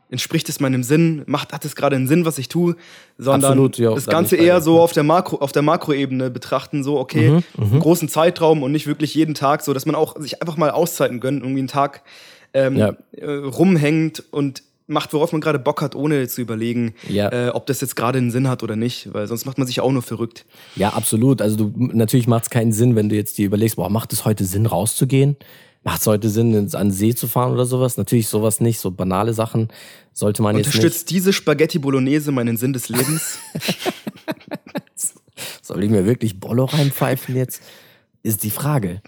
entspricht 0.10 0.48
es 0.48 0.60
meinem 0.60 0.84
Sinn, 0.84 1.24
macht, 1.26 1.54
hat 1.54 1.66
es 1.66 1.76
gerade 1.76 1.96
einen 1.96 2.08
Sinn, 2.08 2.24
was 2.24 2.38
ich 2.38 2.48
tue, 2.48 2.76
sondern 3.18 3.52
Absolut, 3.54 3.78
ja, 3.80 3.94
das 3.96 4.06
da 4.06 4.12
Ganze 4.12 4.36
eher 4.36 4.62
so 4.62 4.80
auf 4.80 4.92
der 4.92 5.02
Makro, 5.04 5.38
auf 5.38 5.52
der 5.52 5.64
Makroebene 5.64 6.30
betrachten, 6.30 6.84
so, 6.84 7.00
okay, 7.00 7.30
Mhm, 7.32 7.44
einen 7.58 7.80
großen 7.80 8.08
Zeitraum 8.10 8.62
und 8.62 8.72
nicht 8.72 8.86
wirklich 8.86 9.16
jeden 9.16 9.34
Tag, 9.34 9.64
so 9.64 9.74
dass 9.74 9.86
man 9.88 9.96
auch 9.96 10.16
sich 10.20 10.42
einfach 10.42 10.56
mal 10.56 10.70
Auszeiten 10.70 11.20
gönnt, 11.20 11.42
irgendwie 11.42 11.62
einen 11.62 11.68
Tag 11.68 12.04
ähm, 12.54 12.78
Ja. 12.78 12.94
äh, 13.18 13.26
rumhängt 13.26 14.24
und 14.32 14.62
macht, 14.88 15.14
worauf 15.14 15.32
man 15.32 15.42
gerade 15.42 15.60
Bock 15.60 15.82
hat, 15.82 15.96
ohne 15.96 16.28
zu 16.28 16.42
überlegen, 16.42 16.94
Ja. 17.08 17.32
äh, 17.32 17.50
ob 17.50 17.66
das 17.68 17.82
jetzt 17.82 17.96
gerade 17.96 18.18
einen 18.18 18.32
Sinn 18.32 18.48
hat 18.48 18.64
oder 18.64 18.76
nicht, 18.76 19.14
weil 19.14 19.28
sonst 19.28 19.46
macht 19.46 19.58
man 19.58 19.68
sich 19.68 19.80
auch 19.80 19.92
nur 19.92 20.02
verrückt. 20.02 20.46
Ja, 20.76 20.90
absolut. 20.90 21.42
Also 21.42 21.56
du 21.56 21.74
natürlich 21.94 22.28
macht 22.28 22.44
es 22.44 22.50
keinen 22.50 22.74
Sinn, 22.74 22.96
wenn 22.96 23.10
du 23.10 23.16
jetzt 23.16 23.38
dir 23.38 23.46
überlegst, 23.46 23.78
boah, 23.78 23.90
macht 23.90 24.12
es 24.14 24.26
heute 24.26 24.46
Sinn, 24.46 24.66
rauszugehen? 24.66 25.38
Macht 25.86 26.02
es 26.02 26.08
heute 26.08 26.30
Sinn, 26.30 26.54
ins, 26.54 26.76
an 26.76 26.88
den 26.88 26.94
See 26.94 27.14
zu 27.14 27.28
fahren 27.28 27.52
oder 27.52 27.66
sowas? 27.66 27.98
Natürlich 27.98 28.28
sowas 28.28 28.62
nicht, 28.62 28.80
so 28.80 28.92
banale 28.92 29.34
Sachen 29.34 29.68
sollte 30.14 30.42
man 30.42 30.56
jetzt 30.56 30.68
nicht. 30.68 30.76
Unterstützt 30.76 31.10
diese 31.10 31.34
Spaghetti 31.34 31.80
Bolognese 31.80 32.32
meinen 32.32 32.58
Sinn 32.58 32.74
des 32.74 32.90
Lebens? 32.90 33.38
Soll 35.62 35.84
ich 35.84 35.90
mir 35.90 36.06
wirklich 36.06 36.40
Bollo 36.40 36.66
reinpfeifen 36.66 37.36
jetzt? 37.36 37.62
Ist 38.22 38.44
die 38.44 38.50
Frage. 38.50 39.02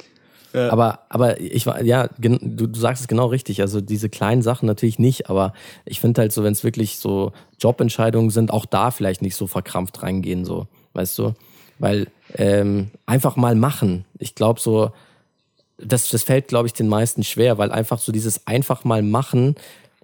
Aber, 0.56 1.00
aber 1.10 1.40
ich 1.40 1.66
war, 1.66 1.82
ja, 1.84 2.10
du, 2.18 2.68
du 2.68 2.80
sagst 2.80 3.02
es 3.02 3.08
genau 3.08 3.28
richtig. 3.28 3.62
Also 3.62 3.82
diese 3.82 4.10
kleinen 4.10 4.42
Sachen 4.42 4.66
natürlich 4.66 5.00
nicht, 5.00 5.30
aber 5.30 5.54
ich 5.86 6.00
finde 6.00 6.22
halt 6.22 6.32
so, 6.32 6.44
wenn 6.44 6.54
es 6.54 6.64
wirklich 6.64 6.98
so 6.98 7.34
Jobentscheidungen 7.60 8.30
sind, 8.30 8.52
auch 8.52 8.66
da 8.66 8.92
vielleicht 8.92 9.22
nicht 9.22 9.36
so 9.36 9.48
verkrampft 9.48 10.02
reingehen, 10.04 10.46
so, 10.46 10.68
weißt 10.94 11.18
du? 11.20 11.34
Weil 11.80 12.08
ähm, 12.36 12.92
einfach 13.06 13.36
mal 13.36 13.56
machen. 13.56 14.06
Ich 14.18 14.36
glaube 14.36 14.60
so, 14.60 14.92
das, 15.78 16.10
das 16.10 16.24
fällt, 16.24 16.48
glaube 16.48 16.68
ich, 16.68 16.74
den 16.74 16.88
meisten 16.88 17.24
schwer, 17.24 17.58
weil 17.58 17.72
einfach 17.72 18.00
so 18.00 18.12
dieses 18.12 18.48
einfach 18.48 18.84
mal 18.84 19.02
machen 19.02 19.56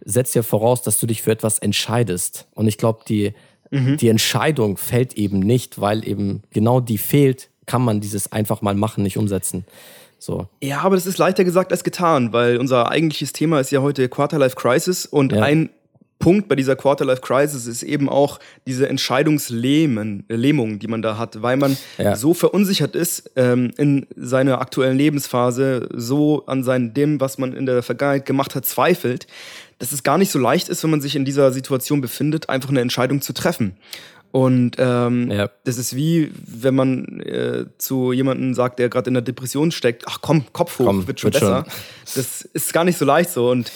setzt 0.03 0.35
ja 0.35 0.43
voraus, 0.43 0.81
dass 0.81 0.99
du 0.99 1.05
dich 1.05 1.21
für 1.21 1.31
etwas 1.31 1.59
entscheidest. 1.59 2.47
Und 2.55 2.67
ich 2.67 2.77
glaube, 2.77 3.01
die, 3.07 3.33
die 3.97 4.09
Entscheidung 4.09 4.77
fällt 4.77 5.13
eben 5.13 5.39
nicht, 5.39 5.79
weil 5.79 6.07
eben 6.07 6.41
genau 6.51 6.79
die 6.79 6.97
fehlt, 6.97 7.49
kann 7.65 7.83
man 7.83 8.01
dieses 8.01 8.31
einfach 8.31 8.61
mal 8.61 8.75
machen 8.75 9.03
nicht 9.03 9.17
umsetzen. 9.17 9.65
So. 10.23 10.47
Ja, 10.61 10.81
aber 10.81 10.93
das 10.95 11.07
ist 11.07 11.17
leichter 11.17 11.43
gesagt 11.43 11.71
als 11.71 11.83
getan, 11.83 12.31
weil 12.31 12.57
unser 12.57 12.91
eigentliches 12.91 13.33
Thema 13.33 13.59
ist 13.59 13.71
ja 13.71 13.81
heute 13.81 14.07
Quarterlife 14.07 14.55
Crisis 14.55 15.07
und 15.07 15.31
Ja. 15.33 15.41
ein 15.41 15.71
Punkt 16.19 16.47
bei 16.47 16.55
dieser 16.55 16.75
Quarterlife 16.75 17.21
Crisis 17.21 17.65
ist 17.65 17.81
eben 17.81 18.07
auch 18.07 18.37
diese 18.67 18.87
Entscheidungslähmung, 18.87 20.23
äh, 20.27 20.35
Lähmung, 20.35 20.77
die 20.77 20.85
man 20.87 21.01
da 21.01 21.17
hat, 21.17 21.41
weil 21.41 21.57
man 21.57 21.75
Ja. 21.97 22.15
so 22.15 22.35
verunsichert 22.35 22.95
ist 22.95 23.31
ähm, 23.35 23.71
in 23.77 24.05
seiner 24.15 24.61
aktuellen 24.61 24.95
Lebensphase, 24.95 25.89
so 25.91 26.45
an 26.45 26.63
sein 26.63 26.93
dem, 26.93 27.19
was 27.19 27.39
man 27.39 27.53
in 27.53 27.65
der 27.65 27.81
Vergangenheit 27.81 28.27
gemacht 28.27 28.53
hat, 28.53 28.67
zweifelt, 28.67 29.25
dass 29.79 29.91
es 29.91 30.03
gar 30.03 30.19
nicht 30.19 30.29
so 30.31 30.37
leicht 30.37 30.69
ist, 30.69 30.83
wenn 30.83 30.91
man 30.91 31.01
sich 31.01 31.15
in 31.15 31.25
dieser 31.25 31.51
Situation 31.51 32.01
befindet, 32.01 32.47
einfach 32.47 32.69
eine 32.69 32.81
Entscheidung 32.81 33.21
zu 33.21 33.33
treffen. 33.33 33.75
Und 34.31 34.77
ähm, 34.79 35.29
Ja. 35.29 35.49
das 35.65 35.77
ist 35.77 35.95
wie, 35.95 36.31
wenn 36.45 36.73
man 36.75 37.19
äh, 37.21 37.65
zu 37.77 38.13
jemandem 38.13 38.53
sagt, 38.53 38.79
der 38.79 38.87
gerade 38.89 39.09
in 39.09 39.13
der 39.15 39.23
Depression 39.23 39.71
steckt, 39.71 40.03
ach 40.07 40.19
komm, 40.21 40.45
Kopf 40.53 40.79
hoch, 40.79 40.85
Komm, 40.85 41.07
wird 41.07 41.19
schon 41.19 41.33
wird 41.33 41.43
schon. 41.43 41.63
besser. 41.63 41.65
Das 42.15 42.41
ist 42.41 42.71
gar 42.73 42.83
nicht 42.85 42.97
so 42.97 43.03
leicht 43.05 43.29
so. 43.31 43.49
Und 43.49 43.71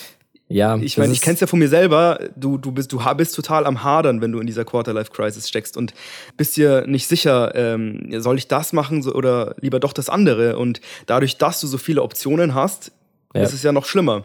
Ja, 0.47 0.77
ich 0.77 0.97
meine, 0.97 1.11
ich 1.11 1.21
kenn's 1.21 1.39
ja 1.41 1.47
von 1.47 1.59
mir 1.59 1.67
selber, 1.67 2.19
du, 2.35 2.57
du, 2.57 2.71
bist, 2.71 2.91
du 2.93 2.99
bist 3.17 3.35
total 3.35 3.65
am 3.65 3.83
Hadern, 3.83 4.21
wenn 4.21 4.31
du 4.31 4.39
in 4.39 4.47
dieser 4.47 4.63
Quarterlife-Crisis 4.63 5.49
steckst 5.49 5.75
und 5.75 5.93
bist 6.37 6.55
dir 6.55 6.85
nicht 6.87 7.07
sicher, 7.07 7.53
ähm, 7.55 8.09
soll 8.21 8.37
ich 8.37 8.47
das 8.47 8.71
machen 8.71 9.01
so, 9.01 9.13
oder 9.13 9.55
lieber 9.59 9.79
doch 9.81 9.91
das 9.91 10.07
andere. 10.07 10.57
Und 10.57 10.79
dadurch, 11.07 11.37
dass 11.37 11.59
du 11.61 11.67
so 11.67 11.77
viele 11.77 12.01
Optionen 12.03 12.53
hast, 12.53 12.91
Ja. 13.33 13.41
ist 13.41 13.53
es 13.53 13.63
ja 13.63 13.71
noch 13.73 13.85
schlimmer. 13.85 14.23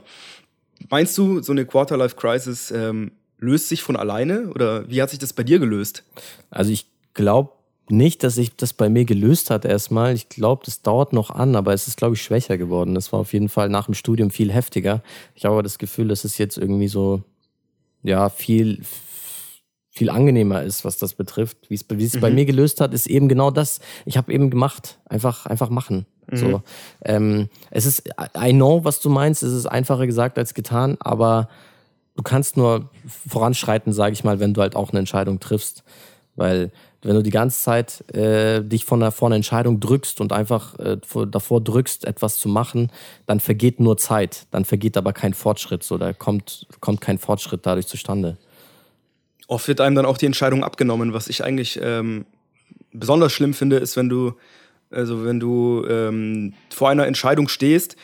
Meinst 0.91 1.19
du, 1.19 1.43
so 1.43 1.53
eine 1.53 1.67
Quarterlife-Crisis 1.67 2.71
ähm, 2.71 3.11
löst 3.41 3.69
sich 3.69 3.83
von 3.83 3.97
alleine 3.97 4.51
oder 4.51 4.89
wie 4.89 5.03
hat 5.03 5.11
sich 5.11 5.19
das 5.19 5.33
bei 5.33 5.43
dir 5.43 5.59
gelöst? 5.59 6.05
Also 6.51 6.71
ich 6.71 6.87
glaube 7.15 7.53
nicht, 7.89 8.23
dass 8.23 8.37
sich 8.37 8.55
das 8.55 8.73
bei 8.73 8.89
mir 8.89 9.05
gelöst 9.05 9.51
hat 9.51 9.65
erstmal. 9.65 10.15
Ich 10.15 10.29
glaube, 10.29 10.63
das 10.65 10.83
dauert 10.83 11.13
noch 11.13 11.31
an, 11.31 11.57
aber 11.57 11.73
es 11.73 11.89
ist, 11.89 11.97
glaube 11.97 12.15
ich, 12.15 12.23
schwächer 12.23 12.57
geworden. 12.57 12.95
Das 12.95 13.13
war 13.13 13.21
auf 13.21 13.33
jeden 13.33 13.49
Fall 13.49 13.69
nach 13.69 13.87
dem 13.87 13.95
Studium 13.95 14.31
viel 14.31 14.53
heftiger. 14.53 15.03
Ich 15.35 15.45
habe 15.45 15.55
aber 15.55 15.63
das 15.63 15.79
Gefühl, 15.79 16.09
dass 16.09 16.25
es 16.25 16.39
jetzt 16.39 16.57
irgendwie 16.57 16.87
so, 16.87 17.23
ja, 18.03 18.29
viel, 18.29 18.83
viel 19.91 20.09
angenehmer 20.09 20.63
ist, 20.63 20.85
was 20.85 20.99
das 20.99 21.15
betrifft. 21.15 21.69
Wie 21.69 21.75
es 21.75 21.85
wie 21.89 22.05
es 22.05 22.21
bei 22.21 22.31
mir 22.31 22.45
gelöst 22.45 22.81
hat, 22.81 22.95
ist 22.95 23.09
eben 23.09 23.29
genau 23.29 23.51
das. 23.51 23.81
Ich 24.05 24.17
habe 24.17 24.33
eben 24.33 24.51
gemacht. 24.51 24.99
Einfach, 25.07 25.47
einfach 25.47 25.69
machen. 25.69 26.07
So, 26.33 26.63
ähm, 27.05 27.49
es 27.73 27.87
ist, 27.87 28.09
I 28.39 28.53
know, 28.53 28.85
was 28.85 29.01
du 29.01 29.09
meinst. 29.09 29.43
Es 29.43 29.53
ist 29.53 29.67
einfacher 29.67 30.07
gesagt 30.07 30.39
als 30.39 30.55
getan, 30.55 30.97
aber 31.01 31.49
du 32.21 32.23
kannst 32.23 32.59
nur 32.59 32.91
voranschreiten, 33.07 33.95
sage 33.95 34.13
ich 34.13 34.25
mal, 34.25 34.41
wenn 34.41 34.53
du 34.53 34.61
halt 34.61 34.77
auch 34.77 34.91
eine 34.91 34.99
Entscheidung 34.99 35.41
triffst. 35.41 35.85
Weil 36.37 36.71
wenn 37.01 37.15
du 37.15 37.23
die 37.23 37.31
ganze 37.31 37.63
Zeit 37.63 38.05
äh, 38.15 38.63
dich 38.63 38.85
von 38.85 39.01
der, 39.01 39.11
vor 39.11 39.29
einer 39.29 39.37
Entscheidung 39.37 39.81
drückst 39.81 40.21
und 40.21 40.31
einfach 40.31 40.79
äh, 40.79 40.99
vor, 41.07 41.27
davor 41.27 41.63
drückst, 41.63 42.05
etwas 42.05 42.37
zu 42.37 42.51
machen, 42.51 42.93
dann 43.25 43.41
vergeht 43.41 43.81
nur 43.81 43.97
Zeit. 43.97 44.47
Dann 44.51 44.67
vergeht 44.67 44.99
aber 44.99 45.15
kein 45.15 45.33
Fortschritt. 45.33 45.83
So, 45.83 45.97
da 45.97 46.13
kommt, 46.13 46.67
kommt 46.81 47.01
kein 47.01 47.17
Fortschritt 47.17 47.65
dadurch 47.65 47.87
zustande. 47.87 48.37
Oft 49.49 49.67
wird 49.67 49.81
einem 49.81 49.97
dann 49.97 50.05
auch 50.05 50.19
die 50.19 50.27
Entscheidung 50.27 50.63
abgenommen, 50.63 51.15
was 51.15 51.27
ich 51.29 51.43
eigentlich 51.43 51.81
ähm, 51.83 52.27
besonders 52.93 53.33
schlimm 53.33 53.55
finde, 53.55 53.79
ist, 53.79 53.97
wenn 53.97 54.11
du, 54.11 54.35
also 54.91 55.25
wenn 55.25 55.41
du 55.41 55.87
ähm, 55.89 56.53
vor 56.69 56.91
einer 56.91 57.07
Entscheidung 57.07 57.49
stehst, 57.49 57.97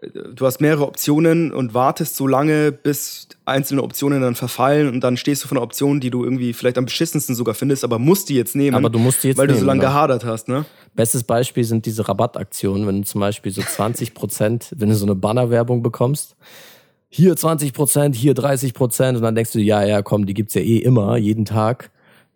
du 0.00 0.46
hast 0.46 0.60
mehrere 0.60 0.86
Optionen 0.86 1.52
und 1.52 1.74
wartest 1.74 2.16
so 2.16 2.26
lange, 2.26 2.72
bis 2.72 3.28
einzelne 3.44 3.82
Optionen 3.82 4.22
dann 4.22 4.34
verfallen 4.34 4.88
und 4.88 5.00
dann 5.00 5.16
stehst 5.16 5.44
du 5.44 5.48
vor 5.48 5.56
einer 5.56 5.64
Option, 5.64 6.00
die 6.00 6.10
du 6.10 6.24
irgendwie 6.24 6.52
vielleicht 6.52 6.78
am 6.78 6.86
beschissensten 6.86 7.34
sogar 7.34 7.54
findest, 7.54 7.84
aber 7.84 7.98
musst 7.98 8.28
die 8.28 8.34
jetzt 8.34 8.56
nehmen, 8.56 8.76
Aber 8.76 8.90
du 8.90 8.98
musst 8.98 9.22
die 9.22 9.28
jetzt 9.28 9.38
weil 9.38 9.46
du 9.46 9.54
so 9.54 9.58
nehmen, 9.58 9.66
lange 9.66 9.80
genau. 9.80 9.92
gehadert 9.92 10.24
hast, 10.24 10.48
ne? 10.48 10.64
Bestes 10.94 11.24
Beispiel 11.24 11.64
sind 11.64 11.86
diese 11.86 12.08
Rabattaktionen, 12.08 12.86
wenn 12.86 13.02
du 13.02 13.06
zum 13.06 13.20
Beispiel 13.20 13.52
so 13.52 13.62
20 13.62 14.14
Prozent, 14.14 14.68
wenn 14.76 14.88
du 14.88 14.94
so 14.94 15.06
eine 15.06 15.14
Bannerwerbung 15.14 15.82
bekommst, 15.82 16.36
hier 17.08 17.36
20 17.36 17.72
Prozent, 17.72 18.14
hier 18.14 18.34
30 18.34 18.72
Prozent 18.72 19.16
und 19.16 19.22
dann 19.22 19.34
denkst 19.34 19.52
du, 19.52 19.58
ja, 19.58 19.84
ja, 19.84 20.02
komm, 20.02 20.26
die 20.26 20.34
gibt's 20.34 20.54
ja 20.54 20.62
eh 20.62 20.78
immer, 20.78 21.16
jeden 21.16 21.44
Tag. 21.44 21.90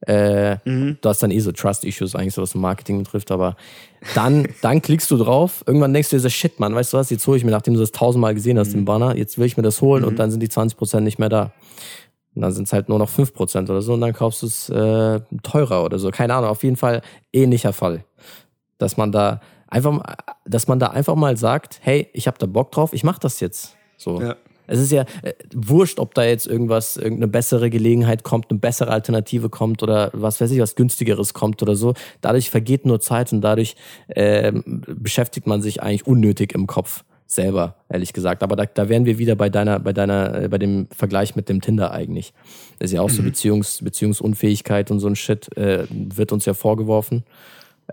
Äh, 0.07 0.57
Du 1.01 1.09
hast 1.09 1.23
dann 1.23 1.31
eh 1.31 1.39
so 1.41 1.53
Trust-Issues 1.53 2.15
eigentlich, 2.15 2.35
so 2.35 2.43
was 2.43 2.55
Marketing 2.55 3.03
betrifft, 3.03 3.31
aber 3.31 3.57
dann, 4.15 4.47
dann 4.63 4.83
klickst 4.83 5.11
du 5.11 5.17
drauf, 5.17 5.65
irgendwann 5.67 5.93
denkst 5.95 6.11
du 6.11 6.17
dir 6.17 6.21
so, 6.21 6.29
shit, 6.29 6.61
Mann, 6.61 6.75
weißt 6.75 6.93
du 6.93 6.97
was, 6.99 7.11
jetzt 7.11 7.27
hole 7.27 7.37
ich 7.39 7.45
mir, 7.45 7.51
nachdem 7.51 7.75
du 7.75 7.81
das 7.81 7.93
tausendmal 7.93 8.35
gesehen 8.35 8.59
hast, 8.59 8.73
den 8.75 8.85
Banner, 8.85 9.17
jetzt 9.17 9.39
will 9.39 9.47
ich 9.47 9.57
mir 9.57 9.63
das 9.63 9.81
holen 9.81 10.05
und 10.05 10.19
dann 10.19 10.31
sind 10.31 10.41
die 10.41 10.49
20 10.49 10.77
Prozent 10.77 11.05
nicht 11.05 11.19
mehr 11.19 11.29
da. 11.31 11.53
Und 12.35 12.43
dann 12.43 12.53
sind 12.53 12.65
es 12.67 12.73
halt 12.73 12.89
nur 12.89 12.99
noch 12.99 13.09
5 13.09 13.33
Prozent 13.33 13.71
oder 13.71 13.81
so 13.81 13.93
und 13.95 14.01
dann 14.01 14.13
kaufst 14.13 14.43
du 14.43 14.47
es 14.47 14.69
äh, 14.69 15.21
teurer 15.43 15.85
oder 15.85 15.99
so. 15.99 16.11
Keine 16.11 16.35
Ahnung, 16.35 16.51
auf 16.51 16.65
jeden 16.65 16.77
Fall 16.77 17.01
ähnlicher 17.33 17.73
Fall 17.73 18.05
dass 18.79 18.97
man 18.97 19.13
da 19.13 19.41
einfach, 19.69 19.93
mal- 19.93 20.17
dass 20.45 20.67
man 20.67 20.79
da 20.81 20.89
einfach 20.89 21.15
mal 21.15 21.37
sagt, 21.37 21.79
hey, 21.83 22.09
ich 22.13 22.27
habe 22.27 22.37
da 22.39 22.47
Bock 22.47 22.73
drauf, 22.73 22.93
ich 22.93 23.05
mache 23.05 23.21
das 23.21 23.39
jetzt. 23.41 23.77
So. 23.97 24.21
Ja. 24.21 24.35
Es 24.67 24.79
ist 24.79 24.93
ja 24.93 25.03
äh, 25.23 25.35
wurscht, 25.55 25.99
ob 25.99 26.15
da 26.15 26.25
jetzt 26.25 26.47
irgendwas, 26.47 26.97
irgendeine 26.97 27.29
bessere 27.29 27.71
Gelegenheit 27.71 28.23
kommt, 28.23 28.51
eine 28.51 28.59
bessere 28.59 28.91
Alternative 28.91 29.49
kommt 29.51 29.83
oder 29.83 30.11
was 30.13 30.41
weiß 30.41 30.51
ich, 30.51 30.61
was 30.61 30.75
günstigeres 30.75 31.35
kommt 31.35 31.63
oder 31.63 31.77
so. 31.77 31.95
Dadurch 32.21 32.51
vergeht 32.51 32.87
nur 32.87 33.01
Zeit 33.01 33.33
und 33.33 33.41
dadurch 33.41 33.77
ähm, 34.09 34.83
beschäftigt 34.87 35.47
man 35.47 35.63
sich 35.63 35.83
eigentlich 35.83 36.07
unnötig 36.07 36.55
im 36.55 36.67
Kopf 36.67 37.05
selber, 37.27 37.77
ehrlich 37.89 38.13
gesagt. 38.13 38.43
Aber 38.43 38.57
da, 38.57 38.67
da 38.67 38.89
wären 38.89 39.07
wir 39.07 39.19
wieder 39.19 39.35
bei 39.35 39.49
deiner, 39.49 39.81
bei 39.81 39.93
deiner, 39.93 40.43
äh, 40.43 40.49
bei 40.49 40.59
dem 40.59 40.89
Vergleich 40.95 41.37
mit 41.37 41.49
dem 41.49 41.61
Tinder 41.61 41.91
eigentlich. 41.93 42.33
Das 42.79 42.91
ist 42.91 42.95
ja 42.95 43.01
auch 43.01 43.11
so 43.11 43.23
Beziehungs, 43.23 43.83
Beziehungsunfähigkeit 43.83 44.91
und 44.91 45.01
so 45.01 45.09
ein 45.09 45.17
Shit, 45.17 45.57
äh, 45.57 45.87
wird 45.91 46.33
uns 46.33 46.45
ja 46.45 46.55
vorgeworfen. 46.55 47.25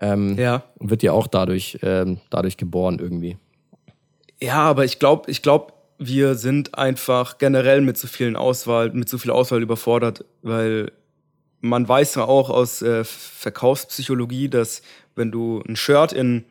Ja. 0.01 0.63
Wird 0.79 1.03
ja 1.03 1.11
auch 1.11 1.27
dadurch, 1.27 1.77
ähm, 1.83 2.21
dadurch 2.29 2.55
geboren 2.55 2.97
irgendwie. 2.97 3.35
Ja, 4.41 4.59
aber 4.59 4.85
ich 4.85 4.99
glaube, 4.99 5.29
ich 5.29 5.41
glaube, 5.41 5.73
wir 6.03 6.33
sind 6.33 6.75
einfach 6.77 7.37
generell 7.37 7.81
mit 7.81 7.95
so 7.95 8.07
vielen 8.07 8.35
Auswahl, 8.35 8.89
mit 8.91 9.07
so 9.07 9.19
viel 9.19 9.29
Auswahl 9.29 9.61
überfordert, 9.61 10.25
weil 10.41 10.91
man 11.59 11.87
weiß 11.87 12.15
ja 12.15 12.25
auch 12.25 12.49
aus 12.49 12.81
äh, 12.81 13.03
Verkaufspsychologie, 13.03 14.49
dass 14.49 14.81
wenn 15.15 15.31
du 15.31 15.61
ein 15.67 15.75
Shirt 15.75 16.11
in 16.11 16.43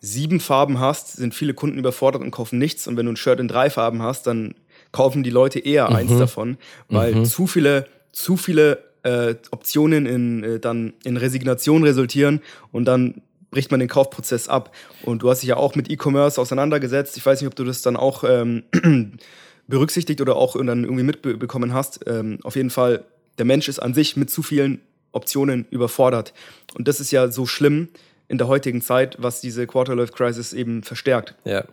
sieben 0.00 0.38
Farben 0.38 0.78
hast, 0.78 1.16
sind 1.16 1.34
viele 1.34 1.52
Kunden 1.52 1.78
überfordert 1.78 2.22
und 2.22 2.30
kaufen 2.30 2.60
nichts. 2.60 2.86
Und 2.86 2.96
wenn 2.96 3.06
du 3.06 3.12
ein 3.12 3.16
Shirt 3.16 3.40
in 3.40 3.48
drei 3.48 3.70
Farben 3.70 4.02
hast, 4.02 4.28
dann 4.28 4.54
kaufen 4.92 5.24
die 5.24 5.30
Leute 5.30 5.58
eher 5.58 5.88
eins 5.88 6.16
davon, 6.16 6.56
weil 6.88 7.26
zu 7.26 7.48
viele, 7.48 7.88
zu 8.12 8.36
viele 8.36 8.84
äh, 9.02 9.34
Optionen 9.50 10.06
in, 10.06 10.44
äh, 10.44 10.60
dann 10.60 10.92
in 11.02 11.16
Resignation 11.16 11.82
resultieren 11.82 12.40
und 12.70 12.84
dann 12.84 13.22
bricht 13.50 13.70
man 13.70 13.80
den 13.80 13.88
Kaufprozess 13.88 14.48
ab. 14.48 14.74
Und 15.02 15.22
du 15.22 15.30
hast 15.30 15.42
dich 15.42 15.48
ja 15.48 15.56
auch 15.56 15.74
mit 15.74 15.90
E-Commerce 15.90 16.40
auseinandergesetzt. 16.40 17.16
Ich 17.16 17.24
weiß 17.24 17.40
nicht, 17.40 17.48
ob 17.48 17.54
du 17.54 17.64
das 17.64 17.82
dann 17.82 17.96
auch 17.96 18.24
ähm, 18.24 18.64
berücksichtigt 19.66 20.20
oder 20.20 20.36
auch 20.36 20.56
dann 20.56 20.84
irgendwie 20.84 21.04
mitbekommen 21.04 21.72
hast. 21.72 22.00
Ähm, 22.06 22.38
auf 22.42 22.56
jeden 22.56 22.70
Fall, 22.70 23.04
der 23.38 23.44
Mensch 23.44 23.68
ist 23.68 23.78
an 23.78 23.94
sich 23.94 24.16
mit 24.16 24.30
zu 24.30 24.42
vielen 24.42 24.80
Optionen 25.12 25.66
überfordert. 25.70 26.34
Und 26.74 26.88
das 26.88 27.00
ist 27.00 27.10
ja 27.10 27.30
so 27.30 27.46
schlimm 27.46 27.88
in 28.28 28.38
der 28.38 28.48
heutigen 28.48 28.82
Zeit, 28.82 29.16
was 29.20 29.40
diese 29.40 29.66
Quarterlife 29.66 30.12
Crisis 30.12 30.52
eben 30.52 30.82
verstärkt. 30.82 31.34
Ja. 31.44 31.64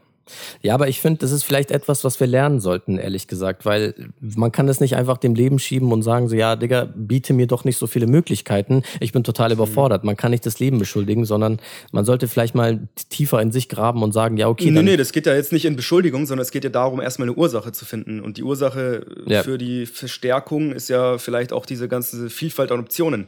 Ja, 0.61 0.73
aber 0.73 0.87
ich 0.87 1.01
finde, 1.01 1.19
das 1.19 1.31
ist 1.31 1.43
vielleicht 1.43 1.71
etwas, 1.71 2.03
was 2.03 2.19
wir 2.19 2.27
lernen 2.27 2.59
sollten, 2.59 2.97
ehrlich 2.97 3.27
gesagt, 3.27 3.65
weil 3.65 3.93
man 4.21 4.51
kann 4.51 4.67
das 4.67 4.79
nicht 4.79 4.95
einfach 4.95 5.17
dem 5.17 5.35
Leben 5.35 5.59
schieben 5.59 5.91
und 5.91 6.01
sagen 6.01 6.29
so, 6.29 6.35
ja, 6.35 6.55
Digga, 6.55 6.87
biete 6.95 7.33
mir 7.33 7.47
doch 7.47 7.65
nicht 7.65 7.77
so 7.77 7.87
viele 7.87 8.07
Möglichkeiten, 8.07 8.83
ich 8.99 9.11
bin 9.11 9.23
total 9.23 9.49
mhm. 9.49 9.55
überfordert. 9.55 10.03
Man 10.03 10.15
kann 10.15 10.31
nicht 10.31 10.45
das 10.45 10.59
Leben 10.59 10.79
beschuldigen, 10.79 11.25
sondern 11.25 11.59
man 11.91 12.05
sollte 12.05 12.27
vielleicht 12.27 12.55
mal 12.55 12.87
tiefer 13.09 13.41
in 13.41 13.51
sich 13.51 13.69
graben 13.69 14.01
und 14.03 14.13
sagen, 14.13 14.37
ja, 14.37 14.47
okay. 14.47 14.71
Nee, 14.71 14.81
nee, 14.81 14.97
das 14.97 15.11
geht 15.11 15.25
ja 15.25 15.35
jetzt 15.35 15.51
nicht 15.51 15.65
in 15.65 15.75
Beschuldigung, 15.75 16.25
sondern 16.25 16.43
es 16.43 16.51
geht 16.51 16.63
ja 16.63 16.69
darum, 16.69 17.01
erstmal 17.01 17.27
eine 17.27 17.37
Ursache 17.37 17.71
zu 17.71 17.85
finden. 17.85 18.21
Und 18.21 18.37
die 18.37 18.43
Ursache 18.43 19.05
ja. 19.25 19.43
für 19.43 19.57
die 19.57 19.85
Verstärkung 19.85 20.71
ist 20.71 20.89
ja 20.89 21.17
vielleicht 21.17 21.51
auch 21.51 21.65
diese 21.65 21.87
ganze 21.87 22.29
Vielfalt 22.29 22.71
an 22.71 22.79
Optionen. 22.79 23.27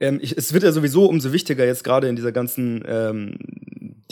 Ähm, 0.00 0.18
ich, 0.20 0.36
es 0.36 0.52
wird 0.52 0.64
ja 0.64 0.72
sowieso 0.72 1.06
umso 1.06 1.32
wichtiger, 1.32 1.64
jetzt 1.64 1.84
gerade 1.84 2.08
in 2.08 2.16
dieser 2.16 2.32
ganzen 2.32 2.84
ähm, 2.86 3.36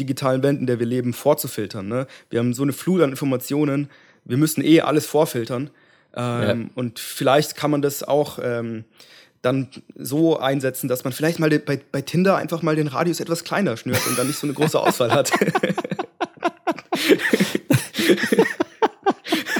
digitalen 0.02 0.42
Welt, 0.42 0.58
in 0.58 0.66
der 0.66 0.78
wir 0.78 0.86
leben, 0.86 1.12
vorzufiltern. 1.12 1.88
Ne? 1.88 2.06
Wir 2.30 2.38
haben 2.38 2.54
so 2.54 2.62
eine 2.62 2.72
Flut 2.72 3.02
an 3.02 3.10
Informationen, 3.10 3.88
wir 4.24 4.36
müssen 4.36 4.64
eh 4.64 4.80
alles 4.80 5.06
vorfiltern. 5.06 5.70
Ähm, 6.14 6.42
ja. 6.42 6.56
Und 6.74 6.98
vielleicht 6.98 7.56
kann 7.56 7.70
man 7.70 7.82
das 7.82 8.02
auch 8.02 8.38
ähm, 8.42 8.84
dann 9.40 9.68
so 9.96 10.38
einsetzen, 10.38 10.88
dass 10.88 11.04
man 11.04 11.12
vielleicht 11.12 11.38
mal 11.38 11.50
bei, 11.58 11.80
bei 11.90 12.02
Tinder 12.02 12.36
einfach 12.36 12.62
mal 12.62 12.76
den 12.76 12.86
Radius 12.86 13.20
etwas 13.20 13.44
kleiner 13.44 13.76
schnürt 13.76 14.06
und 14.06 14.18
dann 14.18 14.26
nicht 14.26 14.38
so 14.38 14.46
eine 14.46 14.54
große 14.54 14.78
Auswahl 14.78 15.12
hat. 15.12 15.32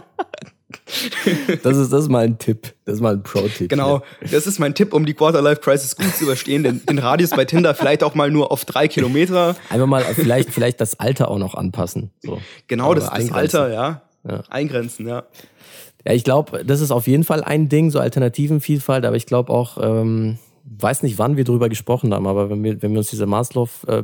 Das 1.62 1.76
ist, 1.76 1.92
das 1.92 2.02
ist 2.02 2.08
mal 2.08 2.24
ein 2.24 2.38
Tipp. 2.38 2.74
Das 2.84 2.96
ist 2.96 3.00
mal 3.00 3.14
ein 3.14 3.22
Pro-Tipp. 3.22 3.68
Genau, 3.68 4.02
das 4.20 4.46
ist 4.46 4.58
mein 4.58 4.74
Tipp, 4.74 4.92
um 4.92 5.06
die 5.06 5.14
Quarter-Life-Crisis 5.14 5.96
gut 5.96 6.14
zu 6.14 6.24
überstehen. 6.24 6.62
Den, 6.62 6.84
den, 6.84 6.98
Radius 6.98 7.30
bei 7.30 7.44
Tinder 7.44 7.74
vielleicht 7.74 8.02
auch 8.02 8.14
mal 8.14 8.30
nur 8.30 8.52
auf 8.52 8.64
drei 8.64 8.88
Kilometer. 8.88 9.56
Einfach 9.70 9.86
mal 9.86 10.02
vielleicht, 10.02 10.50
vielleicht 10.50 10.80
das 10.80 11.00
Alter 11.00 11.28
auch 11.28 11.38
noch 11.38 11.54
anpassen. 11.54 12.10
So. 12.22 12.40
Genau, 12.66 12.94
das, 12.94 13.10
das 13.10 13.32
Alter, 13.32 13.72
ja. 13.72 14.02
ja. 14.28 14.42
Eingrenzen, 14.50 15.06
ja. 15.06 15.24
Ja, 16.06 16.12
ich 16.12 16.24
glaube, 16.24 16.64
das 16.64 16.80
ist 16.80 16.90
auf 16.90 17.06
jeden 17.06 17.24
Fall 17.24 17.42
ein 17.42 17.68
Ding, 17.68 17.90
so 17.90 17.98
Alternativenvielfalt, 17.98 19.06
aber 19.06 19.16
ich 19.16 19.26
glaube 19.26 19.52
auch, 19.52 19.78
ähm, 19.80 20.38
weiß 20.64 21.02
nicht, 21.02 21.18
wann 21.18 21.36
wir 21.36 21.44
darüber 21.44 21.68
gesprochen 21.68 22.14
haben, 22.14 22.26
aber 22.26 22.48
wenn 22.48 22.64
wir, 22.64 22.80
wenn 22.82 22.92
wir 22.92 22.98
uns 22.98 23.10
diese 23.10 23.26
Maslow, 23.26 23.68
äh, 23.86 24.02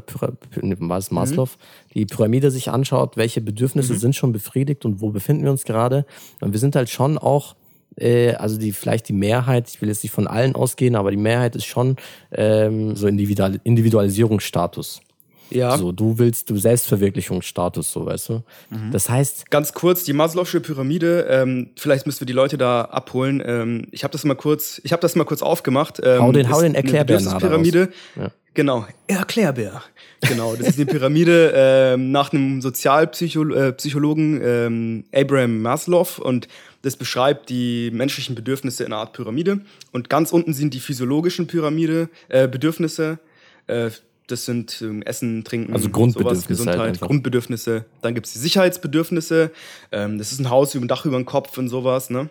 was 0.81 1.11
Maslow, 1.11 1.47
mhm. 1.47 1.93
die 1.95 2.07
Pyramide 2.07 2.51
sich 2.51 2.71
anschaut, 2.71 3.17
welche 3.17 3.41
Bedürfnisse 3.41 3.95
mhm. 3.95 3.99
sind 3.99 4.17
schon 4.17 4.33
befriedigt 4.33 4.85
und 4.85 5.01
wo 5.01 5.11
befinden 5.11 5.45
wir 5.45 5.51
uns 5.51 5.65
gerade? 5.65 6.05
Und 6.41 6.53
wir 6.53 6.61
sind 6.61 6.77
halt 6.77 6.91
schon 6.91 7.17
auch 7.17 7.57
äh, 7.97 8.35
also 8.35 8.59
die 8.59 8.73
vielleicht 8.73 9.09
die 9.09 9.13
Mehrheit, 9.13 9.69
ich 9.69 9.81
will 9.81 9.89
jetzt 9.89 10.03
nicht 10.03 10.13
von 10.13 10.27
allen 10.27 10.55
ausgehen, 10.55 10.97
aber 10.97 11.11
die 11.11 11.17
Mehrheit 11.17 11.57
ist 11.57 11.67
schon 11.67 11.97
ähm, 12.31 12.95
so 12.95 13.07
Individual 13.07 13.59
Individualisierungsstatus. 13.65 15.01
Ja. 15.51 15.77
So, 15.77 15.93
du 15.93 16.19
willst 16.19 16.51
du 16.51 16.57
Selbstverwirklichungsstatus, 16.57 17.91
so 17.91 18.07
weißt 18.07 18.29
du. 18.29 18.43
Mhm. 18.71 18.91
Das 18.93 19.09
heißt. 19.09 19.51
Ganz 19.51 19.73
kurz, 19.73 20.05
die 20.05 20.15
Maslow'sche 20.15 20.61
Pyramide, 20.61 21.27
ähm, 21.29 21.71
vielleicht 21.77 22.07
müssen 22.07 22.21
wir 22.21 22.27
die 22.27 22.33
Leute 22.33 22.59
da 22.59 22.83
abholen. 22.83 23.43
Ähm, 23.45 23.87
ich 23.91 24.05
habe 24.05 24.13
das 24.13 24.25
mal 24.25 24.35
kurz, 24.35 24.81
ich 24.85 24.93
habe 24.93 25.01
das 25.03 25.17
mal 25.17 25.25
kurz 25.25 25.43
aufgemacht. 25.43 26.01
Ähm, 26.03 26.23
hau 26.23 26.33
den, 26.33 26.51
hau 26.51 26.61
den 26.61 26.75
Erklärbär 26.75 27.19
Pyramide. 27.19 27.91
Ja. 28.17 28.31
Genau, 28.55 28.85
Erklärbär. 29.07 29.83
Genau, 30.23 30.57
das 30.57 30.71
ist 30.71 30.77
eine 30.77 30.87
Pyramide 30.87 31.53
ähm, 31.95 32.11
nach 32.11 32.33
einem 32.33 32.61
Sozialpsychologen 32.61 34.43
äh, 34.43 34.67
ähm, 34.67 35.05
Abraham 35.15 35.63
Maslow 35.63 36.19
und 36.21 36.49
das 36.83 36.97
beschreibt 36.97 37.51
die 37.51 37.91
menschlichen 37.93 38.35
Bedürfnisse 38.35 38.85
in 38.85 38.93
einer 38.93 39.03
Art 39.03 39.13
Pyramide. 39.13 39.61
Und 39.93 40.09
ganz 40.09 40.33
unten 40.33 40.53
sind 40.53 40.73
die 40.75 40.81
physiologischen 40.81 41.47
Pyramide, 41.47 42.09
äh, 42.29 42.49
Bedürfnisse. 42.49 43.19
Äh, 43.67 43.91
das 44.31 44.45
sind 44.45 44.81
ähm, 44.83 45.03
Essen, 45.03 45.45
Trinken, 45.45 45.73
also 45.73 45.89
Grundbedürfnisse, 45.89 46.43
sowas, 46.43 46.49
Gesundheit, 46.49 46.79
halt 46.79 47.01
Grundbedürfnisse. 47.01 47.85
Dann 48.03 48.15
gibt 48.15 48.27
es 48.27 48.33
die 48.33 48.39
Sicherheitsbedürfnisse. 48.39 49.51
Ähm, 49.93 50.19
das 50.19 50.33
ist 50.33 50.39
ein 50.39 50.51
Haus 50.51 50.75
über 50.75 50.85
ein 50.85 50.89
Dach 50.89 51.05
über 51.05 51.19
den 51.19 51.27
Kopf 51.27 51.59
und 51.59 51.69
sowas. 51.69 52.11
Ne? 52.11 52.29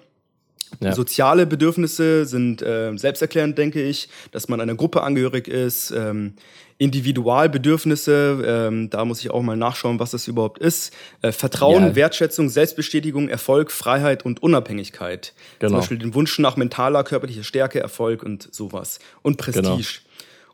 Ja. 0.79 0.93
Soziale 0.93 1.45
Bedürfnisse 1.45 2.25
sind 2.25 2.61
äh, 2.61 2.95
selbsterklärend, 2.95 3.57
denke 3.57 3.81
ich, 3.81 4.09
dass 4.31 4.47
man 4.49 4.61
einer 4.61 4.75
Gruppe 4.75 5.01
angehörig 5.03 5.47
ist. 5.47 5.91
Ähm, 5.91 6.33
Individualbedürfnisse, 6.77 8.41
ähm, 8.45 8.89
da 8.89 9.03
muss 9.03 9.19
ich 9.19 9.31
auch 9.31 9.41
mal 9.41 9.57
nachschauen, 9.57 9.99
was 9.99 10.11
das 10.11 10.29
überhaupt 10.29 10.59
ist. 10.59 10.93
Äh, 11.21 11.33
Vertrauen, 11.33 11.83
ja. 11.83 11.95
Wertschätzung, 11.95 12.47
Selbstbestätigung, 12.47 13.27
Erfolg, 13.27 13.71
Freiheit 13.71 14.23
und 14.23 14.41
Unabhängigkeit. 14.41 15.33
Genau. 15.59 15.71
Zum 15.71 15.79
Beispiel 15.79 15.97
den 15.97 16.13
Wunsch 16.13 16.39
nach 16.39 16.55
mentaler, 16.55 17.03
körperlicher 17.03 17.43
Stärke, 17.43 17.81
Erfolg 17.81 18.23
und 18.23 18.47
sowas. 18.53 18.99
Und 19.21 19.35
Prestige. 19.37 19.63
Genau. 19.63 19.79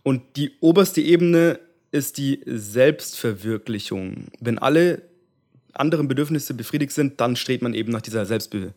Und 0.05 0.21
die 0.35 0.51
oberste 0.59 1.01
Ebene 1.01 1.59
ist 1.91 2.19
die 2.19 2.39
Selbstverwirklichung. 2.45 4.27
Wenn 4.39 4.59
alle 4.59 5.01
anderen 5.73 6.07
Bedürfnisse 6.07 6.53
befriedigt 6.53 6.91
sind, 6.91 7.19
dann 7.19 7.35
strebt 7.35 7.63
man 7.63 7.73
eben 7.73 7.91
nach 7.91 8.03
dieser 8.03 8.23
Selbstbe 8.27 8.75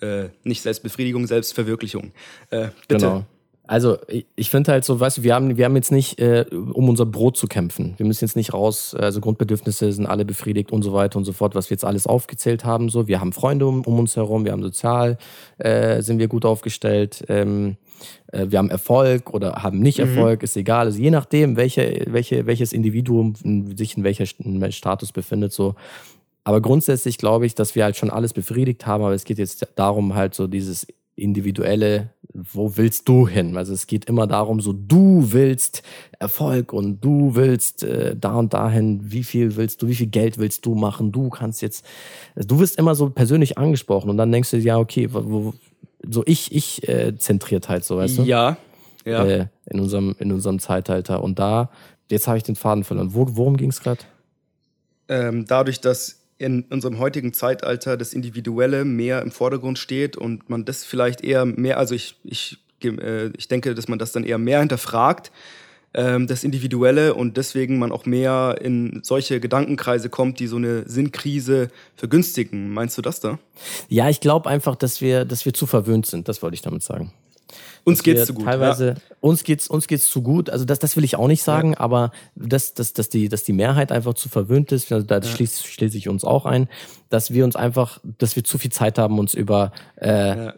äh, 0.00 0.28
nicht 0.44 0.62
Selbstbefriedigung, 0.62 1.26
Selbstverwirklichung. 1.26 2.12
Äh, 2.50 2.68
bitte. 2.86 3.06
Genau. 3.06 3.26
Also 3.68 3.98
ich 4.34 4.48
finde 4.48 4.72
halt 4.72 4.86
so, 4.86 4.98
weißt 4.98 5.18
du, 5.18 5.22
wir 5.24 5.34
haben, 5.34 5.58
wir 5.58 5.66
haben 5.66 5.76
jetzt 5.76 5.92
nicht, 5.92 6.18
äh, 6.18 6.46
um 6.50 6.88
unser 6.88 7.04
Brot 7.04 7.36
zu 7.36 7.46
kämpfen. 7.46 7.92
Wir 7.98 8.06
müssen 8.06 8.24
jetzt 8.24 8.34
nicht 8.34 8.54
raus, 8.54 8.94
also 8.94 9.20
Grundbedürfnisse 9.20 9.92
sind 9.92 10.06
alle 10.06 10.24
befriedigt 10.24 10.72
und 10.72 10.82
so 10.82 10.94
weiter 10.94 11.18
und 11.18 11.26
so 11.26 11.34
fort, 11.34 11.54
was 11.54 11.68
wir 11.68 11.74
jetzt 11.74 11.84
alles 11.84 12.06
aufgezählt 12.06 12.64
haben. 12.64 12.88
So, 12.88 13.08
wir 13.08 13.20
haben 13.20 13.34
Freunde 13.34 13.66
um, 13.66 13.82
um 13.82 13.98
uns 13.98 14.16
herum, 14.16 14.46
wir 14.46 14.52
haben 14.52 14.62
sozial, 14.62 15.18
äh, 15.58 16.00
sind 16.00 16.18
wir 16.18 16.28
gut 16.28 16.46
aufgestellt. 16.46 17.22
Ähm, 17.28 17.76
äh, 18.32 18.46
wir 18.48 18.58
haben 18.58 18.70
Erfolg 18.70 19.34
oder 19.34 19.62
haben 19.62 19.80
nicht 19.80 19.98
mhm. 19.98 20.04
Erfolg, 20.16 20.42
ist 20.42 20.56
egal. 20.56 20.86
Also 20.86 20.98
je 20.98 21.10
nachdem, 21.10 21.56
welche, 21.56 22.06
welche, 22.08 22.46
welches 22.46 22.72
Individuum 22.72 23.34
sich 23.76 23.98
in 23.98 24.02
welcher 24.02 24.24
Status 24.70 25.12
befindet, 25.12 25.52
so. 25.52 25.74
Aber 26.42 26.62
grundsätzlich 26.62 27.18
glaube 27.18 27.44
ich, 27.44 27.54
dass 27.54 27.74
wir 27.74 27.84
halt 27.84 27.98
schon 27.98 28.08
alles 28.08 28.32
befriedigt 28.32 28.86
haben, 28.86 29.04
aber 29.04 29.12
es 29.12 29.24
geht 29.24 29.36
jetzt 29.36 29.66
darum, 29.76 30.14
halt 30.14 30.32
so 30.32 30.46
dieses 30.46 30.86
individuelle, 31.18 32.10
wo 32.32 32.76
willst 32.76 33.08
du 33.08 33.26
hin? 33.26 33.56
Also 33.56 33.72
es 33.72 33.86
geht 33.86 34.04
immer 34.06 34.26
darum, 34.26 34.60
so 34.60 34.72
du 34.72 35.32
willst 35.32 35.82
Erfolg 36.18 36.72
und 36.72 37.00
du 37.00 37.34
willst 37.34 37.82
äh, 37.82 38.16
da 38.16 38.34
und 38.34 38.54
dahin, 38.54 39.00
wie 39.10 39.24
viel 39.24 39.56
willst 39.56 39.82
du, 39.82 39.88
wie 39.88 39.94
viel 39.94 40.06
Geld 40.06 40.38
willst 40.38 40.64
du 40.66 40.74
machen? 40.74 41.12
Du 41.12 41.30
kannst 41.30 41.62
jetzt, 41.62 41.84
du 42.36 42.60
wirst 42.60 42.78
immer 42.78 42.94
so 42.94 43.10
persönlich 43.10 43.58
angesprochen 43.58 44.10
und 44.10 44.16
dann 44.16 44.30
denkst 44.30 44.50
du 44.50 44.58
dir, 44.58 44.64
ja, 44.64 44.78
okay, 44.78 45.08
wo, 45.10 45.54
so 46.08 46.22
ich, 46.26 46.54
ich 46.54 46.88
äh, 46.88 47.16
zentriert 47.16 47.68
halt 47.68 47.84
so, 47.84 47.96
weißt 47.96 48.18
du? 48.18 48.22
Ja, 48.22 48.56
ja. 49.04 49.24
Äh, 49.24 49.46
in, 49.66 49.80
unserem, 49.80 50.14
in 50.18 50.32
unserem 50.32 50.58
Zeitalter. 50.58 51.22
Und 51.22 51.38
da, 51.38 51.70
jetzt 52.10 52.28
habe 52.28 52.36
ich 52.36 52.44
den 52.44 52.56
Faden 52.56 52.84
verloren. 52.84 53.14
Wo, 53.14 53.26
worum 53.30 53.56
ging 53.56 53.70
es 53.70 53.80
gerade? 53.80 54.00
Ähm, 55.08 55.46
dadurch, 55.46 55.80
dass 55.80 56.17
in 56.38 56.62
unserem 56.70 56.98
heutigen 56.98 57.32
Zeitalter 57.32 57.96
das 57.96 58.14
Individuelle 58.14 58.84
mehr 58.84 59.22
im 59.22 59.30
Vordergrund 59.30 59.78
steht 59.78 60.16
und 60.16 60.48
man 60.48 60.64
das 60.64 60.84
vielleicht 60.84 61.22
eher 61.22 61.44
mehr, 61.44 61.78
also 61.78 61.94
ich, 61.94 62.16
ich, 62.24 62.58
äh, 62.82 63.26
ich 63.36 63.48
denke, 63.48 63.74
dass 63.74 63.88
man 63.88 63.98
das 63.98 64.12
dann 64.12 64.24
eher 64.24 64.38
mehr 64.38 64.60
hinterfragt, 64.60 65.32
ähm, 65.94 66.26
das 66.26 66.44
Individuelle 66.44 67.14
und 67.14 67.36
deswegen 67.36 67.78
man 67.78 67.92
auch 67.92 68.06
mehr 68.06 68.58
in 68.60 69.00
solche 69.02 69.40
Gedankenkreise 69.40 70.08
kommt, 70.10 70.38
die 70.38 70.46
so 70.46 70.56
eine 70.56 70.88
Sinnkrise 70.88 71.68
vergünstigen. 71.96 72.72
Meinst 72.72 72.96
du 72.98 73.02
das 73.02 73.20
da? 73.20 73.38
Ja, 73.88 74.08
ich 74.08 74.20
glaube 74.20 74.48
einfach, 74.48 74.76
dass 74.76 75.00
wir, 75.00 75.24
dass 75.24 75.44
wir 75.44 75.54
zu 75.54 75.66
verwöhnt 75.66 76.06
sind. 76.06 76.28
Das 76.28 76.42
wollte 76.42 76.54
ich 76.54 76.62
damit 76.62 76.82
sagen. 76.82 77.12
Uns 77.84 78.02
geht's 78.02 78.26
zu 78.26 78.34
gut. 78.34 78.44
Teilweise, 78.44 78.88
ja. 78.88 78.94
uns 79.20 79.44
geht's, 79.44 79.68
uns 79.68 79.86
geht's 79.86 80.08
zu 80.08 80.22
gut. 80.22 80.50
Also 80.50 80.64
das, 80.64 80.78
das 80.78 80.96
will 80.96 81.04
ich 81.04 81.16
auch 81.16 81.28
nicht 81.28 81.42
sagen, 81.42 81.72
ja. 81.72 81.80
aber 81.80 82.12
dass, 82.34 82.74
dass, 82.74 82.92
dass, 82.92 83.08
die, 83.08 83.28
dass 83.28 83.44
die 83.44 83.52
Mehrheit 83.52 83.92
einfach 83.92 84.14
zu 84.14 84.28
verwöhnt 84.28 84.72
ist, 84.72 84.92
also 84.92 85.06
da 85.06 85.18
ja. 85.18 85.22
schließe, 85.22 85.66
schließe 85.66 85.96
ich 85.96 86.08
uns 86.08 86.24
auch 86.24 86.46
ein, 86.46 86.68
dass 87.10 87.32
wir 87.32 87.44
uns 87.44 87.56
einfach, 87.56 88.00
dass 88.18 88.36
wir 88.36 88.44
zu 88.44 88.58
viel 88.58 88.72
Zeit 88.72 88.98
haben, 88.98 89.18
uns 89.18 89.34
über 89.34 89.72
äh, 89.96 90.52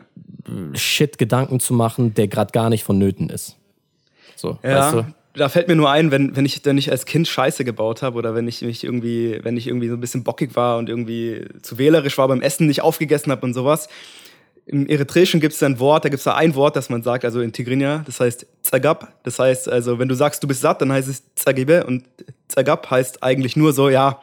Shit 0.75 1.19
Gedanken 1.19 1.61
zu 1.61 1.75
machen, 1.75 2.15
der 2.15 2.29
gerade 2.29 2.53
gar 2.53 2.71
nicht 2.71 2.85
vonnöten 2.85 3.31
ist. 3.31 3.57
So, 4.37 4.59
weißt 4.63 4.95
du? 4.95 5.05
da 5.35 5.49
fällt 5.49 5.69
mir 5.69 5.77
nur 5.77 5.91
ein, 5.91 6.11
wenn, 6.11 6.35
wenn 6.37 6.45
ich 6.45 6.61
dann 6.63 6.77
nicht 6.77 6.91
als 6.91 7.07
Kind 7.07 7.29
Scheiße 7.29 7.65
gebaut 7.65 8.03
habe 8.03 8.19
oder 8.19 8.35
wenn 8.35 8.49
ich 8.49 8.63
mich 8.63 8.83
irgendwie, 8.83 9.39
wenn 9.43 9.57
ich 9.57 9.69
irgendwie 9.69 9.89
so 9.89 9.95
ein 9.95 10.01
bisschen 10.01 10.25
bockig 10.25 10.57
war 10.57 10.79
und 10.79 10.89
irgendwie 10.89 11.45
zu 11.63 11.79
wählerisch 11.79 12.19
war 12.19 12.29
beim 12.29 12.43
Essen, 12.43 12.67
nicht 12.67 12.83
aufgegessen 12.83 13.31
habe 13.31 13.47
und 13.47 13.55
sowas. 13.55 13.89
Im 14.71 14.87
Eritreischen 14.87 15.41
gibt 15.41 15.55
es 15.55 15.63
ein 15.65 15.81
Wort, 15.81 16.05
da 16.05 16.09
gibt 16.09 16.19
es 16.19 16.25
da 16.25 16.37
ein 16.37 16.55
Wort, 16.55 16.77
das 16.77 16.91
man 16.91 17.03
sagt, 17.03 17.25
also 17.25 17.41
in 17.41 17.53
Tigrinya, 17.53 18.05
das 18.07 18.21
heißt 18.21 18.47
Zagab. 18.63 19.13
Das 19.25 19.41
heißt, 19.41 19.69
also 19.69 19.99
wenn 19.99 20.07
du 20.07 20.15
sagst, 20.15 20.45
du 20.45 20.47
bist 20.47 20.61
satt, 20.61 20.81
dann 20.81 20.93
heißt 20.93 21.09
es 21.09 21.25
Zagibe 21.35 21.85
und 21.85 22.05
Zagab 22.47 22.89
heißt 22.89 23.21
eigentlich 23.21 23.57
nur 23.57 23.73
so, 23.73 23.89
ja, 23.89 24.21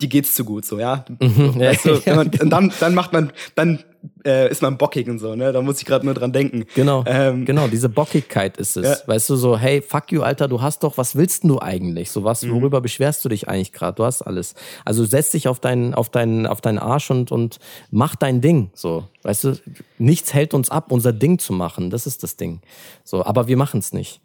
die 0.00 0.08
geht's 0.08 0.34
zu 0.34 0.46
gut, 0.46 0.64
so, 0.64 0.78
ja. 0.78 1.04
Mhm, 1.20 1.60
weißt 1.60 1.84
du, 1.84 2.02
man, 2.06 2.30
und 2.40 2.50
dann, 2.50 2.72
dann 2.80 2.94
macht 2.94 3.12
man, 3.12 3.32
dann 3.54 3.84
äh, 4.24 4.50
ist 4.50 4.62
man 4.62 4.78
bockig 4.78 5.08
und 5.08 5.18
so, 5.18 5.34
ne? 5.34 5.52
Da 5.52 5.62
muss 5.62 5.78
ich 5.78 5.84
gerade 5.84 6.04
nur 6.04 6.14
dran 6.14 6.32
denken. 6.32 6.64
Genau, 6.74 7.04
ähm, 7.06 7.44
genau, 7.44 7.68
diese 7.68 7.88
Bockigkeit 7.88 8.56
ist 8.56 8.76
es. 8.76 8.86
Ja. 8.86 8.96
Weißt 9.06 9.30
du, 9.30 9.36
so, 9.36 9.56
hey, 9.56 9.82
fuck 9.82 10.10
you, 10.12 10.22
Alter, 10.22 10.48
du 10.48 10.60
hast 10.60 10.82
doch, 10.82 10.98
was 10.98 11.16
willst 11.16 11.44
du 11.44 11.60
eigentlich? 11.60 12.10
So 12.10 12.24
was, 12.24 12.42
mhm. 12.42 12.52
worüber 12.52 12.80
beschwerst 12.80 13.24
du 13.24 13.28
dich 13.28 13.48
eigentlich 13.48 13.72
gerade? 13.72 13.96
Du 13.96 14.04
hast 14.04 14.22
alles. 14.22 14.54
Also 14.84 15.04
setz 15.04 15.30
dich 15.30 15.48
auf 15.48 15.60
deinen, 15.60 15.94
auf 15.94 16.08
deinen, 16.08 16.46
auf 16.46 16.60
deinen 16.60 16.78
Arsch 16.78 17.10
und, 17.10 17.32
und 17.32 17.58
mach 17.90 18.16
dein 18.16 18.40
Ding, 18.40 18.70
so. 18.74 19.04
Weißt 19.22 19.44
du, 19.44 19.56
nichts 19.98 20.34
hält 20.34 20.52
uns 20.52 20.70
ab, 20.70 20.90
unser 20.90 21.12
Ding 21.12 21.38
zu 21.38 21.52
machen. 21.52 21.90
Das 21.90 22.06
ist 22.06 22.22
das 22.22 22.36
Ding. 22.36 22.60
So, 23.04 23.24
aber 23.24 23.46
wir 23.46 23.56
machen 23.56 23.78
es 23.78 23.92
nicht. 23.92 24.20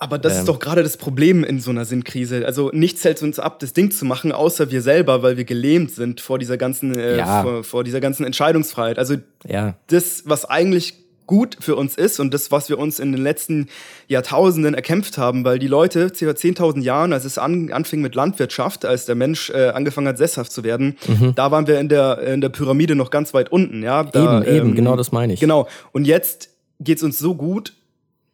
Aber 0.00 0.18
das 0.18 0.32
ähm, 0.32 0.38
ist 0.40 0.48
doch 0.48 0.58
gerade 0.58 0.82
das 0.82 0.96
Problem 0.96 1.44
in 1.44 1.60
so 1.60 1.70
einer 1.70 1.84
Sinnkrise. 1.84 2.46
Also 2.46 2.70
nichts 2.72 3.04
hält 3.04 3.22
uns 3.22 3.38
ab, 3.38 3.58
das 3.60 3.74
Ding 3.74 3.90
zu 3.90 4.06
machen, 4.06 4.32
außer 4.32 4.70
wir 4.70 4.80
selber, 4.80 5.22
weil 5.22 5.36
wir 5.36 5.44
gelähmt 5.44 5.90
sind 5.90 6.20
vor 6.20 6.38
dieser 6.38 6.56
ganzen, 6.56 6.98
äh, 6.98 7.18
ja. 7.18 7.42
vor, 7.42 7.64
vor, 7.64 7.84
dieser 7.84 8.00
ganzen 8.00 8.24
Entscheidungsfreiheit. 8.24 8.98
Also 8.98 9.16
ja. 9.46 9.74
das, 9.88 10.22
was 10.24 10.46
eigentlich 10.46 10.94
gut 11.26 11.58
für 11.60 11.76
uns 11.76 11.96
ist 11.96 12.18
und 12.18 12.34
das, 12.34 12.50
was 12.50 12.70
wir 12.70 12.78
uns 12.78 12.98
in 12.98 13.12
den 13.12 13.22
letzten 13.22 13.68
Jahrtausenden 14.08 14.74
erkämpft 14.74 15.16
haben, 15.16 15.44
weil 15.44 15.60
die 15.60 15.68
Leute, 15.68 16.10
ca. 16.10 16.24
10.000 16.24 16.80
Jahren, 16.80 17.12
als 17.12 17.24
es 17.24 17.38
an, 17.38 17.70
anfing 17.70 18.00
mit 18.00 18.16
Landwirtschaft, 18.16 18.84
als 18.84 19.04
der 19.04 19.14
Mensch 19.14 19.50
äh, 19.50 19.68
angefangen 19.68 20.08
hat, 20.08 20.18
sesshaft 20.18 20.50
zu 20.50 20.64
werden, 20.64 20.96
mhm. 21.06 21.34
da 21.36 21.52
waren 21.52 21.68
wir 21.68 21.78
in 21.78 21.88
der, 21.88 22.18
in 22.22 22.40
der 22.40 22.48
Pyramide 22.48 22.96
noch 22.96 23.10
ganz 23.10 23.32
weit 23.32 23.52
unten. 23.52 23.84
Ja? 23.84 24.02
Da, 24.02 24.40
eben, 24.40 24.56
eben, 24.56 24.68
ähm, 24.70 24.74
genau 24.74 24.96
das 24.96 25.12
meine 25.12 25.34
ich. 25.34 25.40
Genau. 25.40 25.68
Und 25.92 26.06
jetzt 26.06 26.48
geht 26.80 26.96
es 26.96 27.04
uns 27.04 27.18
so 27.18 27.36
gut, 27.36 27.74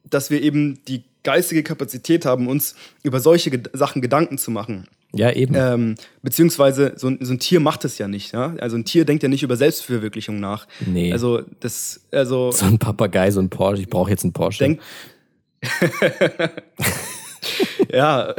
dass 0.08 0.30
wir 0.30 0.40
eben 0.40 0.78
die 0.88 1.04
geistige 1.26 1.62
Kapazität 1.62 2.24
haben, 2.24 2.48
uns 2.48 2.76
über 3.02 3.20
solche 3.20 3.50
Ge 3.50 3.62
Sachen 3.72 4.00
Gedanken 4.00 4.38
zu 4.38 4.50
machen. 4.50 4.86
Ja, 5.12 5.32
eben. 5.32 5.54
Ähm, 5.56 5.94
beziehungsweise 6.22 6.92
so 6.96 7.08
ein, 7.08 7.18
so 7.20 7.32
ein, 7.32 7.38
Tier 7.38 7.60
macht 7.60 7.84
es 7.84 7.98
ja 7.98 8.06
nicht. 8.06 8.32
Ja? 8.32 8.54
Also 8.60 8.76
ein 8.76 8.84
Tier 8.84 9.04
denkt 9.04 9.22
ja 9.22 9.28
nicht 9.28 9.42
über 9.42 9.56
Selbstverwirklichung 9.56 10.38
nach. 10.40 10.66
Nee. 10.86 11.12
Also 11.12 11.42
das, 11.60 12.06
also. 12.12 12.52
So 12.52 12.66
ein 12.66 12.78
Papagei, 12.78 13.30
so 13.30 13.40
ein 13.40 13.50
Porsche, 13.50 13.82
ich 13.82 13.88
brauche 13.88 14.10
jetzt 14.10 14.24
einen 14.24 14.32
Porsche. 14.32 14.64
Denk 14.64 14.80
ja. 17.92 18.34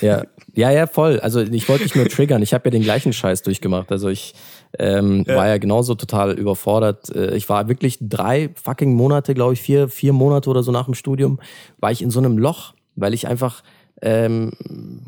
ja. 0.00 0.24
Ja, 0.54 0.72
ja, 0.72 0.86
voll. 0.88 1.20
Also 1.20 1.40
ich 1.40 1.68
wollte 1.68 1.84
dich 1.84 1.94
nur 1.94 2.08
triggern. 2.08 2.42
Ich 2.42 2.52
habe 2.52 2.64
ja 2.66 2.70
den 2.72 2.82
gleichen 2.82 3.12
Scheiß 3.12 3.42
durchgemacht. 3.42 3.92
Also 3.92 4.08
ich 4.08 4.34
ähm, 4.78 5.24
ja. 5.26 5.36
war 5.36 5.48
ja 5.48 5.58
genauso 5.58 5.94
total 5.94 6.38
überfordert. 6.38 7.14
Äh, 7.14 7.36
ich 7.36 7.48
war 7.48 7.68
wirklich 7.68 7.98
drei 8.00 8.50
fucking 8.62 8.94
Monate, 8.94 9.34
glaube 9.34 9.54
ich, 9.54 9.62
vier, 9.62 9.88
vier 9.88 10.12
Monate 10.12 10.50
oder 10.50 10.62
so 10.62 10.72
nach 10.72 10.86
dem 10.86 10.94
Studium, 10.94 11.38
war 11.78 11.90
ich 11.90 12.02
in 12.02 12.10
so 12.10 12.18
einem 12.18 12.38
Loch, 12.38 12.74
weil 12.96 13.14
ich 13.14 13.26
einfach 13.26 13.62
ähm, 14.02 14.52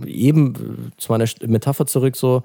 eben 0.07 0.93
zu 0.97 1.13
meiner 1.13 1.27
Metapher 1.47 1.87
zurück 1.87 2.17
so 2.17 2.43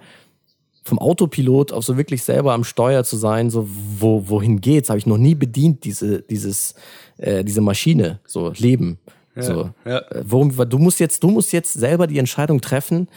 vom 0.83 0.99
Autopilot 0.99 1.73
auf 1.73 1.83
so 1.83 1.97
wirklich 1.97 2.21
selber 2.21 2.53
am 2.53 2.63
Steuer 2.63 3.03
zu 3.03 3.17
sein, 3.17 3.49
so 3.49 3.67
wo, 3.67 4.29
wohin 4.29 4.61
geht's, 4.61 4.89
habe 4.89 4.99
ich 4.99 5.07
noch 5.07 5.17
nie 5.17 5.33
bedient, 5.33 5.83
diese, 5.83 6.21
dieses, 6.21 6.75
äh, 7.17 7.43
diese 7.43 7.61
Maschine, 7.61 8.19
so 8.25 8.51
Leben. 8.55 8.99
Ja, 9.35 9.41
so. 9.41 9.69
Ja. 9.83 9.97
Äh, 9.97 10.23
worum, 10.25 10.55
du 10.69 10.77
musst 10.77 10.99
jetzt, 10.99 11.23
du 11.23 11.29
musst 11.29 11.51
jetzt 11.53 11.73
selber 11.73 12.05
die 12.05 12.19
Entscheidung 12.19 12.61
treffen 12.61 13.07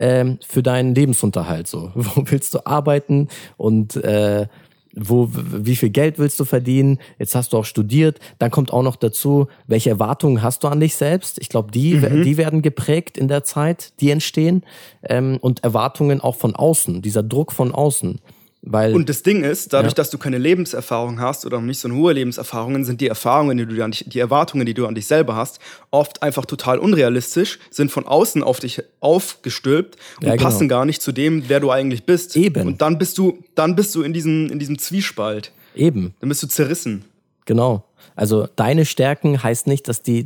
ähm, 0.00 0.38
für 0.46 0.62
deinen 0.62 0.94
Lebensunterhalt. 0.94 1.68
So, 1.68 1.90
wo 1.94 2.22
willst 2.26 2.54
du 2.54 2.66
arbeiten 2.66 3.28
und 3.56 3.96
äh, 3.96 4.46
wo, 4.94 5.28
wie 5.32 5.76
viel 5.76 5.90
Geld 5.90 6.18
willst 6.18 6.40
du 6.40 6.44
verdienen? 6.44 6.98
Jetzt 7.18 7.34
hast 7.34 7.52
du 7.52 7.58
auch 7.58 7.64
studiert. 7.64 8.18
Dann 8.38 8.50
kommt 8.50 8.72
auch 8.72 8.82
noch 8.82 8.96
dazu, 8.96 9.48
welche 9.66 9.90
Erwartungen 9.90 10.42
hast 10.42 10.64
du 10.64 10.68
an 10.68 10.80
dich 10.80 10.96
selbst? 10.96 11.38
Ich 11.38 11.48
glaube, 11.48 11.70
die, 11.70 11.94
mhm. 11.94 12.22
die 12.22 12.36
werden 12.36 12.62
geprägt 12.62 13.16
in 13.18 13.28
der 13.28 13.44
Zeit, 13.44 13.92
die 14.00 14.10
entstehen. 14.10 14.64
Ähm, 15.02 15.38
und 15.40 15.62
Erwartungen 15.62 16.20
auch 16.20 16.36
von 16.36 16.56
außen, 16.56 17.02
dieser 17.02 17.22
Druck 17.22 17.52
von 17.52 17.72
außen. 17.72 18.20
Weil, 18.62 18.94
und 18.94 19.08
das 19.08 19.22
Ding 19.22 19.44
ist, 19.44 19.72
dadurch, 19.72 19.92
ja. 19.92 19.96
dass 19.96 20.10
du 20.10 20.18
keine 20.18 20.36
Lebenserfahrung 20.36 21.20
hast 21.20 21.46
oder 21.46 21.60
nicht 21.60 21.78
so 21.78 21.88
eine 21.88 21.96
hohe 21.96 22.12
Lebenserfahrungen, 22.12 22.84
sind 22.84 23.00
die 23.00 23.06
Erfahrungen, 23.06 23.56
die 23.56 23.66
du 23.66 23.82
an 23.82 23.92
dich, 23.92 24.04
die 24.06 24.18
Erwartungen, 24.18 24.66
die 24.66 24.74
du 24.74 24.86
an 24.86 24.94
dich 24.94 25.06
selber 25.06 25.36
hast, 25.36 25.60
oft 25.90 26.22
einfach 26.22 26.44
total 26.44 26.78
unrealistisch, 26.78 27.60
sind 27.70 27.92
von 27.92 28.06
außen 28.06 28.42
auf 28.42 28.58
dich 28.58 28.82
aufgestülpt 29.00 29.96
und 30.20 30.26
ja, 30.26 30.32
genau. 30.32 30.42
passen 30.42 30.68
gar 30.68 30.84
nicht 30.84 31.00
zu 31.02 31.12
dem, 31.12 31.48
wer 31.48 31.60
du 31.60 31.70
eigentlich 31.70 32.04
bist. 32.04 32.36
Eben. 32.36 32.66
Und 32.66 32.82
dann 32.82 32.98
bist 32.98 33.16
du, 33.16 33.38
dann 33.54 33.76
bist 33.76 33.94
du 33.94 34.02
in 34.02 34.12
diesem, 34.12 34.50
in 34.50 34.58
diesem 34.58 34.78
Zwiespalt. 34.78 35.52
Eben. 35.74 36.14
Dann 36.18 36.28
bist 36.28 36.42
du 36.42 36.48
zerrissen. 36.48 37.04
Genau. 37.46 37.84
Also 38.16 38.48
deine 38.56 38.84
Stärken 38.84 39.42
heißt 39.42 39.66
nicht, 39.66 39.88
dass 39.88 40.02
die, 40.02 40.24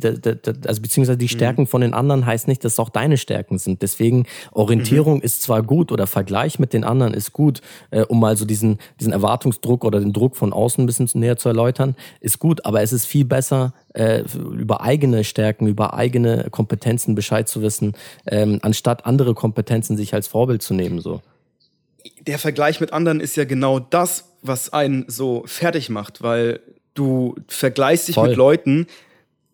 also 0.66 0.82
beziehungsweise 0.82 1.18
die 1.18 1.26
mhm. 1.26 1.28
Stärken 1.28 1.62
mhm. 1.62 1.66
von 1.66 1.80
den 1.80 1.94
anderen 1.94 2.26
heißt 2.26 2.48
nicht, 2.48 2.64
dass 2.64 2.74
es 2.74 2.78
auch 2.78 2.90
deine 2.90 3.16
Stärken 3.16 3.58
sind. 3.58 3.82
Deswegen 3.82 4.26
Orientierung 4.52 5.16
mhm. 5.16 5.22
ist 5.22 5.42
zwar 5.42 5.62
gut 5.62 5.92
oder 5.92 6.06
Vergleich 6.06 6.58
mit 6.58 6.72
den 6.72 6.84
anderen 6.84 7.14
ist 7.14 7.32
gut, 7.32 7.60
äh, 7.90 8.02
um 8.02 8.20
mal 8.20 8.36
so 8.36 8.44
diesen, 8.44 8.78
diesen 9.00 9.12
Erwartungsdruck 9.12 9.84
oder 9.84 10.00
den 10.00 10.12
Druck 10.12 10.36
von 10.36 10.52
außen 10.52 10.82
ein 10.82 10.86
bisschen 10.86 11.08
näher 11.14 11.36
zu 11.36 11.48
erläutern, 11.48 11.96
ist 12.20 12.38
gut, 12.38 12.64
aber 12.64 12.82
es 12.82 12.92
ist 12.92 13.06
viel 13.06 13.24
besser, 13.24 13.72
äh, 13.94 14.22
über 14.52 14.80
eigene 14.82 15.24
Stärken, 15.24 15.66
über 15.66 15.94
eigene 15.94 16.48
Kompetenzen 16.50 17.14
Bescheid 17.14 17.48
zu 17.48 17.62
wissen, 17.62 17.94
ähm, 18.26 18.58
anstatt 18.62 19.06
andere 19.06 19.34
Kompetenzen 19.34 19.96
sich 19.96 20.14
als 20.14 20.28
Vorbild 20.28 20.62
zu 20.62 20.74
nehmen. 20.74 21.00
So. 21.00 21.20
Der 22.26 22.38
Vergleich 22.38 22.80
mit 22.80 22.92
anderen 22.92 23.20
ist 23.20 23.36
ja 23.36 23.44
genau 23.44 23.78
das, 23.78 24.32
was 24.42 24.72
einen 24.72 25.04
so 25.08 25.44
fertig 25.46 25.88
macht, 25.90 26.22
weil 26.22 26.60
du 26.94 27.34
vergleichst 27.48 28.08
dich 28.08 28.14
Voll. 28.14 28.28
mit 28.28 28.36
Leuten, 28.36 28.86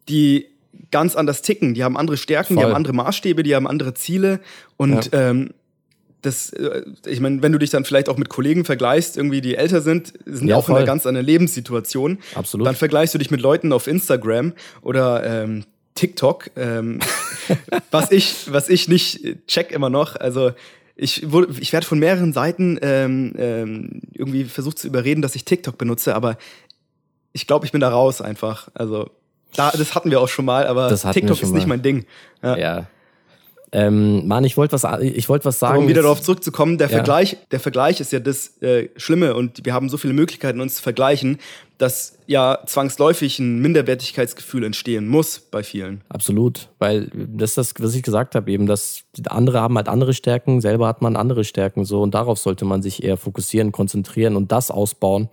die 0.08 0.46
ganz 0.90 1.16
anders 1.16 1.42
ticken. 1.42 1.74
Die 1.74 1.84
haben 1.84 1.96
andere 1.96 2.16
Stärken, 2.16 2.54
Voll. 2.54 2.62
die 2.62 2.68
haben 2.68 2.76
andere 2.76 2.92
Maßstäbe, 2.94 3.42
die 3.42 3.54
haben 3.54 3.66
andere 3.66 3.94
Ziele. 3.94 4.40
Und 4.76 5.12
ja. 5.12 5.30
ähm, 5.30 5.50
das, 6.22 6.50
äh, 6.50 6.82
ich 7.06 7.20
meine, 7.20 7.42
wenn 7.42 7.52
du 7.52 7.58
dich 7.58 7.70
dann 7.70 7.84
vielleicht 7.84 8.08
auch 8.08 8.16
mit 8.16 8.28
Kollegen 8.28 8.64
vergleichst, 8.64 9.16
irgendwie 9.16 9.40
die 9.40 9.54
älter 9.54 9.80
sind, 9.80 10.12
sind 10.24 10.48
ja, 10.48 10.56
auch 10.56 10.66
voll. 10.66 10.74
in 10.74 10.76
einer 10.78 10.86
ganz 10.86 11.06
anderen 11.06 11.26
Lebenssituation. 11.26 12.18
Absolut. 12.34 12.66
Dann 12.66 12.74
vergleichst 12.74 13.14
du 13.14 13.18
dich 13.18 13.30
mit 13.30 13.40
Leuten 13.40 13.72
auf 13.72 13.86
Instagram 13.86 14.52
oder 14.82 15.24
ähm, 15.24 15.64
TikTok, 15.94 16.50
ähm, 16.56 17.00
was 17.90 18.10
ich, 18.10 18.52
was 18.52 18.68
ich 18.68 18.88
nicht 18.88 19.46
check 19.46 19.72
immer 19.72 19.90
noch. 19.90 20.16
Also 20.16 20.52
ich, 20.96 21.30
wurde, 21.30 21.54
ich 21.60 21.72
werde 21.72 21.86
von 21.86 21.98
mehreren 22.00 22.32
Seiten 22.32 22.78
ähm, 22.82 23.32
ähm, 23.38 24.00
irgendwie 24.12 24.44
versucht 24.44 24.78
zu 24.78 24.88
überreden, 24.88 25.22
dass 25.22 25.36
ich 25.36 25.44
TikTok 25.44 25.78
benutze, 25.78 26.14
aber 26.14 26.38
ich 27.32 27.46
glaube, 27.46 27.66
ich 27.66 27.72
bin 27.72 27.80
da 27.80 27.88
raus 27.88 28.20
einfach. 28.20 28.68
Also, 28.74 29.10
da, 29.54 29.70
das 29.70 29.94
hatten 29.94 30.10
wir 30.10 30.20
auch 30.20 30.28
schon 30.28 30.44
mal, 30.44 30.66
aber 30.66 30.94
TikTok 30.94 31.42
ist 31.42 31.52
nicht 31.52 31.66
mein 31.66 31.82
Ding. 31.82 32.04
Ja. 32.42 32.56
ja. 32.56 32.86
Ähm, 33.70 34.26
Mann, 34.26 34.44
ich 34.44 34.56
wollte 34.56 34.72
was, 34.72 35.00
ich 35.02 35.28
wollte 35.28 35.44
was 35.44 35.58
sagen. 35.58 35.74
Aber 35.74 35.82
um 35.82 35.88
wieder 35.88 36.02
darauf 36.02 36.22
zurückzukommen, 36.22 36.78
der 36.78 36.88
ja. 36.88 36.96
Vergleich, 36.96 37.36
der 37.50 37.60
Vergleich 37.60 38.00
ist 38.00 38.12
ja 38.12 38.18
das 38.18 38.60
äh, 38.62 38.88
Schlimme 38.96 39.34
und 39.34 39.64
wir 39.64 39.74
haben 39.74 39.90
so 39.90 39.98
viele 39.98 40.14
Möglichkeiten, 40.14 40.60
uns 40.60 40.76
zu 40.76 40.82
vergleichen, 40.82 41.38
dass 41.78 42.18
ja 42.26 42.58
zwangsläufig 42.66 43.38
ein 43.38 43.60
Minderwertigkeitsgefühl 43.60 44.64
entstehen 44.64 45.06
muss 45.06 45.38
bei 45.38 45.62
vielen. 45.62 46.02
Absolut, 46.08 46.68
weil 46.80 47.08
das 47.14 47.50
ist 47.50 47.58
das, 47.58 47.74
was 47.78 47.94
ich 47.94 48.02
gesagt 48.02 48.34
habe, 48.34 48.50
eben, 48.50 48.66
dass 48.66 49.04
andere 49.28 49.60
haben 49.60 49.76
halt 49.76 49.88
andere 49.88 50.12
Stärken, 50.12 50.60
selber 50.60 50.88
hat 50.88 51.02
man 51.02 51.16
andere 51.16 51.44
Stärken 51.44 51.84
so 51.84 52.02
und 52.02 52.14
darauf 52.14 52.38
sollte 52.38 52.64
man 52.64 52.82
sich 52.82 53.04
eher 53.04 53.16
fokussieren, 53.16 53.70
konzentrieren 53.70 54.34
und 54.34 54.50
das 54.50 54.72
ausbauen. 54.72 55.28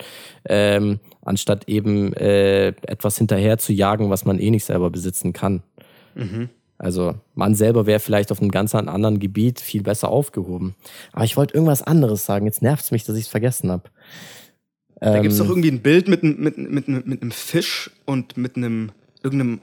Ähm, 0.48 1.00
anstatt 1.24 1.68
eben 1.68 2.14
äh, 2.14 2.68
etwas 2.68 3.18
hinterher 3.18 3.58
zu 3.58 3.74
jagen, 3.74 4.12
was 4.12 4.26
man 4.26 4.40
eh 4.40 4.52
nicht 4.52 4.66
selber 4.66 4.92
besitzen 4.92 5.34
kann. 5.34 5.64
Mhm. 6.14 6.50
Also 6.78 7.16
man 7.34 7.56
selber 7.56 7.86
wäre 7.86 8.00
vielleicht 8.00 8.32
auf 8.32 8.42
einem 8.42 8.52
ganz 8.52 8.76
anderen 8.76 9.20
Gebiet 9.20 9.62
viel 9.62 9.82
besser 9.82 10.10
aufgehoben. 10.10 10.76
Aber 11.14 11.24
ich 11.24 11.38
wollte 11.38 11.54
irgendwas 11.54 11.82
anderes 11.82 12.26
sagen. 12.26 12.46
Jetzt 12.46 12.62
nervt 12.62 12.84
es 12.84 12.92
mich, 12.92 13.06
dass 13.06 13.16
ich 13.16 13.24
es 13.24 13.30
vergessen 13.30 13.72
habe. 13.72 13.84
Da 15.00 15.16
ähm, 15.16 15.22
gibt 15.24 15.34
es 15.34 15.40
doch 15.40 15.50
irgendwie 15.50 15.72
ein 15.72 15.82
Bild 15.82 16.08
mit, 16.08 16.24
mit, 16.24 16.58
mit, 16.58 16.88
mit, 16.88 17.22
einem 17.22 17.32
Fisch 17.32 17.92
und 18.06 18.38
mit 18.38 18.56
einem 18.56 18.92
irgendeinem, 19.24 19.60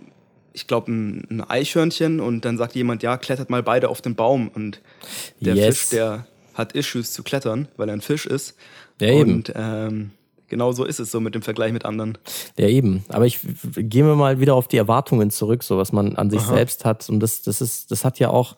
ich 0.53 0.67
glaube, 0.67 0.93
ein, 0.93 1.27
ein, 1.31 1.41
Eichhörnchen 1.41 2.21
und 2.21 2.45
dann 2.45 2.59
sagt 2.59 2.75
jemand, 2.75 3.03
ja, 3.03 3.17
klettert 3.17 3.49
mal 3.49 3.63
beide 3.63 3.89
auf 3.89 4.03
den 4.03 4.15
Baum 4.15 4.49
und 4.49 4.81
der 5.41 5.55
yes. 5.55 5.67
Fisch, 5.67 5.89
der 5.91 6.27
hat 6.55 6.73
Issues 6.73 7.13
zu 7.13 7.23
klettern, 7.23 7.69
weil 7.77 7.89
er 7.89 7.95
ein 7.95 8.03
Fisch 8.03 8.27
ist. 8.27 8.57
Ja, 9.01 9.15
und 9.15 9.53
ähm, 9.57 10.11
genau 10.49 10.73
so 10.73 10.85
ist 10.85 11.01
es 11.01 11.11
so 11.11 11.19
mit 11.19 11.35
dem 11.35 11.43
Vergleich 11.43 11.73
mit 11.73 11.87
anderen. 11.87 12.19
Ja, 12.59 12.69
eben. 12.69 13.05
Aber 13.09 13.25
ich 13.25 13.41
gehe 13.75 14.05
mir 14.05 14.17
mal 14.17 14.39
wieder 14.39 14.55
auf 14.55 14.69
die 14.69 14.77
Erwartungen 14.77 15.31
zurück, 15.31 15.63
so 15.63 15.79
was 15.79 15.93
man 15.93 16.17
an 16.17 16.29
sich 16.29 16.43
Aha. 16.43 16.55
selbst 16.55 16.85
hat. 16.85 17.09
Und 17.09 17.21
das, 17.21 17.43
das 17.43 17.63
ist, 17.63 17.91
das 17.91 18.05
hat 18.05 18.19
ja 18.19 18.29
auch 18.29 18.57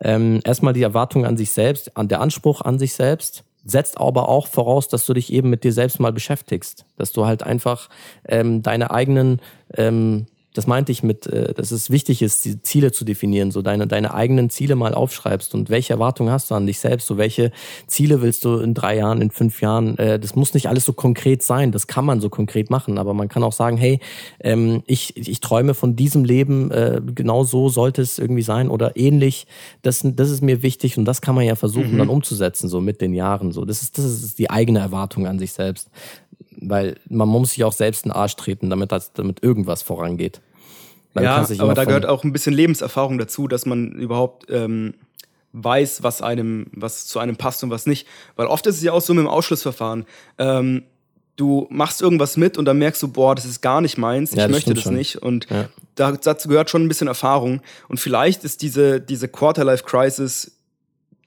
ähm, 0.00 0.40
erstmal 0.44 0.74
die 0.74 0.82
Erwartung 0.82 1.26
an 1.26 1.36
sich 1.36 1.50
selbst, 1.50 1.96
an 1.96 2.08
der 2.08 2.20
Anspruch 2.20 2.60
an 2.60 2.78
sich 2.78 2.94
selbst 2.94 3.44
setzt 3.64 3.98
aber 3.98 4.28
auch 4.28 4.46
voraus, 4.46 4.88
dass 4.88 5.06
du 5.06 5.14
dich 5.14 5.32
eben 5.32 5.50
mit 5.50 5.64
dir 5.64 5.72
selbst 5.72 6.00
mal 6.00 6.12
beschäftigst, 6.12 6.84
dass 6.96 7.12
du 7.12 7.26
halt 7.26 7.42
einfach 7.42 7.88
ähm, 8.28 8.62
deine 8.62 8.90
eigenen 8.90 9.40
ähm, 9.76 10.26
das 10.54 10.66
meinte 10.68 10.92
ich 10.92 11.02
mit, 11.02 11.26
äh, 11.26 11.52
dass 11.52 11.72
es 11.72 11.90
wichtig 11.90 12.22
ist, 12.22 12.44
die 12.44 12.62
Ziele 12.62 12.92
zu 12.92 13.04
definieren, 13.04 13.50
so 13.50 13.60
deine, 13.60 13.86
deine 13.86 14.14
eigenen 14.14 14.48
Ziele 14.50 14.76
mal 14.76 14.94
aufschreibst 14.94 15.54
und 15.54 15.68
welche 15.68 15.92
Erwartungen 15.92 16.30
hast 16.30 16.50
du 16.50 16.54
an 16.54 16.66
dich 16.66 16.78
selbst, 16.78 17.06
so 17.06 17.18
welche 17.18 17.50
Ziele 17.86 18.22
willst 18.22 18.44
du 18.44 18.58
in 18.58 18.72
drei 18.72 18.96
Jahren, 18.96 19.20
in 19.20 19.30
fünf 19.30 19.60
Jahren, 19.60 19.98
äh, 19.98 20.18
das 20.18 20.36
muss 20.36 20.54
nicht 20.54 20.68
alles 20.68 20.84
so 20.84 20.92
konkret 20.92 21.42
sein, 21.42 21.72
das 21.72 21.88
kann 21.88 22.04
man 22.04 22.20
so 22.20 22.30
konkret 22.30 22.70
machen, 22.70 22.98
aber 22.98 23.14
man 23.14 23.28
kann 23.28 23.42
auch 23.42 23.52
sagen, 23.52 23.76
hey, 23.76 23.98
ähm, 24.40 24.82
ich, 24.86 25.16
ich 25.16 25.40
träume 25.40 25.74
von 25.74 25.96
diesem 25.96 26.24
Leben, 26.24 26.70
äh, 26.70 27.00
genau 27.14 27.42
so 27.42 27.68
sollte 27.68 28.00
es 28.00 28.18
irgendwie 28.18 28.42
sein 28.42 28.68
oder 28.70 28.96
ähnlich, 28.96 29.48
das, 29.82 30.02
das 30.04 30.30
ist 30.30 30.42
mir 30.42 30.62
wichtig 30.62 30.96
und 30.96 31.04
das 31.04 31.20
kann 31.20 31.34
man 31.34 31.44
ja 31.44 31.56
versuchen 31.56 31.94
mhm. 31.94 31.98
dann 31.98 32.08
umzusetzen, 32.08 32.68
so 32.68 32.80
mit 32.80 33.00
den 33.00 33.12
Jahren, 33.12 33.50
so, 33.50 33.64
das 33.64 33.82
ist, 33.82 33.98
das 33.98 34.04
ist 34.04 34.38
die 34.38 34.50
eigene 34.50 34.78
Erwartung 34.78 35.26
an 35.26 35.40
sich 35.40 35.52
selbst 35.52 35.90
weil 36.50 36.96
man 37.08 37.28
muss 37.28 37.52
sich 37.52 37.64
auch 37.64 37.72
selbst 37.72 38.04
in 38.04 38.10
den 38.10 38.16
Arsch 38.16 38.36
treten, 38.36 38.70
damit, 38.70 38.92
das, 38.92 39.12
damit 39.12 39.42
irgendwas 39.42 39.82
vorangeht. 39.82 40.40
Man 41.14 41.24
ja, 41.24 41.46
aber 41.58 41.74
da 41.74 41.84
gehört 41.84 42.06
auch 42.06 42.24
ein 42.24 42.32
bisschen 42.32 42.54
Lebenserfahrung 42.54 43.18
dazu, 43.18 43.46
dass 43.46 43.66
man 43.66 43.92
überhaupt 43.92 44.46
ähm, 44.50 44.94
weiß, 45.52 46.02
was 46.02 46.20
einem, 46.22 46.66
was 46.72 47.06
zu 47.06 47.20
einem 47.20 47.36
passt 47.36 47.62
und 47.62 47.70
was 47.70 47.86
nicht. 47.86 48.06
Weil 48.34 48.46
oft 48.48 48.66
ist 48.66 48.76
es 48.76 48.82
ja 48.82 48.92
auch 48.92 49.00
so 49.00 49.14
mit 49.14 49.22
dem 49.22 49.28
Ausschlussverfahren. 49.28 50.06
Ähm, 50.38 50.82
du 51.36 51.66
machst 51.70 52.02
irgendwas 52.02 52.36
mit 52.36 52.58
und 52.58 52.64
dann 52.64 52.78
merkst 52.78 53.02
du, 53.02 53.08
boah, 53.08 53.34
das 53.34 53.44
ist 53.44 53.60
gar 53.60 53.80
nicht 53.80 53.96
meins, 53.96 54.32
ich 54.32 54.38
ja, 54.38 54.48
möchte 54.48 54.74
das 54.74 54.82
schon. 54.82 54.94
nicht. 54.94 55.16
Und 55.16 55.46
ja. 55.50 55.68
dazu 55.94 56.48
gehört 56.48 56.70
schon 56.70 56.84
ein 56.84 56.88
bisschen 56.88 57.08
Erfahrung. 57.08 57.60
Und 57.88 58.00
vielleicht 58.00 58.42
ist 58.42 58.62
diese, 58.62 59.00
diese 59.00 59.28
Quarterlife-Crisis 59.28 60.58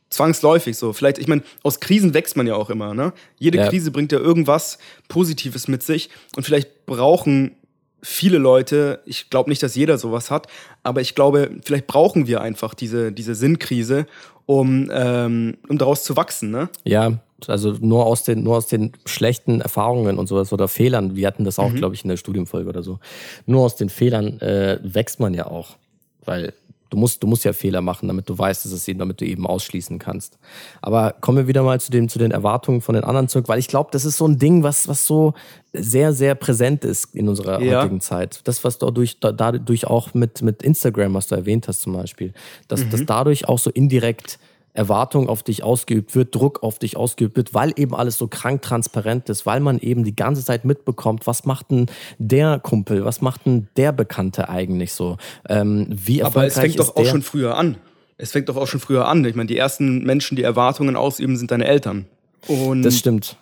zwangsläufig 0.10 0.78
so. 0.78 0.94
Vielleicht, 0.94 1.18
ich 1.18 1.28
meine, 1.28 1.44
aus 1.64 1.80
Krisen 1.80 2.14
wächst 2.14 2.38
man 2.38 2.48
ja 2.48 2.56
auch 2.56 2.70
immer, 2.70 2.94
ne? 2.94 3.14
Jede 3.38 3.58
ja. 3.58 3.68
Krise 3.68 3.92
bringt 3.92 4.12
ja 4.12 4.20
irgendwas 4.20 4.78
Positives 5.08 5.68
mit 5.68 5.84
sich. 5.84 6.10
Und 6.36 6.44
vielleicht 6.44 6.86
brauchen 6.86 7.56
viele 8.02 8.38
Leute, 8.38 9.02
ich 9.06 9.30
glaube 9.30 9.50
nicht, 9.50 9.62
dass 9.64 9.76
jeder 9.76 9.98
sowas 9.98 10.32
hat, 10.32 10.48
aber 10.84 11.02
ich 11.02 11.16
glaube, 11.16 11.52
vielleicht 11.64 11.88
brauchen 11.88 12.28
wir 12.28 12.42
einfach 12.42 12.74
diese, 12.74 13.12
diese 13.12 13.36
Sinnkrise, 13.36 14.06
um, 14.46 14.90
ähm, 14.94 15.58
um 15.68 15.78
daraus 15.78 16.04
zu 16.04 16.16
wachsen, 16.16 16.52
ne? 16.52 16.70
Ja, 16.86 17.20
also 17.48 17.72
nur 17.80 18.06
aus 18.06 18.24
den, 18.24 18.44
nur 18.44 18.58
aus 18.58 18.68
den 18.68 18.94
schlechten 19.06 19.62
Erfahrungen 19.62 20.18
und 20.18 20.28
sowas 20.28 20.54
oder 20.54 20.68
Fehlern, 20.68 21.16
wir 21.16 21.28
hatten 21.28 21.44
das 21.44 21.60
auch, 21.60 21.70
mhm. 21.70 21.76
glaube 21.76 21.96
ich, 21.96 22.04
in 22.04 22.10
der 22.10 22.18
Studienfolge 22.18 22.70
oder 22.70 22.82
so. 22.82 23.00
Nur 23.46 23.66
aus 23.66 23.76
den 23.76 23.90
Fehlern 23.90 24.40
äh, 24.40 24.80
wächst 24.82 25.20
man 25.20 25.34
ja 25.34 25.48
auch. 25.48 25.76
Weil 26.24 26.54
du 26.90 26.98
musst, 26.98 27.22
du 27.24 27.28
musst 27.28 27.44
ja 27.46 27.54
Fehler 27.54 27.82
machen, 27.82 28.08
damit 28.08 28.30
du 28.30 28.38
weißt, 28.38 28.66
dass 28.66 28.72
es 28.72 28.88
eben, 28.88 29.00
damit 29.00 29.22
du 29.22 29.26
eben 29.26 29.46
ausschließen 29.46 30.00
kannst. 30.00 30.38
Aber 30.82 31.16
kommen 31.22 31.38
wir 31.38 31.48
wieder 31.48 31.64
mal 31.64 31.80
zu, 31.80 31.92
dem, 31.92 32.10
zu 32.10 32.20
den 32.20 32.32
Erwartungen 32.32 32.82
von 32.82 32.96
den 32.96 33.04
anderen 33.04 33.28
zurück, 33.28 33.48
weil 33.48 33.60
ich 33.60 33.68
glaube, 33.68 33.90
das 33.92 34.06
ist 34.06 34.18
so 34.18 34.28
ein 34.28 34.38
Ding, 34.38 34.64
was, 34.64 34.88
was 34.88 35.06
so 35.06 35.34
sehr, 35.74 36.14
sehr 36.14 36.36
präsent 36.36 36.84
ist 36.84 37.16
in 37.16 37.30
unserer 37.30 37.62
ja. 37.62 37.82
heutigen 37.82 38.02
Zeit. 38.02 38.42
Das, 38.46 38.64
was 38.64 38.78
dadurch, 38.78 39.20
dadurch 39.20 39.88
auch 39.88 40.14
mit, 40.14 40.42
mit 40.42 40.64
Instagram, 40.64 41.14
was 41.14 41.28
du 41.28 41.36
erwähnt 41.36 41.68
hast 41.68 41.82
zum 41.82 41.94
Beispiel, 41.94 42.34
dass, 42.68 42.84
mhm. 42.84 42.90
dass 42.90 43.06
dadurch 43.06 43.48
auch 43.48 43.60
so 43.60 43.70
indirekt 43.70 44.40
Erwartung 44.78 45.28
auf 45.28 45.42
dich 45.42 45.64
ausgeübt 45.64 46.16
wird, 46.16 46.36
Druck 46.36 46.62
auf 46.62 46.78
dich 46.78 46.98
ausgeübt 46.98 47.36
wird, 47.36 47.54
weil 47.54 47.74
eben 47.76 47.96
alles 47.96 48.18
so 48.18 48.28
krank 48.28 48.62
transparent 48.62 49.28
ist, 49.30 49.46
weil 49.46 49.60
man 49.60 49.80
eben 49.80 50.04
die 50.04 50.16
ganze 50.16 50.46
Zeit 50.46 50.66
mitbekommt, 50.66 51.26
was 51.26 51.46
macht 51.46 51.72
denn 51.72 51.88
der 52.20 52.60
Kumpel, 52.60 53.04
was 53.04 53.22
macht 53.22 53.48
denn 53.48 53.68
der 53.76 53.92
Bekannte 53.92 54.50
eigentlich 54.50 54.94
so? 54.94 55.18
Ähm, 55.50 55.88
wie 55.90 56.20
erfolgreich 56.20 56.44
Aber 56.44 56.48
es 56.48 56.60
fängt 56.60 56.80
doch 56.80 56.96
auch 56.96 57.06
schon 57.06 57.24
früher 57.24 57.58
an. 57.58 57.78
Es 58.20 58.32
fängt 58.32 58.50
doch 58.50 58.56
auch 58.56 58.68
schon 58.68 58.80
früher 58.80 59.08
an. 59.08 59.26
Ich 59.26 59.36
meine, 59.36 59.48
die 59.48 59.58
ersten 59.58 60.04
Menschen, 60.04 60.36
die 60.36 60.44
Erwartungen 60.44 60.96
ausüben, 60.96 61.38
sind 61.38 61.52
deine 61.52 61.66
Eltern. 61.66 62.06
Und 62.48 62.84
das 62.84 62.98
stimmt. 62.98 63.38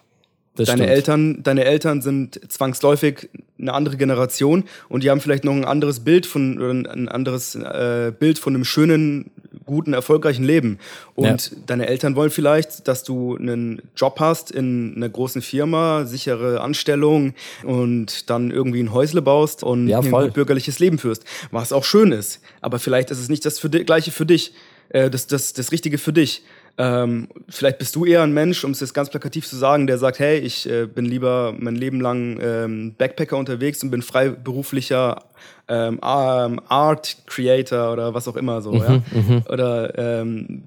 Das 0.56 0.68
deine 0.70 0.88
Eltern, 0.88 1.44
deine 1.44 1.66
Eltern 1.66 2.02
sind 2.02 2.40
zwangsläufig 2.50 3.30
eine 3.60 3.74
andere 3.74 3.98
Generation 3.98 4.64
und 4.88 5.04
die 5.04 5.10
haben 5.10 5.20
vielleicht 5.20 5.44
noch 5.44 5.52
ein 5.52 5.66
anderes 5.66 6.00
Bild 6.00 6.26
von 6.26 6.86
ein 6.88 7.10
anderes 7.10 7.56
äh, 7.56 8.14
Bild 8.18 8.40
von 8.40 8.56
einem 8.56 8.64
schönen, 8.64 9.32
guten, 9.66 9.93
erfolgreichen 9.93 10.43
Leben. 10.43 10.80
Und 11.16 11.51
ja. 11.51 11.57
deine 11.66 11.88
Eltern 11.88 12.16
wollen 12.16 12.30
vielleicht, 12.30 12.88
dass 12.88 13.03
du 13.03 13.36
einen 13.36 13.82
Job 13.95 14.20
hast 14.20 14.51
in 14.51 14.93
einer 14.95 15.09
großen 15.09 15.41
Firma, 15.41 16.05
sichere 16.05 16.61
Anstellung 16.61 17.34
und 17.63 18.30
dann 18.30 18.51
irgendwie 18.51 18.82
ein 18.82 18.93
Häusle 18.93 19.22
baust 19.22 19.63
und 19.63 19.88
ja, 19.88 19.99
ein 19.99 20.32
bürgerliches 20.32 20.80
Leben 20.80 20.97
führst, 20.97 21.24
was 21.51 21.74
auch 21.74 21.84
schön 21.84 22.11
ist. 22.11 22.41
Aber 22.61 22.80
vielleicht 22.80 23.11
ist 23.11 23.20
es 23.20 23.30
nicht 23.30 23.45
das 23.45 23.59
für 23.59 23.70
gleiche 23.70 24.11
für 24.11 24.26
dich, 24.26 24.53
äh, 24.89 25.09
das, 25.09 25.28
das, 25.28 25.53
das 25.53 25.72
Richtige 25.72 25.97
für 25.97 26.13
dich. 26.13 26.43
Ähm, 26.78 27.30
vielleicht 27.48 27.78
bist 27.78 27.96
du 27.96 28.06
eher 28.06 28.22
ein 28.22 28.34
Mensch, 28.34 28.64
um 28.66 28.72
es 28.72 28.82
jetzt 28.82 28.94
ganz 28.94 29.10
plakativ 29.10 29.48
zu 29.48 29.56
sagen, 29.56 29.88
der 29.88 29.98
sagt, 29.98 30.20
hey, 30.20 30.40
ich 30.40 30.70
äh, 30.70 30.86
bin 30.88 31.06
lieber 31.06 31.54
mein 31.58 31.76
Leben 31.76 32.02
lang 32.02 32.38
ähm, 32.42 32.96
Backpacker 32.98 33.38
unterwegs 33.38 33.82
und 33.82 33.92
bin 33.92 34.02
freiberuflicher 34.02 35.24
ähm, 35.70 36.00
Art 36.02 37.18
Creator 37.28 37.94
oder 37.94 38.14
was 38.14 38.28
auch 38.28 38.36
immer 38.36 38.62
so, 38.62 38.74
mhm, 38.74 38.80
ja. 38.82 39.04
Mhm. 39.12 39.44
Oder 39.48 39.98
ähm, 39.98 40.64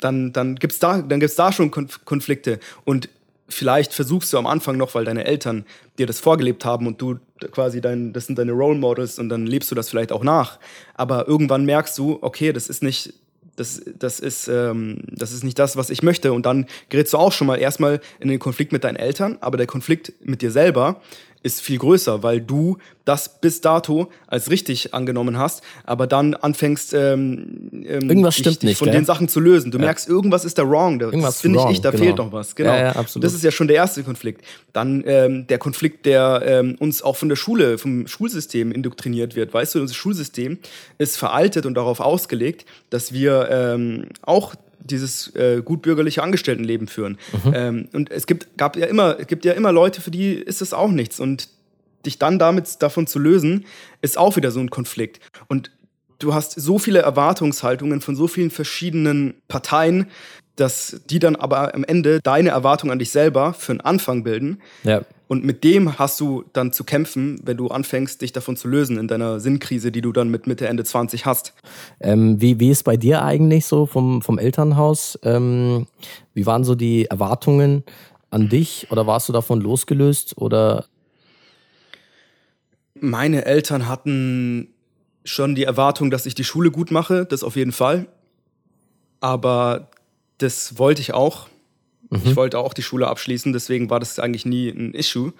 dann, 0.00 0.32
dann 0.32 0.56
gibt's 0.56 0.78
da, 0.78 1.02
dann 1.02 1.20
gibt's 1.20 1.36
da 1.36 1.52
schon 1.52 1.70
Konf 1.70 2.04
Konflikte. 2.06 2.58
Und 2.84 3.10
vielleicht 3.48 3.92
versuchst 3.92 4.32
du 4.32 4.38
am 4.38 4.46
Anfang 4.46 4.78
noch, 4.78 4.94
weil 4.94 5.04
deine 5.04 5.24
Eltern 5.24 5.66
dir 5.98 6.06
das 6.06 6.18
vorgelebt 6.18 6.64
haben 6.64 6.86
und 6.86 7.02
du 7.02 7.18
quasi 7.50 7.82
dein, 7.82 8.14
das 8.14 8.26
sind 8.26 8.38
deine 8.38 8.52
Role 8.52 8.78
Models 8.78 9.18
und 9.18 9.28
dann 9.28 9.46
lebst 9.46 9.70
du 9.70 9.74
das 9.74 9.90
vielleicht 9.90 10.12
auch 10.12 10.24
nach. 10.24 10.58
Aber 10.94 11.28
irgendwann 11.28 11.66
merkst 11.66 11.98
du, 11.98 12.18
okay, 12.22 12.54
das 12.54 12.68
ist 12.68 12.82
nicht 12.82 13.12
das, 13.60 13.82
das, 13.98 14.20
ist, 14.20 14.48
ähm, 14.48 15.02
das 15.12 15.32
ist 15.32 15.44
nicht 15.44 15.58
das, 15.58 15.76
was 15.76 15.90
ich 15.90 16.02
möchte. 16.02 16.32
Und 16.32 16.46
dann 16.46 16.66
gerätst 16.88 17.12
du 17.12 17.18
auch 17.18 17.30
schon 17.30 17.46
mal 17.46 17.56
erstmal 17.56 18.00
in 18.18 18.28
den 18.28 18.38
Konflikt 18.38 18.72
mit 18.72 18.84
deinen 18.84 18.96
Eltern, 18.96 19.36
aber 19.40 19.58
der 19.58 19.66
Konflikt 19.66 20.14
mit 20.24 20.40
dir 20.40 20.50
selber 20.50 21.02
ist 21.42 21.60
viel 21.62 21.78
größer, 21.78 22.22
weil 22.22 22.40
du 22.40 22.78
das 23.04 23.40
bis 23.40 23.60
dato 23.60 24.10
als 24.26 24.50
richtig 24.50 24.92
angenommen 24.94 25.38
hast, 25.38 25.62
aber 25.84 26.06
dann 26.06 26.34
anfängst, 26.34 26.92
ähm, 26.92 27.70
ähm, 27.72 28.08
irgendwas 28.08 28.36
dich, 28.36 28.44
stimmt 28.44 28.62
nicht, 28.62 28.78
von 28.78 28.86
gell? 28.86 28.94
den 28.94 29.04
Sachen 29.04 29.28
zu 29.28 29.40
lösen. 29.40 29.70
Du 29.70 29.78
ja. 29.78 29.86
merkst, 29.86 30.08
irgendwas 30.08 30.44
ist 30.44 30.58
da 30.58 30.68
wrong. 30.68 30.98
Da, 30.98 31.06
irgendwas 31.06 31.40
finde 31.40 31.60
ich, 31.64 31.76
ich, 31.76 31.80
da 31.80 31.90
genau. 31.90 32.04
fehlt 32.04 32.16
noch 32.18 32.32
was. 32.32 32.54
Genau. 32.54 32.70
Ja, 32.70 32.80
ja, 32.80 32.92
absolut. 32.96 33.24
Das 33.24 33.34
ist 33.34 33.42
ja 33.42 33.50
schon 33.50 33.68
der 33.68 33.76
erste 33.76 34.02
Konflikt. 34.02 34.44
Dann 34.72 35.02
ähm, 35.06 35.46
der 35.46 35.58
Konflikt, 35.58 36.06
der 36.06 36.42
ähm, 36.44 36.76
uns 36.78 37.02
auch 37.02 37.16
von 37.16 37.28
der 37.28 37.36
Schule, 37.36 37.78
vom 37.78 38.06
Schulsystem 38.06 38.70
indoktriniert 38.70 39.34
wird. 39.34 39.54
Weißt 39.54 39.74
du, 39.74 39.80
unser 39.80 39.94
Schulsystem 39.94 40.58
ist 40.98 41.16
veraltet 41.16 41.64
und 41.64 41.74
darauf 41.74 42.00
ausgelegt, 42.00 42.66
dass 42.90 43.12
wir 43.12 43.48
ähm, 43.50 44.06
auch 44.22 44.54
dieses 44.84 45.34
äh, 45.34 45.62
gutbürgerliche 45.62 46.22
Angestelltenleben 46.22 46.88
führen. 46.88 47.18
Mhm. 47.44 47.52
Ähm, 47.54 47.88
und 47.92 48.10
es 48.10 48.26
gibt, 48.26 48.56
gab 48.56 48.76
ja 48.76 48.86
immer, 48.86 49.18
es 49.18 49.26
gibt 49.26 49.44
ja 49.44 49.52
immer 49.52 49.72
Leute, 49.72 50.00
für 50.00 50.10
die 50.10 50.34
ist 50.34 50.60
das 50.60 50.72
auch 50.72 50.90
nichts. 50.90 51.20
Und 51.20 51.48
dich 52.06 52.18
dann 52.18 52.38
damit 52.38 52.82
davon 52.82 53.06
zu 53.06 53.18
lösen, 53.18 53.66
ist 54.00 54.18
auch 54.18 54.36
wieder 54.36 54.50
so 54.50 54.60
ein 54.60 54.70
Konflikt. 54.70 55.20
Und 55.48 55.70
du 56.18 56.34
hast 56.34 56.52
so 56.52 56.78
viele 56.78 57.00
Erwartungshaltungen 57.00 58.00
von 58.00 58.16
so 58.16 58.26
vielen 58.26 58.50
verschiedenen 58.50 59.34
Parteien, 59.48 60.06
dass 60.56 61.00
die 61.08 61.18
dann 61.18 61.36
aber 61.36 61.74
am 61.74 61.84
Ende 61.84 62.20
deine 62.20 62.50
Erwartung 62.50 62.90
an 62.90 62.98
dich 62.98 63.10
selber 63.10 63.54
für 63.54 63.72
einen 63.72 63.80
Anfang 63.80 64.24
bilden. 64.24 64.60
Ja. 64.82 65.02
Und 65.30 65.44
mit 65.44 65.62
dem 65.62 65.96
hast 65.96 66.18
du 66.18 66.44
dann 66.52 66.72
zu 66.72 66.82
kämpfen, 66.82 67.40
wenn 67.44 67.56
du 67.56 67.68
anfängst, 67.68 68.20
dich 68.20 68.32
davon 68.32 68.56
zu 68.56 68.66
lösen 68.66 68.98
in 68.98 69.06
deiner 69.06 69.38
Sinnkrise, 69.38 69.92
die 69.92 70.00
du 70.00 70.10
dann 70.10 70.28
mit 70.28 70.48
Mitte, 70.48 70.66
Ende 70.66 70.82
20 70.82 71.24
hast. 71.24 71.54
Ähm, 72.00 72.40
wie, 72.40 72.58
wie 72.58 72.68
ist 72.68 72.82
bei 72.82 72.96
dir 72.96 73.22
eigentlich 73.22 73.64
so 73.64 73.86
vom, 73.86 74.22
vom 74.22 74.40
Elternhaus? 74.40 75.16
Ähm, 75.22 75.86
wie 76.34 76.46
waren 76.46 76.64
so 76.64 76.74
die 76.74 77.04
Erwartungen 77.04 77.84
an 78.30 78.48
dich 78.48 78.88
oder 78.90 79.06
warst 79.06 79.28
du 79.28 79.32
davon 79.32 79.60
losgelöst 79.60 80.36
oder? 80.36 80.86
Meine 82.94 83.44
Eltern 83.44 83.86
hatten 83.86 84.74
schon 85.22 85.54
die 85.54 85.62
Erwartung, 85.62 86.10
dass 86.10 86.26
ich 86.26 86.34
die 86.34 86.42
Schule 86.42 86.72
gut 86.72 86.90
mache, 86.90 87.24
das 87.24 87.44
auf 87.44 87.54
jeden 87.54 87.70
Fall. 87.70 88.08
Aber 89.20 89.90
das 90.38 90.76
wollte 90.76 91.02
ich 91.02 91.14
auch. 91.14 91.49
Mhm. 92.10 92.20
Ich 92.24 92.36
wollte 92.36 92.58
auch 92.58 92.74
die 92.74 92.82
Schule 92.82 93.08
abschließen, 93.08 93.52
deswegen 93.52 93.90
war 93.90 94.00
das 94.00 94.18
eigentlich 94.18 94.46
nie 94.46 94.68
ein 94.68 94.94
Issue. 94.94 95.32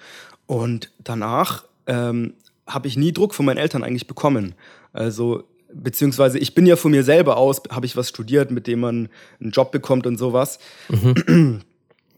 Und 0.46 0.90
danach 1.02 1.64
ähm, 1.86 2.34
habe 2.66 2.88
ich 2.88 2.96
nie 2.96 3.12
Druck 3.12 3.34
von 3.34 3.46
meinen 3.46 3.58
Eltern 3.58 3.84
eigentlich 3.84 4.06
bekommen. 4.06 4.54
Also 4.92 5.44
beziehungsweise 5.72 6.38
ich 6.38 6.54
bin 6.54 6.66
ja 6.66 6.76
von 6.76 6.90
mir 6.90 7.04
selber 7.04 7.36
aus, 7.36 7.62
habe 7.70 7.86
ich 7.86 7.96
was 7.96 8.08
studiert, 8.08 8.50
mit 8.50 8.66
dem 8.66 8.80
man 8.80 9.08
einen 9.40 9.50
Job 9.50 9.70
bekommt 9.72 10.06
und 10.06 10.16
sowas. 10.16 10.58
Mhm. 10.88 11.60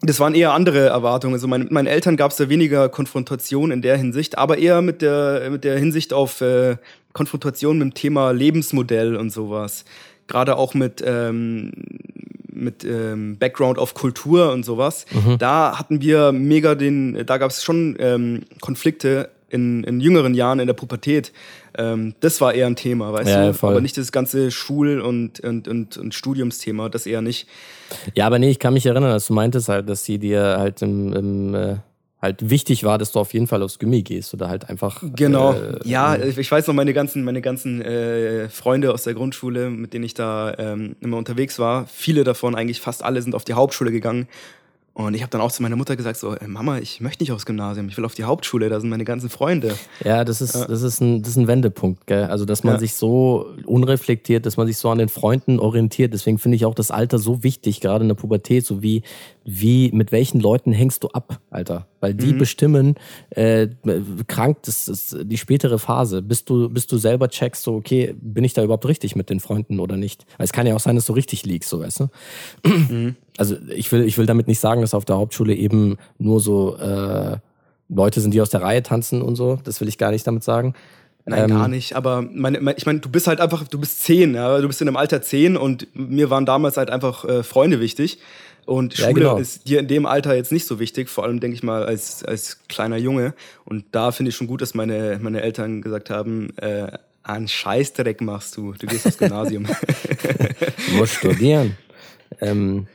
Das 0.05 0.19
waren 0.19 0.35
eher 0.35 0.53
andere 0.53 0.89
Erwartungen. 0.89 1.35
Also 1.35 1.47
mein, 1.47 1.61
mit 1.61 1.71
meinen 1.71 1.87
Eltern 1.87 2.17
gab 2.17 2.33
es 2.33 2.37
da 2.37 2.49
weniger 2.49 2.89
Konfrontation 2.89 3.71
in 3.71 3.83
der 3.83 3.97
Hinsicht, 3.97 4.37
aber 4.37 4.59
eher 4.59 4.83
mit 4.83 5.01
der, 5.01 5.49
mit 5.49 5.63
der 5.63 5.79
Hinsicht 5.79 6.13
auf 6.13 6.41
äh, 6.41 6.77
Konfrontation 7.13 7.79
mit 7.79 7.85
dem 7.85 7.95
Thema 7.95 8.33
Lebensmodell 8.33 9.15
und 9.15 9.31
sowas. 9.31 9.85
Gerade 10.27 10.57
auch 10.57 10.75
mit 10.75 11.05
ähm, 11.07 11.71
mit 12.53 12.85
ähm, 12.85 13.39
Background 13.39 13.79
auf 13.79 13.95
Kultur 13.95 14.53
und 14.53 14.65
sowas. 14.65 15.07
Mhm. 15.11 15.39
Da 15.39 15.79
hatten 15.79 16.01
wir 16.01 16.33
mega 16.33 16.75
den, 16.75 17.25
da 17.27 17.39
gab 17.39 17.51
es 17.51 17.65
schon 17.65 17.97
ähm, 17.99 18.43
Konflikte 18.61 19.31
in, 19.49 19.85
in 19.85 20.01
jüngeren 20.01 20.35
Jahren 20.35 20.61
in 20.61 20.67
der 20.67 20.75
Pubertät. 20.75 21.33
Ähm, 21.77 22.15
das 22.21 22.41
war 22.41 22.55
eher 22.55 22.67
ein 22.67 22.77
Thema, 22.77 23.13
weißt 23.13 23.31
ja, 23.31 23.47
du? 23.47 23.55
Voll. 23.55 23.73
Aber 23.73 23.81
nicht 23.81 23.97
das 23.99 24.13
ganze 24.13 24.51
Schul- 24.51 25.01
und, 25.01 25.41
und, 25.41 25.69
und, 25.69 25.97
und 25.97 26.15
Studiumsthema, 26.15 26.89
das 26.89 27.07
eher 27.07 27.23
nicht. 27.23 27.47
Ja, 28.15 28.27
aber 28.27 28.39
nee, 28.39 28.51
ich 28.51 28.59
kann 28.59 28.75
mich 28.75 28.87
erinnern, 28.87 29.11
dass 29.11 29.27
du 29.27 29.35
meintest 29.35 29.69
halt, 29.69 29.89
dass 29.89 30.05
sie 30.05 30.19
dir 30.19 30.57
halt 30.59 30.83
im, 30.83 31.13
im 31.13 31.55
äh 31.55 31.77
halt 32.23 32.49
wichtig 32.49 32.85
war, 32.85 32.99
dass 32.99 33.11
du 33.11 33.19
auf 33.19 33.35
jeden 33.35 33.49
Fall 33.49 33.63
aufs 33.63 33.81
Gummi 33.81 34.03
gehst 34.03 34.33
oder 34.33 34.49
halt 34.49 34.71
einfach. 34.71 35.03
Genau. 35.17 35.53
Äh, 35.53 35.81
ja, 35.85 36.17
ich 36.17 36.51
weiß 36.51 36.69
noch, 36.69 36.75
meine 36.75 36.95
ganzen, 36.95 37.25
meine 37.25 37.43
ganzen 37.43 37.83
äh, 37.83 38.49
Freunde 38.49 38.93
aus 38.93 39.03
der 39.03 39.15
Grundschule, 39.15 39.69
mit 39.69 39.93
denen 39.93 40.05
ich 40.05 40.15
da 40.15 40.55
ähm, 40.57 40.95
immer 41.01 41.17
unterwegs 41.17 41.59
war, 41.59 41.87
viele 41.87 42.23
davon, 42.23 42.55
eigentlich 42.55 42.81
fast 42.81 43.03
alle, 43.03 43.21
sind 43.21 43.35
auf 43.35 43.45
die 43.45 43.55
Hauptschule 43.55 43.91
gegangen. 43.91 44.29
Und 44.95 45.15
ich 45.15 45.23
habe 45.23 45.31
dann 45.31 45.41
auch 45.41 45.51
zu 45.51 45.63
meiner 45.63 45.77
Mutter 45.77 45.97
gesagt, 45.97 46.19
so, 46.19 46.35
äh, 46.35 46.47
Mama, 46.47 46.77
ich 46.77 47.01
möchte 47.01 47.23
nicht 47.23 47.33
aufs 47.33 47.47
Gymnasium, 47.47 47.89
ich 47.89 47.97
will 47.97 48.05
auf 48.05 48.15
die 48.15 48.25
Hauptschule, 48.25 48.69
da 48.69 48.79
sind 48.79 48.91
meine 48.91 49.07
ganzen 49.07 49.31
Freunde. 49.31 49.75
Ja, 50.05 50.23
das 50.23 50.43
ist, 50.43 50.55
das 50.55 50.83
ist, 50.83 51.01
ein, 51.01 51.23
das 51.23 51.31
ist 51.31 51.39
ein 51.39 51.49
Wendepunkt, 51.49 52.07
gell? 52.07 52.25
Also, 52.25 52.45
dass 52.45 52.63
man 52.63 52.75
ja. 52.75 52.81
sich 52.81 52.95
so 52.95 53.47
unreflektiert, 53.65 54.45
dass 54.45 54.59
man 54.59 54.67
sich 54.67 54.77
so 54.77 54.91
an 54.91 54.99
den 54.99 55.09
Freunden 55.09 55.61
orientiert. 55.61 56.13
Deswegen 56.13 56.39
finde 56.39 56.57
ich 56.57 56.67
auch 56.67 56.75
das 56.75 56.91
Alter 56.91 57.19
so 57.19 57.43
wichtig, 57.43 57.81
gerade 57.81 58.03
in 58.03 58.09
der 58.09 58.17
Pubertät, 58.17 58.67
so 58.67 58.83
wie, 58.83 59.03
wie, 59.45 59.91
mit 59.93 60.13
welchen 60.13 60.41
Leuten 60.41 60.73
hängst 60.73 61.03
du 61.03 61.09
ab, 61.09 61.41
Alter? 61.51 61.87
Weil 62.01 62.15
die 62.15 62.35
mhm. 62.35 62.39
bestimmen 62.39 62.95
äh, 63.31 63.69
krank, 64.29 64.59
das 64.63 64.89
ist 64.89 65.17
die 65.23 65.39
spätere 65.39 65.79
Phase, 65.79 66.23
bis 66.23 66.45
du, 66.45 66.69
bis 66.69 66.87
du 66.87 66.99
selber 66.99 67.29
checkst, 67.29 67.63
so, 67.63 67.75
okay, 67.75 68.15
bin 68.21 68.45
ich 68.45 68.55
da 68.55 68.63
überhaupt 68.63 68.87
richtig 68.87 69.17
mit 69.17 69.31
den 69.31 69.41
Freunden 69.41 69.81
oder 69.81 69.97
nicht? 69.97 70.25
Weil 70.39 70.45
es 70.45 70.53
kann 70.53 70.67
ja 70.67 70.75
auch 70.75 70.81
sein, 70.81 70.97
dass 70.97 71.07
du 71.07 71.13
richtig 71.13 71.45
liegst, 71.45 71.71
so 71.71 71.81
weißt 71.81 72.01
du. 72.01 72.09
Mhm. 72.69 73.17
Also 73.39 73.57
ich 73.75 73.91
will, 73.91 74.05
ich 74.05 74.19
will 74.19 74.27
damit 74.27 74.47
nicht 74.47 74.61
sagen, 74.61 74.83
dass 74.83 74.95
auf 74.95 75.05
der 75.05 75.17
Hauptschule 75.17 75.55
eben 75.55 75.97
nur 76.19 76.41
so 76.41 76.77
äh, 76.77 77.39
Leute 77.89 78.21
sind, 78.21 78.35
die 78.35 78.41
aus 78.41 78.51
der 78.51 78.63
Reihe 78.63 78.83
tanzen 78.83 79.23
und 79.23 79.37
so. 79.37 79.59
Das 79.65 79.81
will 79.81 79.89
ich 79.89 79.99
gar 79.99 80.11
nicht 80.11 80.27
damit 80.27 80.45
sagen. 80.45 80.75
Nein, 81.25 81.51
ähm, 81.51 81.57
gar 81.57 81.69
nicht. 81.69 81.95
Aber 81.95 82.23
meine, 82.23 82.75
ich 82.77 82.87
meine, 82.87 83.01
du 83.01 83.09
bist 83.09 83.27
halt 83.27 83.41
einfach, 83.41 83.67
du 83.67 83.79
bist 83.79 84.03
zehn, 84.03 84.35
ja? 84.35 84.61
du 84.61 84.67
bist 84.67 84.81
in 84.81 84.89
einem 84.89 84.97
Alter 84.97 85.23
zehn 85.23 85.57
und 85.57 85.87
mir 85.95 86.31
waren 86.31 86.47
damals 86.47 86.77
halt 86.77 86.91
einfach 86.91 87.25
äh, 87.25 87.43
Freunde 87.43 87.81
wichtig. 87.81 88.19
Und 88.65 88.95
Schule 88.95 89.09
ja, 89.09 89.13
genau. 89.13 89.37
ist 89.39 89.69
dir 89.69 89.81
in 89.81 89.89
dem 89.89 90.07
Alter 90.07 90.35
jetzt 90.37 90.53
nicht 90.53 90.67
so 90.67 90.79
wichtig, 90.79 91.09
vor 91.09 91.25
allem 91.25 91.41
denke 91.41 91.57
ich 91.57 91.63
mal 91.63 91.85
als, 91.85 92.25
als 92.25 92.61
kleiner 92.69 92.97
Junge. 92.97 93.35
Und 93.65 93.85
da 93.93 94.13
finde 94.13 94.31
ich 94.31 94.37
schon 94.37 94.47
gut, 94.47 94.63
dass 94.63 94.75
meine, 94.75 95.19
meine 95.21 95.43
Eltern 95.43 95.83
gesagt 95.83 96.11
haben, 96.11 96.57
äh, 96.59 96.93
einen 97.25 97.49
Scheißdreck 97.49 98.21
machst 98.21 98.57
du, 98.57 98.73
du 98.73 98.87
gehst 98.87 99.07
aufs 99.07 99.19
Gymnasium. 99.19 99.65
du 100.89 100.97
musst 100.97 101.15
studieren. 101.15 101.77
Ähm, 102.41 102.87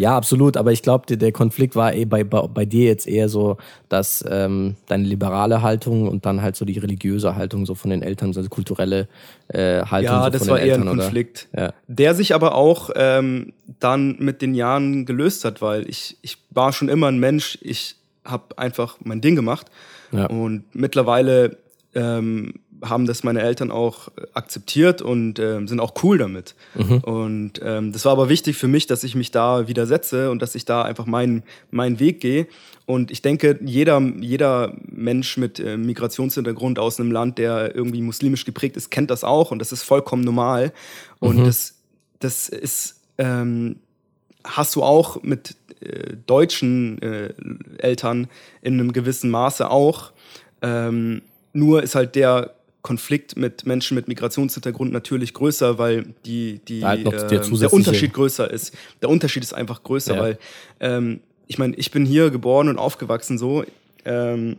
ja, 0.00 0.16
absolut. 0.16 0.56
Aber 0.56 0.72
ich 0.72 0.82
glaube, 0.82 1.16
der 1.16 1.30
Konflikt 1.32 1.76
war 1.76 1.92
eh 1.92 2.06
bei, 2.06 2.24
bei, 2.24 2.40
bei 2.46 2.64
dir 2.64 2.86
jetzt 2.86 3.06
eher 3.06 3.28
so, 3.28 3.58
dass 3.90 4.24
ähm, 4.26 4.76
deine 4.86 5.04
liberale 5.04 5.60
Haltung 5.60 6.08
und 6.08 6.24
dann 6.24 6.40
halt 6.40 6.56
so 6.56 6.64
die 6.64 6.78
religiöse 6.78 7.36
Haltung 7.36 7.66
so 7.66 7.74
von 7.74 7.90
den 7.90 8.02
Eltern, 8.02 8.32
so 8.32 8.40
die 8.40 8.48
kulturelle 8.48 9.08
äh, 9.48 9.82
Haltung. 9.82 10.14
Ja, 10.14 10.24
so 10.24 10.30
das 10.30 10.48
war 10.48 10.58
Eltern, 10.58 10.84
eher 10.84 10.92
ein 10.92 10.98
Konflikt. 10.98 11.48
Ja. 11.54 11.74
Der 11.86 12.14
sich 12.14 12.34
aber 12.34 12.54
auch 12.54 12.88
ähm, 12.96 13.52
dann 13.78 14.16
mit 14.18 14.40
den 14.40 14.54
Jahren 14.54 15.04
gelöst 15.04 15.44
hat, 15.44 15.60
weil 15.60 15.88
ich, 15.88 16.16
ich 16.22 16.38
war 16.48 16.72
schon 16.72 16.88
immer 16.88 17.08
ein 17.08 17.18
Mensch, 17.18 17.58
ich 17.60 17.96
habe 18.24 18.56
einfach 18.56 18.96
mein 19.04 19.20
Ding 19.20 19.36
gemacht. 19.36 19.66
Ja. 20.12 20.26
Und 20.26 20.64
mittlerweile 20.74 21.58
ähm, 21.94 22.54
haben 22.82 23.06
das 23.06 23.24
meine 23.24 23.42
Eltern 23.42 23.70
auch 23.70 24.08
akzeptiert 24.34 25.02
und 25.02 25.38
äh, 25.38 25.66
sind 25.66 25.80
auch 25.80 25.94
cool 26.02 26.18
damit. 26.18 26.54
Mhm. 26.74 26.98
Und 26.98 27.60
ähm, 27.62 27.92
das 27.92 28.04
war 28.04 28.12
aber 28.12 28.28
wichtig 28.28 28.56
für 28.56 28.68
mich, 28.68 28.86
dass 28.86 29.04
ich 29.04 29.14
mich 29.14 29.30
da 29.30 29.68
widersetze 29.68 30.30
und 30.30 30.40
dass 30.42 30.54
ich 30.54 30.64
da 30.64 30.82
einfach 30.82 31.06
meinen, 31.06 31.42
meinen 31.70 32.00
Weg 32.00 32.20
gehe. 32.20 32.46
Und 32.86 33.10
ich 33.10 33.22
denke, 33.22 33.58
jeder, 33.62 34.00
jeder 34.20 34.76
Mensch 34.86 35.36
mit 35.36 35.60
äh, 35.60 35.76
Migrationshintergrund 35.76 36.78
aus 36.78 36.98
einem 36.98 37.12
Land, 37.12 37.38
der 37.38 37.74
irgendwie 37.74 38.02
muslimisch 38.02 38.44
geprägt 38.44 38.76
ist, 38.76 38.90
kennt 38.90 39.10
das 39.10 39.24
auch 39.24 39.50
und 39.50 39.58
das 39.58 39.72
ist 39.72 39.82
vollkommen 39.82 40.24
normal. 40.24 40.72
Und 41.18 41.38
mhm. 41.38 41.44
das, 41.44 41.74
das 42.18 42.48
ist, 42.48 43.00
ähm, 43.18 43.76
hast 44.44 44.74
du 44.74 44.82
auch 44.82 45.22
mit 45.22 45.56
äh, 45.80 46.16
deutschen 46.26 47.00
äh, 47.02 47.32
Eltern 47.78 48.28
in 48.62 48.74
einem 48.74 48.92
gewissen 48.92 49.30
Maße 49.30 49.70
auch. 49.70 50.12
Ähm, 50.62 51.22
nur 51.52 51.82
ist 51.82 51.94
halt 51.94 52.14
der 52.14 52.54
Konflikt 52.82 53.36
mit 53.36 53.66
Menschen 53.66 53.94
mit 53.94 54.08
Migrationshintergrund 54.08 54.92
natürlich 54.92 55.34
größer, 55.34 55.78
weil 55.78 56.06
die, 56.24 56.60
die, 56.66 56.84
halt 56.84 57.06
äh, 57.06 57.40
der 57.40 57.72
Unterschied 57.72 58.14
größer 58.14 58.50
ist. 58.50 58.74
Der 59.02 59.10
Unterschied 59.10 59.42
ist 59.42 59.52
einfach 59.52 59.82
größer, 59.82 60.14
ja. 60.14 60.22
weil 60.22 60.38
ähm, 60.80 61.20
ich 61.46 61.58
meine, 61.58 61.74
ich 61.76 61.90
bin 61.90 62.06
hier 62.06 62.30
geboren 62.30 62.68
und 62.68 62.78
aufgewachsen 62.78 63.36
so 63.36 63.64
ähm, 64.04 64.56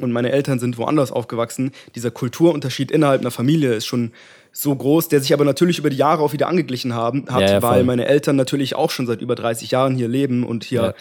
und 0.00 0.12
meine 0.12 0.30
Eltern 0.30 0.58
sind 0.58 0.78
woanders 0.78 1.10
aufgewachsen. 1.10 1.72
Dieser 1.94 2.10
Kulturunterschied 2.10 2.90
innerhalb 2.90 3.20
einer 3.20 3.30
Familie 3.30 3.74
ist 3.74 3.86
schon 3.86 4.12
so 4.52 4.74
groß, 4.74 5.08
der 5.08 5.20
sich 5.20 5.32
aber 5.32 5.44
natürlich 5.44 5.78
über 5.78 5.90
die 5.90 5.96
Jahre 5.96 6.22
auch 6.22 6.32
wieder 6.32 6.48
angeglichen 6.48 6.94
haben, 6.94 7.26
hat, 7.28 7.42
ja, 7.42 7.50
ja, 7.52 7.62
weil 7.62 7.84
meine 7.84 8.06
Eltern 8.06 8.36
natürlich 8.36 8.74
auch 8.74 8.90
schon 8.90 9.06
seit 9.06 9.20
über 9.20 9.34
30 9.34 9.70
Jahren 9.70 9.94
hier 9.94 10.08
leben 10.08 10.44
und 10.44 10.64
hier 10.64 10.82
ja. 10.82 10.94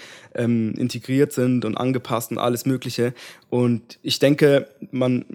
ähm, 0.43 0.73
integriert 0.77 1.31
sind 1.31 1.65
und 1.65 1.75
angepasst 1.75 2.31
und 2.31 2.37
alles 2.37 2.65
Mögliche. 2.65 3.13
Und 3.49 3.99
ich 4.03 4.19
denke, 4.19 4.67
man, 4.91 5.25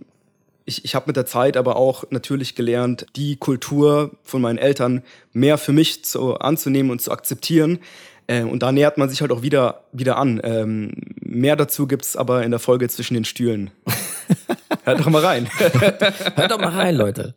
ich, 0.64 0.84
ich 0.84 0.94
habe 0.94 1.06
mit 1.08 1.16
der 1.16 1.26
Zeit 1.26 1.56
aber 1.56 1.76
auch 1.76 2.04
natürlich 2.10 2.54
gelernt, 2.54 3.06
die 3.16 3.36
Kultur 3.36 4.12
von 4.22 4.42
meinen 4.42 4.58
Eltern 4.58 5.02
mehr 5.32 5.58
für 5.58 5.72
mich 5.72 6.04
zu, 6.04 6.36
anzunehmen 6.38 6.90
und 6.90 7.00
zu 7.00 7.10
akzeptieren. 7.10 7.78
Äh, 8.26 8.42
und 8.42 8.62
da 8.62 8.72
nähert 8.72 8.98
man 8.98 9.08
sich 9.08 9.20
halt 9.20 9.32
auch 9.32 9.42
wieder, 9.42 9.84
wieder 9.92 10.16
an. 10.16 10.40
Ähm, 10.44 10.92
mehr 11.20 11.56
dazu 11.56 11.86
gibt 11.86 12.04
es 12.04 12.16
aber 12.16 12.44
in 12.44 12.50
der 12.50 12.60
Folge 12.60 12.88
zwischen 12.88 13.14
den 13.14 13.24
Stühlen. 13.24 13.70
Hört 14.84 15.00
doch 15.00 15.10
mal 15.10 15.24
rein. 15.24 15.48
Hört 15.58 16.50
doch 16.50 16.58
mal 16.58 16.70
rein, 16.70 16.96
Leute. 16.96 17.34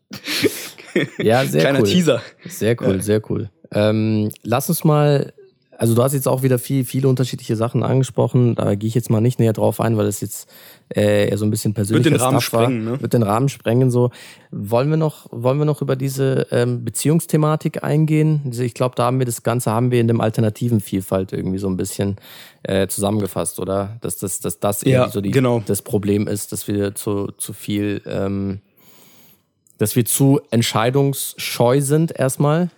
Ja, 1.17 1.45
sehr 1.45 1.61
Kleiner 1.61 1.79
cool. 1.79 1.87
Teaser. 1.87 2.21
Sehr 2.45 2.81
cool, 2.81 2.97
ja. 2.97 3.01
sehr 3.01 3.21
cool. 3.29 3.49
Ähm, 3.71 4.31
lass 4.43 4.69
uns 4.69 4.83
mal 4.83 5.33
also 5.77 5.95
du 5.95 6.03
hast 6.03 6.13
jetzt 6.13 6.27
auch 6.27 6.43
wieder 6.43 6.59
viel, 6.59 6.85
viele 6.85 7.07
unterschiedliche 7.07 7.55
Sachen 7.55 7.83
angesprochen. 7.83 8.55
Da 8.55 8.75
gehe 8.75 8.87
ich 8.87 8.95
jetzt 8.95 9.09
mal 9.09 9.21
nicht 9.21 9.39
näher 9.39 9.53
drauf 9.53 9.79
ein, 9.79 9.97
weil 9.97 10.07
es 10.07 10.21
jetzt 10.21 10.49
äh, 10.95 11.29
eher 11.29 11.37
so 11.37 11.45
ein 11.45 11.51
bisschen 11.51 11.73
persönlich 11.73 12.05
Wird 12.05 12.13
den 12.13 12.21
Rahmen 12.21 12.41
sprengen, 12.41 12.85
ne? 12.85 13.01
Wird 13.01 13.13
den 13.13 13.23
Rahmen 13.23 13.49
sprengen. 13.49 13.91
So 13.91 14.11
wollen 14.51 14.89
wir 14.89 14.97
noch, 14.97 15.27
wollen 15.31 15.57
wir 15.57 15.65
noch 15.65 15.81
über 15.81 15.95
diese 15.95 16.47
ähm, 16.51 16.83
Beziehungsthematik 16.83 17.83
eingehen? 17.83 18.41
Also 18.45 18.63
ich 18.63 18.73
glaube, 18.73 18.95
da 18.95 19.05
haben 19.05 19.19
wir 19.19 19.25
das 19.25 19.43
Ganze 19.43 19.71
haben 19.71 19.91
wir 19.91 20.01
in 20.01 20.07
dem 20.07 20.21
alternativen 20.21 20.79
Vielfalt 20.79 21.33
irgendwie 21.33 21.59
so 21.59 21.67
ein 21.67 21.77
bisschen 21.77 22.17
äh, 22.63 22.87
zusammengefasst, 22.87 23.59
oder? 23.59 23.97
Dass 24.01 24.17
das, 24.17 24.39
dass 24.39 24.59
das 24.59 24.81
ja, 24.81 24.99
irgendwie 24.99 25.13
so 25.13 25.21
die, 25.21 25.31
genau. 25.31 25.61
das 25.65 25.81
Problem 25.81 26.27
ist, 26.27 26.51
dass 26.51 26.67
wir 26.67 26.95
zu 26.95 27.31
zu 27.37 27.53
viel 27.53 28.01
ähm, 28.05 28.61
dass 29.77 29.95
wir 29.95 30.05
zu 30.05 30.39
entscheidungsscheu 30.51 31.81
sind 31.81 32.17
erstmal 32.17 32.69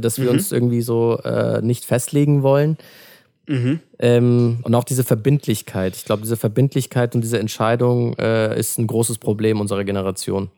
dass 0.00 0.18
wir 0.18 0.26
mhm. 0.26 0.36
uns 0.36 0.52
irgendwie 0.52 0.82
so 0.82 1.18
äh, 1.18 1.60
nicht 1.62 1.84
festlegen 1.84 2.42
wollen. 2.42 2.76
Mhm. 3.46 3.80
Ähm, 3.98 4.58
und 4.62 4.74
auch 4.74 4.84
diese 4.84 5.04
Verbindlichkeit. 5.04 5.96
Ich 5.96 6.04
glaube, 6.04 6.22
diese 6.22 6.36
Verbindlichkeit 6.36 7.14
und 7.14 7.22
diese 7.22 7.38
Entscheidung 7.38 8.14
äh, 8.18 8.58
ist 8.58 8.78
ein 8.78 8.86
großes 8.86 9.18
Problem 9.18 9.60
unserer 9.60 9.84
Generation. 9.84 10.50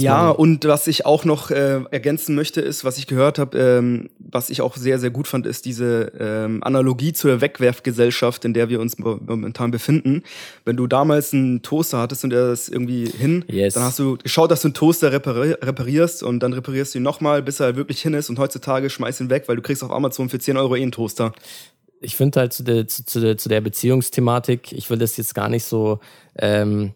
Ja, 0.00 0.30
und 0.30 0.64
was 0.64 0.86
ich 0.86 1.04
auch 1.04 1.24
noch 1.24 1.50
äh, 1.50 1.80
ergänzen 1.90 2.34
möchte, 2.34 2.60
ist, 2.60 2.84
was 2.84 2.98
ich 2.98 3.06
gehört 3.06 3.38
habe, 3.38 3.58
ähm, 3.58 4.10
was 4.18 4.50
ich 4.50 4.62
auch 4.62 4.76
sehr, 4.76 4.98
sehr 4.98 5.10
gut 5.10 5.28
fand, 5.28 5.46
ist 5.46 5.64
diese 5.64 6.12
ähm, 6.18 6.62
Analogie 6.62 7.12
zur 7.12 7.40
Wegwerfgesellschaft, 7.40 8.44
in 8.44 8.54
der 8.54 8.68
wir 8.68 8.80
uns 8.80 8.98
momentan 8.98 9.70
befinden. 9.70 10.22
Wenn 10.64 10.76
du 10.76 10.86
damals 10.86 11.32
einen 11.32 11.62
Toaster 11.62 11.98
hattest 11.98 12.24
und 12.24 12.32
er 12.32 12.52
ist 12.52 12.68
irgendwie 12.68 13.06
hin, 13.06 13.44
yes. 13.48 13.74
dann 13.74 13.84
hast 13.84 13.98
du 13.98 14.16
geschaut, 14.16 14.50
dass 14.50 14.62
du 14.62 14.68
einen 14.68 14.74
Toaster 14.74 15.12
repari 15.12 15.52
reparierst 15.52 16.22
und 16.22 16.40
dann 16.40 16.52
reparierst 16.52 16.94
du 16.94 16.98
ihn 16.98 17.04
nochmal, 17.04 17.42
bis 17.42 17.60
er 17.60 17.76
wirklich 17.76 18.00
hin 18.00 18.14
ist 18.14 18.30
und 18.30 18.38
heutzutage 18.38 18.88
schmeißt 18.88 19.20
ihn 19.20 19.30
weg, 19.30 19.44
weil 19.46 19.56
du 19.56 19.62
kriegst 19.62 19.84
auf 19.84 19.90
Amazon 19.90 20.28
für 20.28 20.38
10 20.38 20.56
Euro 20.56 20.76
eh 20.76 20.82
einen 20.82 20.92
Toaster. 20.92 21.32
Ich 22.00 22.16
finde 22.16 22.40
halt 22.40 22.52
zu 22.52 22.64
der, 22.64 22.88
zu, 22.88 23.04
zu, 23.04 23.20
der, 23.20 23.38
zu 23.38 23.48
der 23.48 23.60
Beziehungsthematik, 23.60 24.72
ich 24.72 24.90
will 24.90 24.98
das 24.98 25.16
jetzt 25.16 25.34
gar 25.34 25.48
nicht 25.48 25.64
so... 25.64 26.00
Ähm 26.36 26.94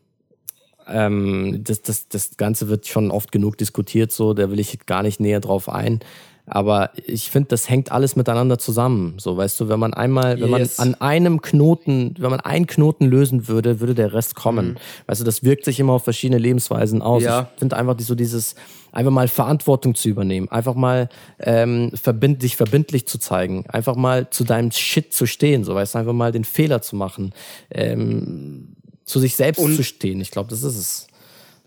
ähm, 0.88 1.62
das, 1.64 1.82
das, 1.82 2.08
das 2.08 2.36
Ganze 2.36 2.68
wird 2.68 2.86
schon 2.86 3.10
oft 3.10 3.32
genug 3.32 3.58
diskutiert, 3.58 4.12
so, 4.12 4.34
da 4.34 4.50
will 4.50 4.60
ich 4.60 4.86
gar 4.86 5.02
nicht 5.02 5.20
näher 5.20 5.40
drauf 5.40 5.68
ein. 5.68 6.00
Aber 6.48 6.90
ich 6.94 7.28
finde, 7.30 7.48
das 7.48 7.68
hängt 7.68 7.90
alles 7.90 8.14
miteinander 8.14 8.56
zusammen. 8.56 9.14
So, 9.18 9.36
weißt 9.36 9.58
du, 9.58 9.68
wenn 9.68 9.80
man 9.80 9.94
einmal, 9.94 10.40
wenn 10.40 10.50
yes. 10.50 10.78
man 10.78 10.88
an 10.88 11.00
einem 11.00 11.42
Knoten, 11.42 12.14
wenn 12.18 12.30
man 12.30 12.38
einen 12.38 12.68
Knoten 12.68 13.04
lösen 13.06 13.48
würde, 13.48 13.80
würde 13.80 13.96
der 13.96 14.12
Rest 14.12 14.36
kommen. 14.36 14.68
Mhm. 14.68 14.76
Weißt 15.06 15.20
du, 15.20 15.24
das 15.24 15.42
wirkt 15.42 15.64
sich 15.64 15.80
immer 15.80 15.94
auf 15.94 16.04
verschiedene 16.04 16.38
Lebensweisen 16.38 17.02
aus. 17.02 17.24
Ja. 17.24 17.50
Ich 17.52 17.58
finde 17.58 17.76
einfach 17.76 17.96
so 17.98 18.14
dieses, 18.14 18.54
einfach 18.92 19.10
mal 19.10 19.26
Verantwortung 19.26 19.96
zu 19.96 20.08
übernehmen, 20.08 20.48
einfach 20.48 20.74
mal 20.74 21.08
ähm, 21.40 21.90
verbind, 21.94 22.42
sich 22.42 22.56
verbindlich 22.56 23.08
zu 23.08 23.18
zeigen, 23.18 23.66
einfach 23.68 23.96
mal 23.96 24.30
zu 24.30 24.44
deinem 24.44 24.70
Shit 24.70 25.12
zu 25.12 25.26
stehen, 25.26 25.64
so 25.64 25.74
weißt 25.74 25.94
du, 25.94 25.98
einfach 25.98 26.12
mal 26.12 26.30
den 26.30 26.44
Fehler 26.44 26.80
zu 26.80 26.94
machen. 26.94 27.32
Ähm, 27.70 28.75
zu 29.06 29.20
sich 29.20 29.36
selbst 29.36 29.60
und, 29.60 29.74
zu 29.74 29.84
stehen. 29.84 30.20
Ich 30.20 30.30
glaube, 30.30 30.50
das 30.50 30.62
ist 30.62 30.76
es. 30.76 31.06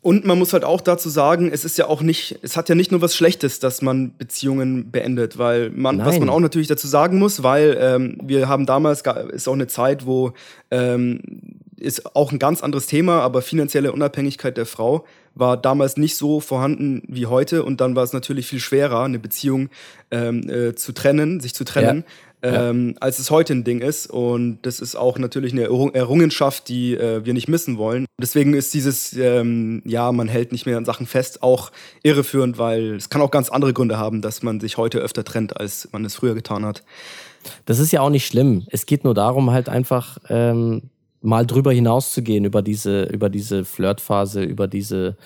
Und 0.02 0.24
man 0.26 0.40
muss 0.40 0.54
halt 0.54 0.64
auch 0.64 0.80
dazu 0.80 1.10
sagen, 1.10 1.50
es 1.52 1.66
ist 1.66 1.78
ja 1.78 1.88
auch 1.88 2.02
nicht, 2.02 2.40
es 2.42 2.56
hat 2.56 2.70
ja 2.70 2.76
nicht 2.76 2.92
nur 2.92 3.02
was 3.02 3.16
Schlechtes, 3.16 3.60
dass 3.60 3.82
man 3.82 4.16
Beziehungen 4.18 4.92
beendet, 4.92 5.38
weil 5.38 5.72
man, 5.72 5.98
Nein. 5.98 6.06
was 6.06 6.20
man 6.20 6.30
auch 6.30 6.40
natürlich 6.40 6.70
dazu 6.70 6.88
sagen 6.88 7.20
muss, 7.20 7.44
weil 7.44 7.78
ähm, 7.82 8.18
wir 8.24 8.48
haben 8.48 8.66
damals, 8.66 9.04
ist 9.32 9.50
auch 9.50 9.54
eine 9.54 9.68
Zeit, 9.68 10.06
wo 10.06 10.32
ähm, 10.72 11.22
ist 11.76 12.16
auch 12.16 12.32
ein 12.32 12.40
ganz 12.40 12.62
anderes 12.62 12.88
Thema, 12.88 13.22
aber 13.22 13.42
finanzielle 13.42 13.92
Unabhängigkeit 13.92 14.56
der 14.56 14.66
Frau 14.66 15.06
war 15.36 15.58
damals 15.58 15.98
nicht 15.98 16.16
so 16.16 16.40
vorhanden 16.40 17.04
wie 17.08 17.26
heute 17.26 17.64
und 17.64 17.82
dann 17.82 17.96
war 17.96 18.04
es 18.04 18.14
natürlich 18.14 18.48
viel 18.48 18.60
schwerer, 18.60 19.04
eine 19.04 19.20
Beziehung 19.20 19.70
ähm, 20.12 20.50
äh, 20.50 20.76
zu 20.76 20.94
trennen, 20.94 21.40
sich 21.40 21.54
zu 21.54 21.66
trennen. 21.66 22.04
Ja 22.06 22.14
ähm, 22.42 22.90
ja. 22.90 23.02
als 23.02 23.20
es 23.20 23.32
heute 23.32 23.54
ein 23.54 23.64
Ding 23.64 23.82
ist. 23.82 24.08
Und 24.08 24.60
das 24.64 24.80
ist 24.80 24.96
auch 24.96 25.18
natürlich 25.18 25.54
eine 25.54 25.64
Errungenschaft, 25.64 26.68
die 26.70 26.96
äh, 26.96 27.26
wir 27.26 27.34
nicht 27.34 27.48
missen 27.48 27.78
wollen. 27.78 28.06
Deswegen 28.20 28.54
ist 28.54 28.74
dieses, 28.74 29.14
ähm, 29.14 29.82
ja, 29.86 30.12
man 30.12 30.28
hält 30.28 30.52
nicht 30.52 30.66
mehr 30.66 30.78
an 30.78 30.86
Sachen 30.86 31.06
fest, 31.06 31.44
auch 31.44 31.72
irreführend, 32.04 32.58
weil 32.58 32.96
es 32.96 33.10
kann 33.10 33.22
auch 33.22 33.32
ganz 33.32 33.50
andere 33.50 33.74
Gründe 33.74 33.98
haben, 33.98 34.22
dass 34.22 34.44
man 34.44 34.60
sich 34.60 34.78
heute 34.78 35.00
öfter 35.00 35.24
trennt, 35.24 35.60
als 35.60 35.90
man 35.92 36.06
es 36.06 36.16
früher 36.16 36.36
getan 36.36 36.66
hat. 36.66 36.84
Das 37.66 37.80
ist 37.80 37.92
ja 37.92 38.02
auch 38.02 38.10
nicht 38.10 38.28
schlimm. 38.28 38.66
Es 38.70 38.86
geht 38.86 39.04
nur 39.04 39.14
darum, 39.14 39.52
halt 39.52 39.70
einfach, 39.70 40.18
ähm, 40.30 40.90
mal 41.22 41.46
drüber 41.46 41.74
hinauszugehen, 41.74 42.46
über 42.46 42.62
diese, 42.62 43.04
über 43.04 43.30
diese 43.30 43.66
Flirtphase, 43.66 44.42
über 44.42 44.68
diese, 44.68 45.18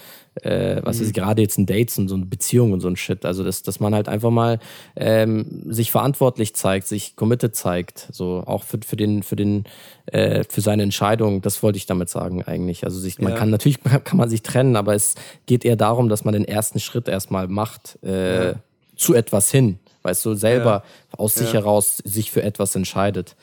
äh, 0.42 0.82
was 0.84 0.98
mhm. 0.98 1.06
ist 1.06 1.14
gerade 1.14 1.42
jetzt 1.44 1.60
ein 1.60 1.68
Dates 1.68 2.00
und 2.00 2.08
so 2.08 2.16
eine 2.16 2.26
Beziehung 2.26 2.72
und 2.72 2.80
so 2.80 2.88
ein 2.88 2.96
Shit. 2.96 3.26
Also, 3.26 3.44
dass, 3.44 3.62
dass 3.62 3.80
man 3.80 3.94
halt 3.94 4.10
einfach 4.10 4.32
mal 4.32 4.60
ähm, 4.96 5.62
sich 5.72 5.92
verantwortlich 5.92 6.56
zeigt, 6.56 6.88
sich 6.88 7.16
committed 7.16 7.56
zeigt, 7.56 8.08
so 8.12 8.44
auch 8.46 8.64
für, 8.64 8.80
für 8.84 8.96
den, 8.96 9.22
für 9.22 9.36
den, 9.36 9.66
äh, 10.08 10.44
für 10.50 10.62
seine 10.62 10.82
Entscheidung. 10.82 11.42
Das 11.42 11.62
wollte 11.62 11.78
ich 11.78 11.86
damit 11.86 12.10
sagen 12.10 12.44
eigentlich. 12.44 12.86
Also 12.86 13.00
sich, 13.00 13.20
man 13.20 13.34
ja. 13.34 13.38
kann 13.38 13.52
natürlich 13.52 13.80
kann 14.04 14.18
man 14.18 14.30
sich 14.30 14.42
trennen, 14.42 14.76
aber 14.76 14.96
es 14.96 15.14
geht 15.46 15.64
eher 15.64 15.76
darum, 15.76 16.10
dass 16.10 16.26
man 16.26 16.34
den 16.34 16.46
ersten 16.46 16.80
Schritt 16.80 17.08
erstmal 17.08 17.48
macht 17.48 18.00
äh, 18.04 18.46
ja. 18.46 18.56
zu 18.96 19.14
etwas 19.14 19.52
hin. 19.52 19.78
Weißt 20.02 20.26
du, 20.26 20.34
selber 20.34 20.84
ja. 21.12 21.18
aus 21.20 21.36
sich 21.36 21.54
heraus 21.54 21.98
sich 22.04 22.32
für 22.32 22.44
etwas 22.44 22.76
entscheidet 22.76 23.36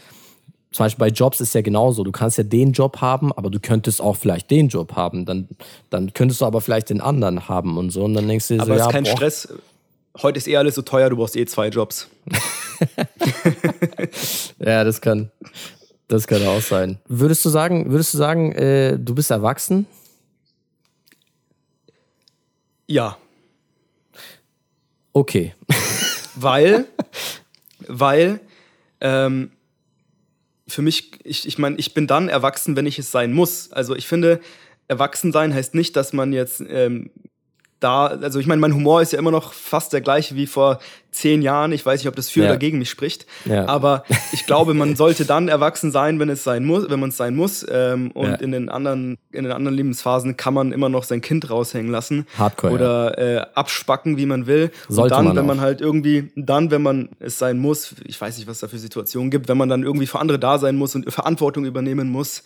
zum 0.72 0.84
Beispiel 0.84 1.06
bei 1.06 1.08
Jobs 1.08 1.40
ist 1.40 1.54
ja 1.54 1.62
genauso. 1.62 2.04
Du 2.04 2.12
kannst 2.12 2.38
ja 2.38 2.44
den 2.44 2.72
Job 2.72 3.00
haben, 3.00 3.32
aber 3.32 3.50
du 3.50 3.58
könntest 3.58 4.00
auch 4.00 4.16
vielleicht 4.16 4.50
den 4.50 4.68
Job 4.68 4.94
haben. 4.94 5.26
Dann, 5.26 5.48
dann 5.90 6.12
könntest 6.12 6.40
du 6.40 6.46
aber 6.46 6.60
vielleicht 6.60 6.90
den 6.90 7.00
anderen 7.00 7.48
haben 7.48 7.76
und 7.76 7.90
so. 7.90 8.04
Und 8.04 8.14
dann 8.14 8.28
denkst 8.28 8.48
du 8.48 8.54
dir 8.54 8.62
aber 8.62 8.74
so, 8.74 8.78
ja, 8.78 8.86
ist 8.86 8.92
kein 8.92 9.04
boah. 9.04 9.16
Stress. 9.16 9.48
Heute 10.22 10.38
ist 10.38 10.46
eh 10.46 10.56
alles 10.56 10.76
so 10.76 10.82
teuer, 10.82 11.10
du 11.10 11.16
brauchst 11.16 11.36
eh 11.36 11.44
zwei 11.46 11.68
Jobs. 11.68 12.08
ja, 14.58 14.84
das 14.84 15.00
kann, 15.00 15.30
das 16.08 16.26
kann 16.26 16.46
auch 16.46 16.60
sein. 16.60 16.98
Würdest 17.08 17.44
du 17.44 17.48
sagen, 17.48 17.90
würdest 17.90 18.14
du 18.14 18.18
sagen, 18.18 18.52
äh, 18.52 18.96
du 18.98 19.14
bist 19.14 19.30
erwachsen? 19.30 19.86
Ja. 22.86 23.16
Okay. 25.12 25.54
weil, 26.36 26.86
weil 27.88 28.40
ähm, 29.00 29.50
für 30.70 30.82
mich, 30.82 31.12
ich, 31.24 31.46
ich 31.46 31.58
meine, 31.58 31.76
ich 31.76 31.94
bin 31.94 32.06
dann 32.06 32.28
erwachsen, 32.28 32.76
wenn 32.76 32.86
ich 32.86 32.98
es 32.98 33.10
sein 33.10 33.32
muss. 33.32 33.72
Also 33.72 33.94
ich 33.94 34.06
finde, 34.06 34.40
erwachsen 34.88 35.32
sein 35.32 35.54
heißt 35.54 35.74
nicht, 35.74 35.96
dass 35.96 36.12
man 36.12 36.32
jetzt 36.32 36.62
ähm, 36.68 37.10
da, 37.80 38.06
also 38.06 38.38
ich 38.38 38.46
meine, 38.46 38.60
mein 38.60 38.74
Humor 38.74 39.02
ist 39.02 39.12
ja 39.12 39.18
immer 39.18 39.30
noch 39.30 39.52
fast 39.54 39.92
der 39.92 40.02
gleiche 40.02 40.36
wie 40.36 40.46
vor 40.46 40.78
zehn 41.10 41.42
Jahren. 41.42 41.72
Ich 41.72 41.84
weiß 41.84 42.00
nicht, 42.00 42.08
ob 42.08 42.16
das 42.16 42.30
für 42.30 42.40
ja. 42.40 42.46
oder 42.46 42.56
gegen 42.56 42.78
mich 42.78 42.90
spricht. 42.90 43.26
Ja. 43.44 43.66
Aber 43.66 44.04
ich 44.32 44.46
glaube, 44.46 44.74
man 44.74 44.96
sollte 44.96 45.24
dann 45.24 45.48
erwachsen 45.48 45.92
sein, 45.92 46.18
wenn 46.18 46.28
es 46.28 46.44
sein 46.44 46.64
muss, 46.64 46.88
wenn 46.88 47.00
man 47.00 47.10
es 47.10 47.16
sein 47.16 47.34
muss. 47.34 47.66
Ähm, 47.70 48.10
und 48.12 48.30
ja. 48.30 48.34
in 48.36 48.52
den 48.52 48.68
anderen, 48.68 49.18
in 49.32 49.44
den 49.44 49.52
anderen 49.52 49.76
Lebensphasen 49.76 50.36
kann 50.36 50.54
man 50.54 50.72
immer 50.72 50.88
noch 50.88 51.04
sein 51.04 51.20
Kind 51.20 51.50
raushängen 51.50 51.90
lassen. 51.90 52.26
Hardcore. 52.38 52.72
Oder 52.72 53.18
äh, 53.18 53.46
abspacken, 53.54 54.16
wie 54.16 54.26
man 54.26 54.46
will. 54.46 54.70
Sollte 54.88 55.14
und 55.14 55.18
dann, 55.18 55.24
man 55.26 55.36
wenn 55.36 55.46
man 55.46 55.60
halt 55.60 55.80
irgendwie, 55.80 56.30
dann, 56.36 56.70
wenn 56.70 56.82
man 56.82 57.10
es 57.18 57.38
sein 57.38 57.58
muss, 57.58 57.94
ich 58.04 58.20
weiß 58.20 58.38
nicht, 58.38 58.46
was 58.46 58.60
da 58.60 58.68
für 58.68 58.78
Situationen 58.78 59.30
gibt, 59.30 59.48
wenn 59.48 59.58
man 59.58 59.68
dann 59.68 59.82
irgendwie 59.82 60.06
für 60.06 60.18
andere 60.18 60.38
da 60.38 60.58
sein 60.58 60.76
muss 60.76 60.94
und 60.94 61.12
Verantwortung 61.12 61.64
übernehmen 61.64 62.10
muss. 62.10 62.42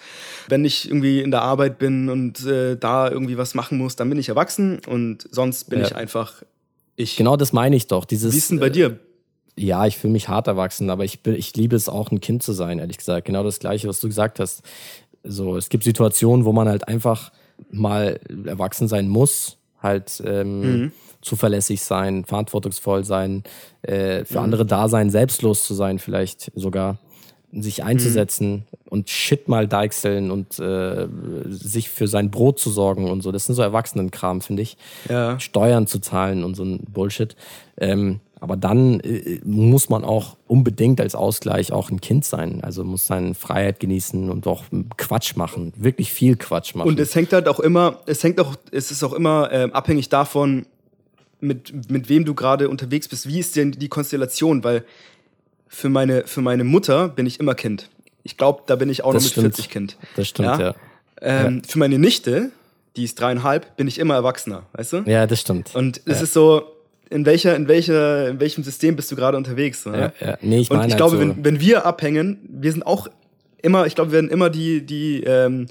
Wenn 0.49 0.65
ich 0.65 0.89
irgendwie 0.89 1.21
in 1.21 1.31
der 1.31 1.43
Arbeit 1.43 1.79
bin 1.79 2.09
und 2.09 2.45
äh, 2.47 2.77
da 2.77 3.11
irgendwie 3.11 3.39
was 3.39 3.55
machen 3.55 3.79
muss, 3.79 3.97
dann 3.97 4.09
bin 4.09 4.19
ich 4.19 4.29
erwachsen 4.29 4.81
und 4.87 5.29
sonst 5.31 5.71
bin 5.71 5.83
ich 5.83 5.95
einfach 5.95 6.43
ich. 6.97 7.17
Genau 7.17 7.37
das 7.37 7.53
meine 7.53 7.77
ich 7.77 7.87
doch. 7.87 8.05
Dieses, 8.05 8.33
Wie 8.33 8.39
ist 8.39 8.51
denn 8.51 8.61
bei 8.61 8.71
dir? 8.71 8.99
Äh, 9.57 9.65
ja, 9.65 9.87
ich 9.87 9.99
fühle 9.99 10.13
mich 10.13 10.29
hart 10.29 10.47
erwachsen, 10.47 10.91
aber 10.91 11.05
ich, 11.05 11.23
bin, 11.23 11.35
ich 11.35 11.55
liebe 11.57 11.77
es 11.77 11.89
auch, 11.89 12.11
ein 12.11 12.21
Kind 12.21 12.43
zu 12.43 12.53
sein, 12.53 12.79
ehrlich 12.79 12.99
gesagt. 12.99 13.27
Genau 13.27 13.45
das 13.45 13.61
Gleiche, 13.61 13.89
was 13.89 14.01
du 14.01 14.09
gesagt 14.09 14.41
hast. 14.41 14.63
So, 15.23 15.57
es 15.57 15.69
gibt 15.69 15.85
Situationen, 15.85 16.45
wo 16.45 16.53
man 16.53 16.69
halt 16.69 16.89
einfach 16.89 17.33
mal 17.71 18.21
erwachsen 18.47 18.89
sein 18.89 19.09
muss, 19.09 19.59
halt 19.81 20.23
ähm, 20.25 20.61
mhm. 20.61 20.93
zuverlässig 21.23 21.83
sein, 21.83 22.25
verantwortungsvoll 22.25 23.05
sein, 23.05 23.45
äh, 23.83 24.25
für 24.25 24.39
mhm. 24.39 24.45
andere 24.45 24.67
da 24.67 24.89
sein, 24.89 25.11
selbstlos 25.11 25.65
zu 25.65 25.75
sein, 25.75 25.99
vielleicht 25.99 26.51
sogar 26.55 26.99
sich 27.57 27.85
einzusetzen 27.85 28.53
mhm. 28.53 28.63
und 28.89 29.11
Shit 29.11 29.49
mal 29.49 29.69
deichseln 29.69 30.31
und 30.31 30.59
äh, 30.59 31.07
sich 31.49 31.89
für 31.89 32.09
sein 32.09 32.31
Brot 32.31 32.59
zu 32.59 32.71
sorgen 32.71 33.11
und 33.11 33.23
so. 33.23 33.33
Das 33.33 33.45
sind 33.47 33.55
so 33.55 33.63
Erwachsenenkram, 33.63 34.41
finde 34.41 34.63
ich. 34.63 34.77
Ja. 35.09 35.39
Steuern 35.41 35.87
zu 35.87 35.99
zahlen 36.01 36.45
und 36.45 36.55
so 36.55 36.65
ein 36.65 36.81
Bullshit. 36.93 37.37
Ähm, 37.77 38.21
aber 38.41 38.57
dann 38.57 39.01
äh, 39.01 39.41
muss 39.45 39.89
man 39.89 40.05
auch 40.05 40.37
unbedingt 40.47 41.01
als 41.01 41.15
Ausgleich 41.15 41.73
auch 41.73 41.91
ein 41.91 42.01
Kind 42.01 42.25
sein. 42.25 42.63
Also 42.63 42.85
muss 42.85 43.07
seine 43.07 43.35
Freiheit 43.35 43.81
genießen 43.81 44.29
und 44.31 44.47
auch 44.47 44.65
Quatsch 44.97 45.37
machen. 45.37 45.73
Wirklich 45.77 46.13
viel 46.13 46.37
Quatsch 46.37 46.75
machen. 46.75 46.89
Und 46.89 47.01
es 47.01 47.15
hängt 47.15 47.33
halt 47.33 47.49
auch 47.49 47.61
immer, 47.61 48.01
es 48.07 48.23
hängt 48.23 48.39
auch, 48.41 48.55
es 48.71 48.91
ist 48.91 49.03
auch 49.03 49.15
immer 49.15 49.51
äh, 49.51 49.71
abhängig 49.73 50.11
davon, 50.11 50.67
mit, 51.41 51.91
mit 51.91 52.09
wem 52.09 52.25
du 52.25 52.35
gerade 52.35 52.69
unterwegs 52.69 53.09
bist. 53.09 53.29
Wie 53.29 53.39
ist 53.39 53.57
denn 53.57 53.73
die 53.73 53.89
Konstellation? 53.89 54.65
Weil 54.65 54.85
für 55.75 55.89
meine, 55.89 56.27
für 56.27 56.41
meine 56.41 56.65
Mutter 56.65 57.09
bin 57.09 57.27
ich 57.27 57.41
immer 57.41 57.55
Kind. 57.55 57.91
Ich 58.23 58.37
glaube, 58.37 58.63
da 58.67 58.77
bin 58.77 58.89
ich 58.89 59.05
auch 59.05 59.13
das 59.13 59.25
noch 59.37 59.43
mit 59.43 59.55
40 59.55 59.69
Kind. 59.71 59.97
Das 60.17 60.29
stimmt, 60.29 60.49
ja. 60.49 60.61
ja. 60.61 60.75
Ähm, 61.21 61.63
ja. 61.63 61.69
Für 61.69 61.79
meine 61.79 61.99
Nichte, 61.99 62.51
die 62.97 63.05
ist 63.05 63.21
dreieinhalb, 63.21 63.77
bin 63.77 63.89
ich 63.89 63.99
immer 63.99 64.15
Erwachsener, 64.15 64.65
weißt 64.73 64.93
du? 64.93 64.97
Ja, 65.07 65.27
das 65.27 65.41
stimmt. 65.41 65.75
Und 65.75 66.01
es 66.07 66.19
ja. 66.19 66.23
ist 66.23 66.33
so, 66.33 66.63
in 67.11 67.27
welcher, 67.27 67.55
in 67.57 67.69
welcher, 67.69 68.29
in 68.29 68.41
welchem 68.41 68.65
System 68.65 68.97
bist 68.97 69.11
du 69.11 69.17
gerade 69.17 69.37
unterwegs? 69.37 69.85
Ne? 69.85 70.13
Ja, 70.21 70.27
ja. 70.27 70.39
Nee, 70.41 70.61
ich 70.61 70.71
Und 70.71 70.79
ich 70.79 70.83
halt 70.83 70.97
glaube, 70.97 71.17
so 71.17 71.21
wenn, 71.21 71.45
wenn 71.45 71.61
wir 71.61 71.85
abhängen, 71.85 72.39
wir 72.49 72.73
sind 72.73 72.87
auch 72.87 73.09
immer, 73.61 73.87
ich 73.87 73.95
glaube, 73.95 74.13
wir 74.13 74.17
werden 74.17 74.31
immer 74.31 74.51
die, 74.51 74.87
die 74.87 75.23
ähm, 75.25 75.67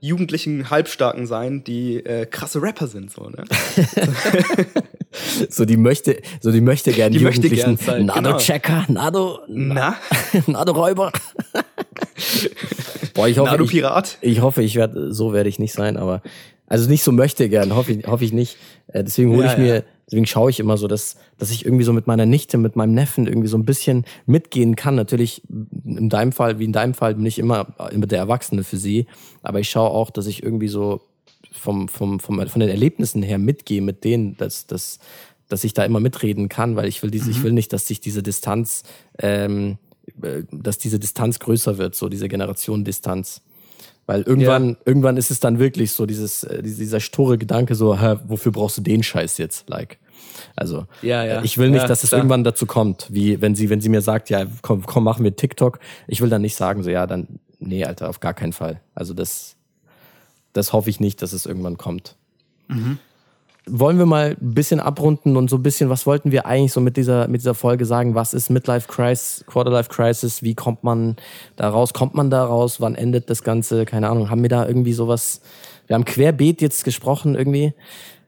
jugendlichen 0.00 0.70
Halbstarken 0.70 1.26
sein, 1.26 1.62
die 1.62 1.96
äh, 2.04 2.26
krasse 2.26 2.60
Rapper 2.60 2.88
sind. 2.88 3.12
So, 3.12 3.28
ne? 3.28 3.44
so 5.48 5.64
die 5.64 5.76
möchte, 5.76 6.20
so 6.40 6.50
die 6.50 6.60
möchte 6.60 6.92
gerne 6.92 7.16
die 7.16 7.24
möchte 7.24 7.48
gern 7.48 7.78
Nado-Checker, 8.06 8.84
genau. 8.86 9.00
Nado, 9.00 9.38
Na? 9.48 9.96
Nado-Räuber. 10.46 11.12
Boah, 13.14 13.28
ich 13.28 13.38
hoffe, 13.38 13.50
Nado-Pirat. 13.50 14.18
Ich, 14.20 14.32
ich 14.32 14.40
hoffe, 14.40 14.62
ich 14.62 14.76
werde, 14.76 15.12
so 15.12 15.32
werde 15.32 15.48
ich 15.48 15.58
nicht 15.58 15.72
sein, 15.72 15.96
aber 15.96 16.22
also 16.66 16.88
nicht 16.88 17.02
so 17.02 17.12
möchte 17.12 17.48
gern, 17.50 17.74
hoffe 17.74 17.92
ich, 17.92 18.06
hoffe 18.06 18.24
ich 18.24 18.32
nicht. 18.32 18.56
Äh, 18.86 19.04
deswegen 19.04 19.30
hole 19.32 19.44
ja, 19.44 19.52
ich 19.52 19.58
mir, 19.58 19.74
ja. 19.74 19.82
deswegen 20.06 20.26
schaue 20.26 20.48
ich 20.48 20.58
immer 20.58 20.78
so, 20.78 20.88
dass, 20.88 21.16
dass 21.36 21.50
ich 21.50 21.66
irgendwie 21.66 21.84
so 21.84 21.92
mit 21.92 22.06
meiner 22.06 22.24
Nichte, 22.24 22.56
mit 22.56 22.76
meinem 22.76 22.94
Neffen 22.94 23.26
irgendwie 23.26 23.48
so 23.48 23.58
ein 23.58 23.66
bisschen 23.66 24.06
mitgehen 24.24 24.74
kann. 24.74 24.94
Natürlich 24.94 25.42
in 25.84 26.08
deinem 26.08 26.32
Fall, 26.32 26.58
wie 26.58 26.64
in 26.64 26.72
deinem 26.72 26.94
Fall, 26.94 27.16
bin 27.16 27.26
ich 27.26 27.38
immer 27.38 27.74
mit 27.92 28.10
der 28.10 28.18
Erwachsene 28.18 28.64
für 28.64 28.78
sie. 28.78 29.06
Aber 29.42 29.60
ich 29.60 29.68
schaue 29.68 29.90
auch, 29.90 30.10
dass 30.10 30.26
ich 30.26 30.42
irgendwie 30.42 30.68
so 30.68 31.02
vom, 31.52 31.88
vom, 31.88 32.20
vom, 32.20 32.46
von 32.46 32.60
den 32.60 32.68
Erlebnissen 32.68 33.22
her 33.22 33.38
mitgehe 33.38 33.82
mit 33.82 34.04
denen, 34.04 34.36
dass, 34.36 34.66
dass, 34.66 34.98
dass 35.48 35.64
ich 35.64 35.74
da 35.74 35.84
immer 35.84 36.00
mitreden 36.00 36.48
kann, 36.48 36.76
weil 36.76 36.88
ich 36.88 37.02
will 37.02 37.10
diese, 37.10 37.26
mhm. 37.26 37.30
ich 37.30 37.42
will 37.42 37.52
nicht, 37.52 37.72
dass 37.72 37.86
sich 37.86 38.00
diese 38.00 38.22
Distanz, 38.22 38.82
ähm, 39.18 39.78
äh, 40.22 40.42
dass 40.50 40.78
diese 40.78 40.98
Distanz 40.98 41.38
größer 41.38 41.78
wird, 41.78 41.94
so 41.94 42.08
diese 42.08 42.28
Generation 42.28 42.84
Distanz. 42.84 43.42
Weil 44.06 44.22
irgendwann, 44.22 44.70
ja. 44.70 44.76
irgendwann 44.84 45.16
ist 45.16 45.30
es 45.30 45.38
dann 45.38 45.58
wirklich 45.58 45.92
so, 45.92 46.06
dieses, 46.06 46.42
äh, 46.42 46.62
dieser 46.62 47.00
sture 47.00 47.38
Gedanke, 47.38 47.74
so, 47.74 47.98
hä, 48.00 48.16
wofür 48.26 48.50
brauchst 48.50 48.78
du 48.78 48.82
den 48.82 49.02
Scheiß 49.02 49.38
jetzt? 49.38 49.68
Like. 49.68 49.98
Also, 50.56 50.86
ja, 51.02 51.24
ja. 51.24 51.42
ich 51.42 51.58
will 51.58 51.70
nicht, 51.70 51.88
dass 51.88 52.04
es 52.04 52.12
irgendwann 52.12 52.44
dazu 52.44 52.66
kommt, 52.66 53.08
wie 53.10 53.40
wenn 53.40 53.54
sie, 53.54 53.70
wenn 53.70 53.80
sie 53.80 53.88
mir 53.88 54.00
sagt, 54.00 54.28
ja, 54.30 54.46
komm, 54.62 54.82
komm, 54.84 55.04
machen 55.04 55.24
wir 55.24 55.36
TikTok. 55.36 55.78
Ich 56.08 56.20
will 56.20 56.30
dann 56.30 56.42
nicht 56.42 56.56
sagen, 56.56 56.82
so, 56.82 56.90
ja, 56.90 57.06
dann, 57.06 57.40
nee, 57.58 57.84
Alter, 57.84 58.08
auf 58.08 58.20
gar 58.20 58.34
keinen 58.34 58.52
Fall. 58.52 58.80
Also, 58.94 59.14
das, 59.14 59.56
das 60.52 60.72
hoffe 60.72 60.90
ich 60.90 61.00
nicht, 61.00 61.22
dass 61.22 61.32
es 61.32 61.46
irgendwann 61.46 61.78
kommt. 61.78 62.16
Mhm 62.68 62.98
wollen 63.66 63.98
wir 63.98 64.06
mal 64.06 64.36
ein 64.40 64.54
bisschen 64.54 64.80
abrunden 64.80 65.36
und 65.36 65.48
so 65.48 65.56
ein 65.56 65.62
bisschen, 65.62 65.88
was 65.88 66.06
wollten 66.06 66.32
wir 66.32 66.46
eigentlich 66.46 66.72
so 66.72 66.80
mit 66.80 66.96
dieser, 66.96 67.28
mit 67.28 67.40
dieser 67.40 67.54
Folge 67.54 67.84
sagen? 67.84 68.14
Was 68.14 68.34
ist 68.34 68.50
Midlife 68.50 68.88
Crisis, 68.88 69.44
Quarterlife 69.46 69.88
Crisis? 69.88 70.42
Wie 70.42 70.54
kommt 70.54 70.82
man 70.82 71.16
da 71.56 71.68
raus? 71.68 71.92
Kommt 71.92 72.14
man 72.14 72.30
da 72.30 72.44
raus? 72.44 72.80
Wann 72.80 72.94
endet 72.94 73.30
das 73.30 73.44
Ganze? 73.44 73.84
Keine 73.84 74.08
Ahnung. 74.08 74.30
Haben 74.30 74.42
wir 74.42 74.48
da 74.48 74.66
irgendwie 74.66 74.92
sowas? 74.92 75.42
Wir 75.86 75.94
haben 75.94 76.04
querbeet 76.04 76.60
jetzt 76.60 76.84
gesprochen 76.84 77.34
irgendwie. 77.34 77.72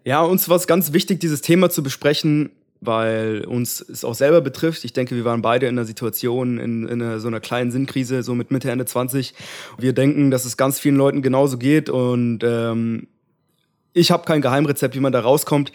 Ja, 0.05 0.23
uns 0.23 0.49
war 0.49 0.57
es 0.57 0.67
ganz 0.67 0.93
wichtig, 0.93 1.19
dieses 1.21 1.41
Thema 1.41 1.71
zu 1.71 1.83
besprechen, 1.83 2.51
weil 2.87 3.45
uns 3.47 3.81
es 3.81 4.05
auch 4.05 4.15
selber 4.15 4.41
betrifft. 4.41 4.85
Ich 4.85 4.93
denke, 4.93 5.17
wir 5.17 5.25
waren 5.25 5.43
beide 5.43 5.67
in 5.67 5.79
einer 5.79 5.87
Situation, 5.87 6.59
in, 6.59 6.89
in 6.89 7.03
einer, 7.03 7.21
so 7.21 7.29
einer 7.29 7.41
kleinen 7.41 7.71
Sinnkrise, 7.71 8.23
so 8.23 8.35
mit 8.35 8.51
Mitte, 8.51 8.71
Ende 8.71 8.85
20. 8.85 9.35
Wir 9.79 9.93
denken, 9.93 10.31
dass 10.31 10.45
es 10.45 10.57
ganz 10.57 10.79
vielen 10.79 10.97
Leuten 10.97 11.23
genauso 11.23 11.59
geht 11.59 11.91
und 11.91 12.41
ähm, 12.43 13.09
ich 13.97 14.11
habe 14.11 14.25
kein 14.25 14.43
Geheimrezept, 14.43 14.97
wie 14.97 15.01
man 15.01 15.13
da 15.13 15.21
rauskommt. 15.21 15.71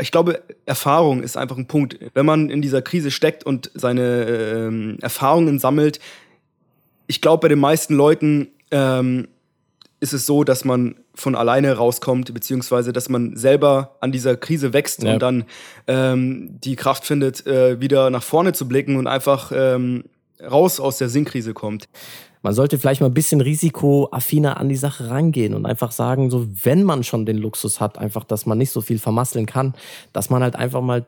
Ich 0.00 0.12
glaube, 0.12 0.42
Erfahrung 0.64 1.22
ist 1.22 1.36
einfach 1.36 1.56
ein 1.56 1.66
Punkt. 1.66 1.98
Wenn 2.14 2.24
man 2.24 2.48
in 2.48 2.62
dieser 2.62 2.82
Krise 2.82 3.10
steckt 3.10 3.44
und 3.44 3.70
seine 3.74 4.26
ähm, 4.26 4.98
Erfahrungen 5.02 5.58
sammelt, 5.58 5.98
ich 7.08 7.20
glaube, 7.20 7.42
bei 7.42 7.48
den 7.48 7.58
meisten 7.58 7.94
Leuten 7.94 8.48
ähm, 8.70 9.26
ist 9.98 10.12
es 10.12 10.24
so, 10.24 10.44
dass 10.44 10.64
man 10.64 10.94
von 11.14 11.34
alleine 11.34 11.74
rauskommt, 11.76 12.32
beziehungsweise 12.34 12.92
dass 12.92 13.08
man 13.08 13.36
selber 13.36 13.96
an 14.00 14.12
dieser 14.12 14.36
Krise 14.36 14.72
wächst 14.72 15.02
ja. 15.02 15.14
und 15.14 15.22
dann 15.22 15.44
ähm, 15.86 16.58
die 16.60 16.76
Kraft 16.76 17.04
findet, 17.04 17.46
äh, 17.46 17.80
wieder 17.80 18.10
nach 18.10 18.22
vorne 18.22 18.52
zu 18.52 18.66
blicken 18.66 18.96
und 18.96 19.06
einfach 19.06 19.52
ähm, 19.54 20.04
raus 20.42 20.80
aus 20.80 20.98
der 20.98 21.08
Sinnkrise 21.08 21.54
kommt 21.54 21.88
man 22.44 22.52
sollte 22.52 22.78
vielleicht 22.78 23.00
mal 23.00 23.06
ein 23.06 23.14
bisschen 23.14 23.40
risikoaffiner 23.40 24.58
an 24.58 24.68
die 24.68 24.76
Sache 24.76 25.08
rangehen 25.08 25.54
und 25.54 25.64
einfach 25.64 25.92
sagen, 25.92 26.28
so 26.28 26.46
wenn 26.62 26.82
man 26.82 27.02
schon 27.02 27.24
den 27.24 27.38
Luxus 27.38 27.80
hat, 27.80 27.96
einfach, 27.96 28.22
dass 28.22 28.44
man 28.44 28.58
nicht 28.58 28.70
so 28.70 28.82
viel 28.82 28.98
vermasseln 28.98 29.46
kann, 29.46 29.72
dass 30.12 30.28
man 30.28 30.42
halt 30.42 30.54
einfach 30.54 30.82
mal 30.82 31.06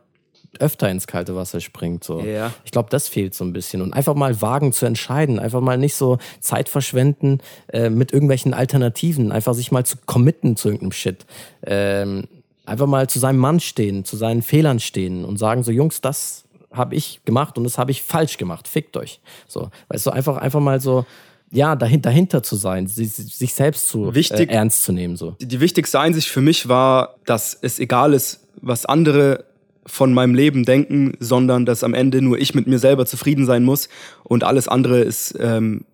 öfter 0.58 0.90
ins 0.90 1.06
kalte 1.06 1.36
Wasser 1.36 1.60
springt. 1.60 2.04
So. 2.04 2.20
Ja. 2.20 2.52
Ich 2.64 2.70
glaube, 2.70 2.90
das 2.90 3.08
fehlt 3.08 3.34
so 3.34 3.44
ein 3.44 3.52
bisschen. 3.52 3.82
Und 3.82 3.92
einfach 3.92 4.14
mal 4.14 4.40
wagen 4.40 4.72
zu 4.72 4.86
entscheiden, 4.86 5.38
einfach 5.38 5.60
mal 5.60 5.78
nicht 5.78 5.94
so 5.94 6.18
Zeit 6.40 6.68
verschwenden 6.68 7.40
äh, 7.72 7.90
mit 7.90 8.12
irgendwelchen 8.12 8.54
Alternativen, 8.54 9.32
einfach 9.32 9.54
sich 9.54 9.72
mal 9.72 9.84
zu 9.84 9.96
committen 10.06 10.56
zu 10.56 10.68
irgendeinem 10.68 10.92
Shit. 10.92 11.26
Ähm, 11.64 12.28
einfach 12.64 12.86
mal 12.86 13.08
zu 13.08 13.18
seinem 13.18 13.38
Mann 13.38 13.60
stehen, 13.60 14.04
zu 14.04 14.16
seinen 14.16 14.42
Fehlern 14.42 14.80
stehen 14.80 15.24
und 15.24 15.38
sagen 15.38 15.62
so, 15.62 15.70
Jungs, 15.70 16.00
das 16.00 16.44
habe 16.72 16.94
ich 16.94 17.20
gemacht 17.24 17.56
und 17.56 17.64
das 17.64 17.78
habe 17.78 17.90
ich 17.90 18.02
falsch 18.02 18.36
gemacht. 18.36 18.68
Fickt 18.68 18.96
euch. 18.96 19.20
So, 19.46 19.70
weißt 19.88 20.06
du, 20.06 20.10
einfach, 20.10 20.36
einfach 20.36 20.60
mal 20.60 20.80
so, 20.80 21.06
ja, 21.50 21.76
dahinter, 21.76 22.10
dahinter 22.10 22.42
zu 22.42 22.56
sein, 22.56 22.86
sich, 22.86 23.54
selbst 23.54 23.88
zu 23.88 24.14
Wichtig- 24.14 24.50
äh, 24.50 24.54
ernst 24.54 24.82
zu 24.82 24.92
nehmen. 24.92 25.16
So. 25.16 25.36
Die 25.40 25.60
wichtigste 25.60 26.00
Einsicht 26.00 26.28
für 26.28 26.40
mich 26.40 26.68
war, 26.68 27.16
dass 27.24 27.56
es 27.60 27.78
egal 27.78 28.14
ist, 28.14 28.46
was 28.60 28.84
andere 28.84 29.44
von 29.86 30.12
meinem 30.12 30.34
Leben 30.34 30.64
denken, 30.64 31.14
sondern 31.20 31.64
dass 31.64 31.84
am 31.84 31.94
Ende 31.94 32.20
nur 32.20 32.38
ich 32.38 32.54
mit 32.54 32.66
mir 32.66 32.78
selber 32.78 33.06
zufrieden 33.06 33.46
sein 33.46 33.64
muss 33.64 33.88
und 34.24 34.44
alles 34.44 34.68
andere 34.68 35.00
ist 35.00 35.34
ähm, 35.40 35.84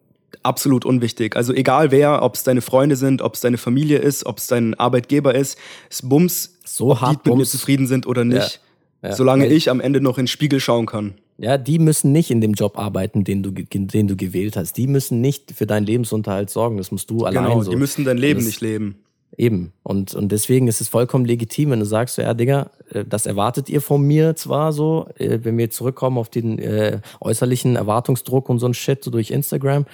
absolut 0.43 0.84
unwichtig. 0.84 1.36
Also 1.36 1.53
egal 1.53 1.90
wer, 1.90 2.22
ob 2.22 2.34
es 2.34 2.43
deine 2.43 2.62
Freunde 2.62 2.97
sind, 2.97 3.22
ob 3.22 3.34
es 3.34 3.40
deine 3.40 3.59
Familie 3.59 3.99
ist, 3.99 4.24
ob 4.26 4.38
es 4.38 4.47
dein 4.47 4.74
Arbeitgeber 4.74 5.34
ist, 5.34 5.59
es 5.90 6.03
Bums, 6.03 6.59
So 6.64 6.90
ob 6.93 6.99
die 6.99 7.01
hart 7.05 7.16
mit 7.18 7.26
mir 7.26 7.30
Bums. 7.38 7.51
zufrieden 7.51 7.86
sind 7.86 8.07
oder 8.07 8.24
nicht. 8.24 8.61
Ja, 9.03 9.14
solange 9.14 9.45
weil- 9.45 9.53
ich 9.53 9.68
am 9.70 9.80
Ende 9.80 10.01
noch 10.01 10.16
in 10.18 10.22
den 10.24 10.28
Spiegel 10.28 10.59
schauen 10.61 10.86
kann. 10.86 11.14
Ja, 11.38 11.59
die 11.59 11.78
müssen 11.78 12.12
nicht 12.12 12.30
in 12.30 12.40
dem 12.40 12.53
Job 12.53 12.78
arbeiten, 12.78 13.24
den 13.24 13.43
du, 13.43 13.51
den 13.51 14.07
du 14.07 14.16
gewählt 14.16 14.57
hast. 14.57 14.76
Die 14.76 14.86
müssen 14.86 15.20
nicht 15.20 15.53
für 15.53 15.66
deinen 15.66 15.86
Lebensunterhalt 15.86 16.51
sorgen. 16.51 16.76
Das 16.76 16.93
musst 16.93 17.11
du 17.11 17.24
allein 17.24 17.45
Genau, 17.45 17.62
so. 17.62 17.70
die 17.72 17.76
müssen 17.76 18.05
dein 18.05 18.16
Leben 18.18 18.38
Das- 18.40 18.47
nicht 18.47 18.61
leben. 18.61 18.97
Eben. 19.37 19.72
Und, 19.83 20.14
und 20.14 20.30
deswegen 20.30 20.68
ist 20.68 20.80
es 20.80 20.89
vollkommen 20.89 21.24
legitim, 21.24 21.70
wenn 21.70 21.80
du 21.80 21.87
sagst, 21.87 22.18
ja, 22.18 22.35
Digga, 22.35 22.70
äh, 22.91 23.05
das 23.05 23.26
erwartet 23.26 23.70
ihr 23.70 23.80
von 23.80 24.03
mir 24.03 24.37
zwar 24.37 24.72
so, 24.72 25.09
äh, 25.16 25.39
wenn 25.43 25.57
wir 25.57 25.70
zurückkommen 25.70 26.18
auf 26.18 26.28
den 26.28 26.59
äh, 26.59 27.01
äußerlichen 27.20 27.76
Erwartungsdruck 27.76 28.49
und 28.49 28.59
so 28.59 28.66
ein 28.66 28.74
Shit 28.74 29.03
so 29.03 29.11
durch 29.11 29.30
Instagram. 29.30 29.87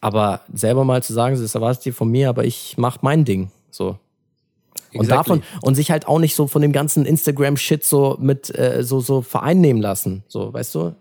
Aber 0.00 0.40
selber 0.52 0.84
mal 0.84 1.02
zu 1.02 1.12
sagen, 1.12 1.40
das 1.40 1.54
erwartet 1.54 1.86
ihr 1.86 1.94
von 1.94 2.10
mir, 2.10 2.28
aber 2.28 2.44
ich 2.44 2.74
mach 2.76 3.02
mein 3.02 3.24
Ding. 3.24 3.50
So. 3.70 3.98
Und 4.98 5.04
Exactly. 5.06 5.40
davon, 5.40 5.60
und 5.62 5.74
sich 5.74 5.90
halt 5.90 6.06
auch 6.08 6.18
nicht 6.18 6.34
so 6.34 6.46
von 6.46 6.62
dem 6.62 6.72
ganzen 6.72 7.06
Instagram-Shit 7.06 7.84
so 7.84 8.16
mit 8.20 8.56
äh, 8.56 8.82
so, 8.82 9.00
so 9.00 9.22
vereinnehmen 9.22 9.80
lassen. 9.82 10.22
So, 10.28 10.52
weißt 10.52 10.74
du? 10.74 10.94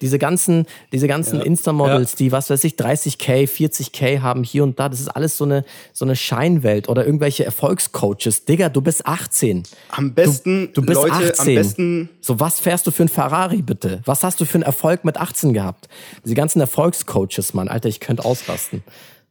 Diese 0.00 0.18
ganzen, 0.18 0.66
diese 0.92 1.08
ganzen 1.08 1.38
Ja. 1.38 1.44
Insta-Models, 1.44 2.14
die, 2.14 2.30
was 2.32 2.50
weiß 2.50 2.62
ich, 2.64 2.74
30k, 2.74 3.48
40k 3.48 4.20
haben 4.20 4.44
hier 4.44 4.62
und 4.62 4.78
da, 4.78 4.88
das 4.88 5.00
ist 5.00 5.08
alles 5.08 5.36
so 5.36 5.44
eine, 5.44 5.64
so 5.92 6.04
eine 6.04 6.14
Scheinwelt 6.16 6.88
oder 6.88 7.04
irgendwelche 7.04 7.44
Erfolgscoaches. 7.44 8.44
Digga, 8.44 8.68
du 8.68 8.80
bist 8.80 9.06
18. 9.06 9.64
Am 9.90 10.14
besten, 10.14 10.70
Du 10.74 10.82
bist 10.82 10.94
Leute, 11.02 11.12
18. 11.32 11.48
am 11.48 11.54
besten 11.54 12.08
So, 12.20 12.38
was 12.40 12.60
fährst 12.60 12.86
du 12.86 12.90
für 12.90 13.02
ein 13.04 13.08
Ferrari, 13.08 13.62
bitte? 13.62 14.00
Was 14.04 14.22
hast 14.22 14.40
du 14.40 14.44
für 14.44 14.54
einen 14.54 14.62
Erfolg 14.62 15.04
mit 15.04 15.16
18 15.16 15.52
gehabt? 15.52 15.88
Diese 16.24 16.34
ganzen 16.34 16.60
Erfolgscoaches, 16.60 17.54
Mann. 17.54 17.68
Alter, 17.68 17.88
ich 17.88 18.00
könnte 18.00 18.24
ausrasten. 18.24 18.82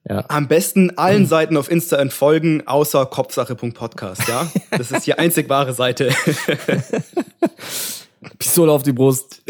Ja. 0.09 0.23
Am 0.29 0.47
besten 0.47 0.97
allen 0.97 1.25
Seiten 1.25 1.57
auf 1.57 1.69
Insta 1.69 1.97
entfolgen, 1.97 2.65
außer 2.65 3.05
kopfsache.podcast, 3.07 4.27
ja? 4.27 4.49
Das 4.71 4.91
ist 4.91 5.05
die 5.05 5.15
einzig 5.15 5.49
wahre 5.49 5.73
Seite. 5.73 6.11
Pistole 8.39 8.71
auf 8.71 8.83
die 8.83 8.93
Brust. 8.93 9.41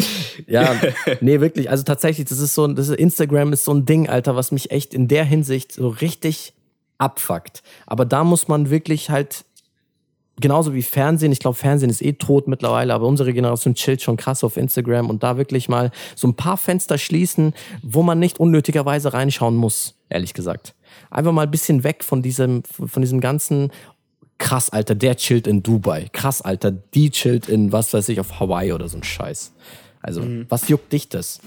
Ja, 0.48 0.76
nee, 1.22 1.40
wirklich. 1.42 1.70
Also 1.70 1.84
tatsächlich, 1.84 2.28
das 2.28 2.40
ist 2.40 2.56
so, 2.56 2.66
ein- 2.66 2.76
das 2.76 2.90
ist, 2.90 2.98
Instagram 2.98 3.54
ist 3.54 3.66
so 3.66 3.74
ein 3.74 3.86
Ding, 3.86 4.10
Alter, 4.10 4.36
was 4.36 4.52
mich 4.52 4.72
echt 4.72 4.94
in 4.94 5.08
der 5.08 5.26
Hinsicht 5.26 5.74
so 5.74 5.90
richtig 5.90 6.54
abfuckt. 6.98 7.64
Aber 7.86 8.06
da 8.06 8.24
muss 8.24 8.48
man 8.48 8.70
wirklich 8.70 9.10
halt, 9.10 9.46
genauso 10.40 10.74
wie 10.74 10.84
Fernsehen, 10.84 11.32
ich 11.32 11.40
glaube, 11.40 11.58
Fernsehen 11.58 11.90
ist 11.90 12.02
eh 12.02 12.14
tot 12.14 12.48
mittlerweile, 12.48 12.94
aber 12.94 13.08
unsere 13.08 13.34
Generation 13.34 13.76
chillt 13.76 14.02
schon 14.02 14.18
krass 14.18 14.44
auf 14.44 14.58
Instagram 14.58 15.10
und 15.10 15.24
da 15.24 15.38
wirklich 15.38 15.70
mal 15.70 15.92
so 16.16 16.28
ein 16.28 16.36
paar 16.36 16.58
Fenster 16.58 16.98
schließen, 16.98 17.54
wo 17.82 18.04
man 18.04 18.20
nicht 18.20 18.40
unnötigerweise 18.40 19.14
reinschauen 19.14 19.56
muss, 19.56 19.96
ehrlich 20.10 20.34
gesagt. 20.34 20.76
Einfach 21.10 21.32
mal 21.32 21.44
ein 21.44 21.52
bisschen 21.52 21.84
weg 21.84 22.04
von 22.04 22.22
diesem, 22.22 22.64
von 22.64 23.02
diesem 23.02 23.20
ganzen 23.20 23.72
krass, 24.38 24.70
Alter, 24.70 24.96
der 24.96 25.18
chillt 25.18 25.48
in 25.48 25.64
Dubai. 25.64 26.08
Krass, 26.14 26.42
Alter, 26.42 26.72
die 26.72 27.10
chillt 27.10 27.50
in, 27.50 27.72
was 27.72 27.94
weiß 27.94 28.10
ich, 28.10 28.20
auf 28.20 28.40
Hawaii 28.40 28.74
oder 28.74 28.88
so 28.88 28.98
ein 28.98 29.04
Scheiß. 29.04 29.54
Also, 30.08 30.24
was 30.48 30.70
juckt 30.70 30.94
dich 30.94 31.10
das? 31.10 31.42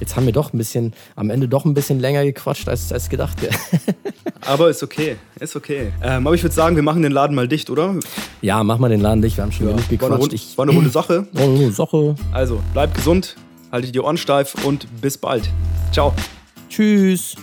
Jetzt 0.00 0.16
haben 0.16 0.26
wir 0.26 0.32
doch 0.32 0.52
ein 0.52 0.58
bisschen, 0.58 0.92
am 1.14 1.30
Ende 1.30 1.46
doch 1.46 1.64
ein 1.64 1.72
bisschen 1.72 2.00
länger 2.00 2.24
gequatscht, 2.24 2.68
als, 2.68 2.92
als 2.92 3.08
gedacht. 3.08 3.36
Aber 4.40 4.70
ist 4.70 4.82
okay, 4.82 5.14
ist 5.38 5.54
okay. 5.54 5.92
Ähm, 6.02 6.26
aber 6.26 6.34
ich 6.34 6.42
würde 6.42 6.52
sagen, 6.52 6.74
wir 6.74 6.82
machen 6.82 7.02
den 7.02 7.12
Laden 7.12 7.36
mal 7.36 7.46
dicht, 7.46 7.70
oder? 7.70 7.94
ja, 8.40 8.64
mach 8.64 8.78
mal 8.78 8.88
den 8.88 9.00
Laden 9.00 9.22
dicht, 9.22 9.36
wir 9.36 9.44
haben 9.44 9.52
schon 9.52 9.66
genug 9.66 9.78
War 9.78 9.88
eine, 9.88 9.98
gequatscht. 9.98 10.32
Ich, 10.32 10.58
war 10.58 10.64
eine 10.64 10.72
runde 10.72 10.90
Sache. 10.90 11.28
oh, 11.34 11.70
Sache. 11.70 12.16
Also, 12.32 12.60
bleibt 12.72 12.96
gesund, 12.96 13.36
haltet 13.70 13.94
die 13.94 14.00
Ohren 14.00 14.16
steif 14.16 14.56
und 14.64 14.88
bis 15.00 15.16
bald. 15.16 15.48
Ciao. 15.92 16.12
Tschüss. 16.68 17.36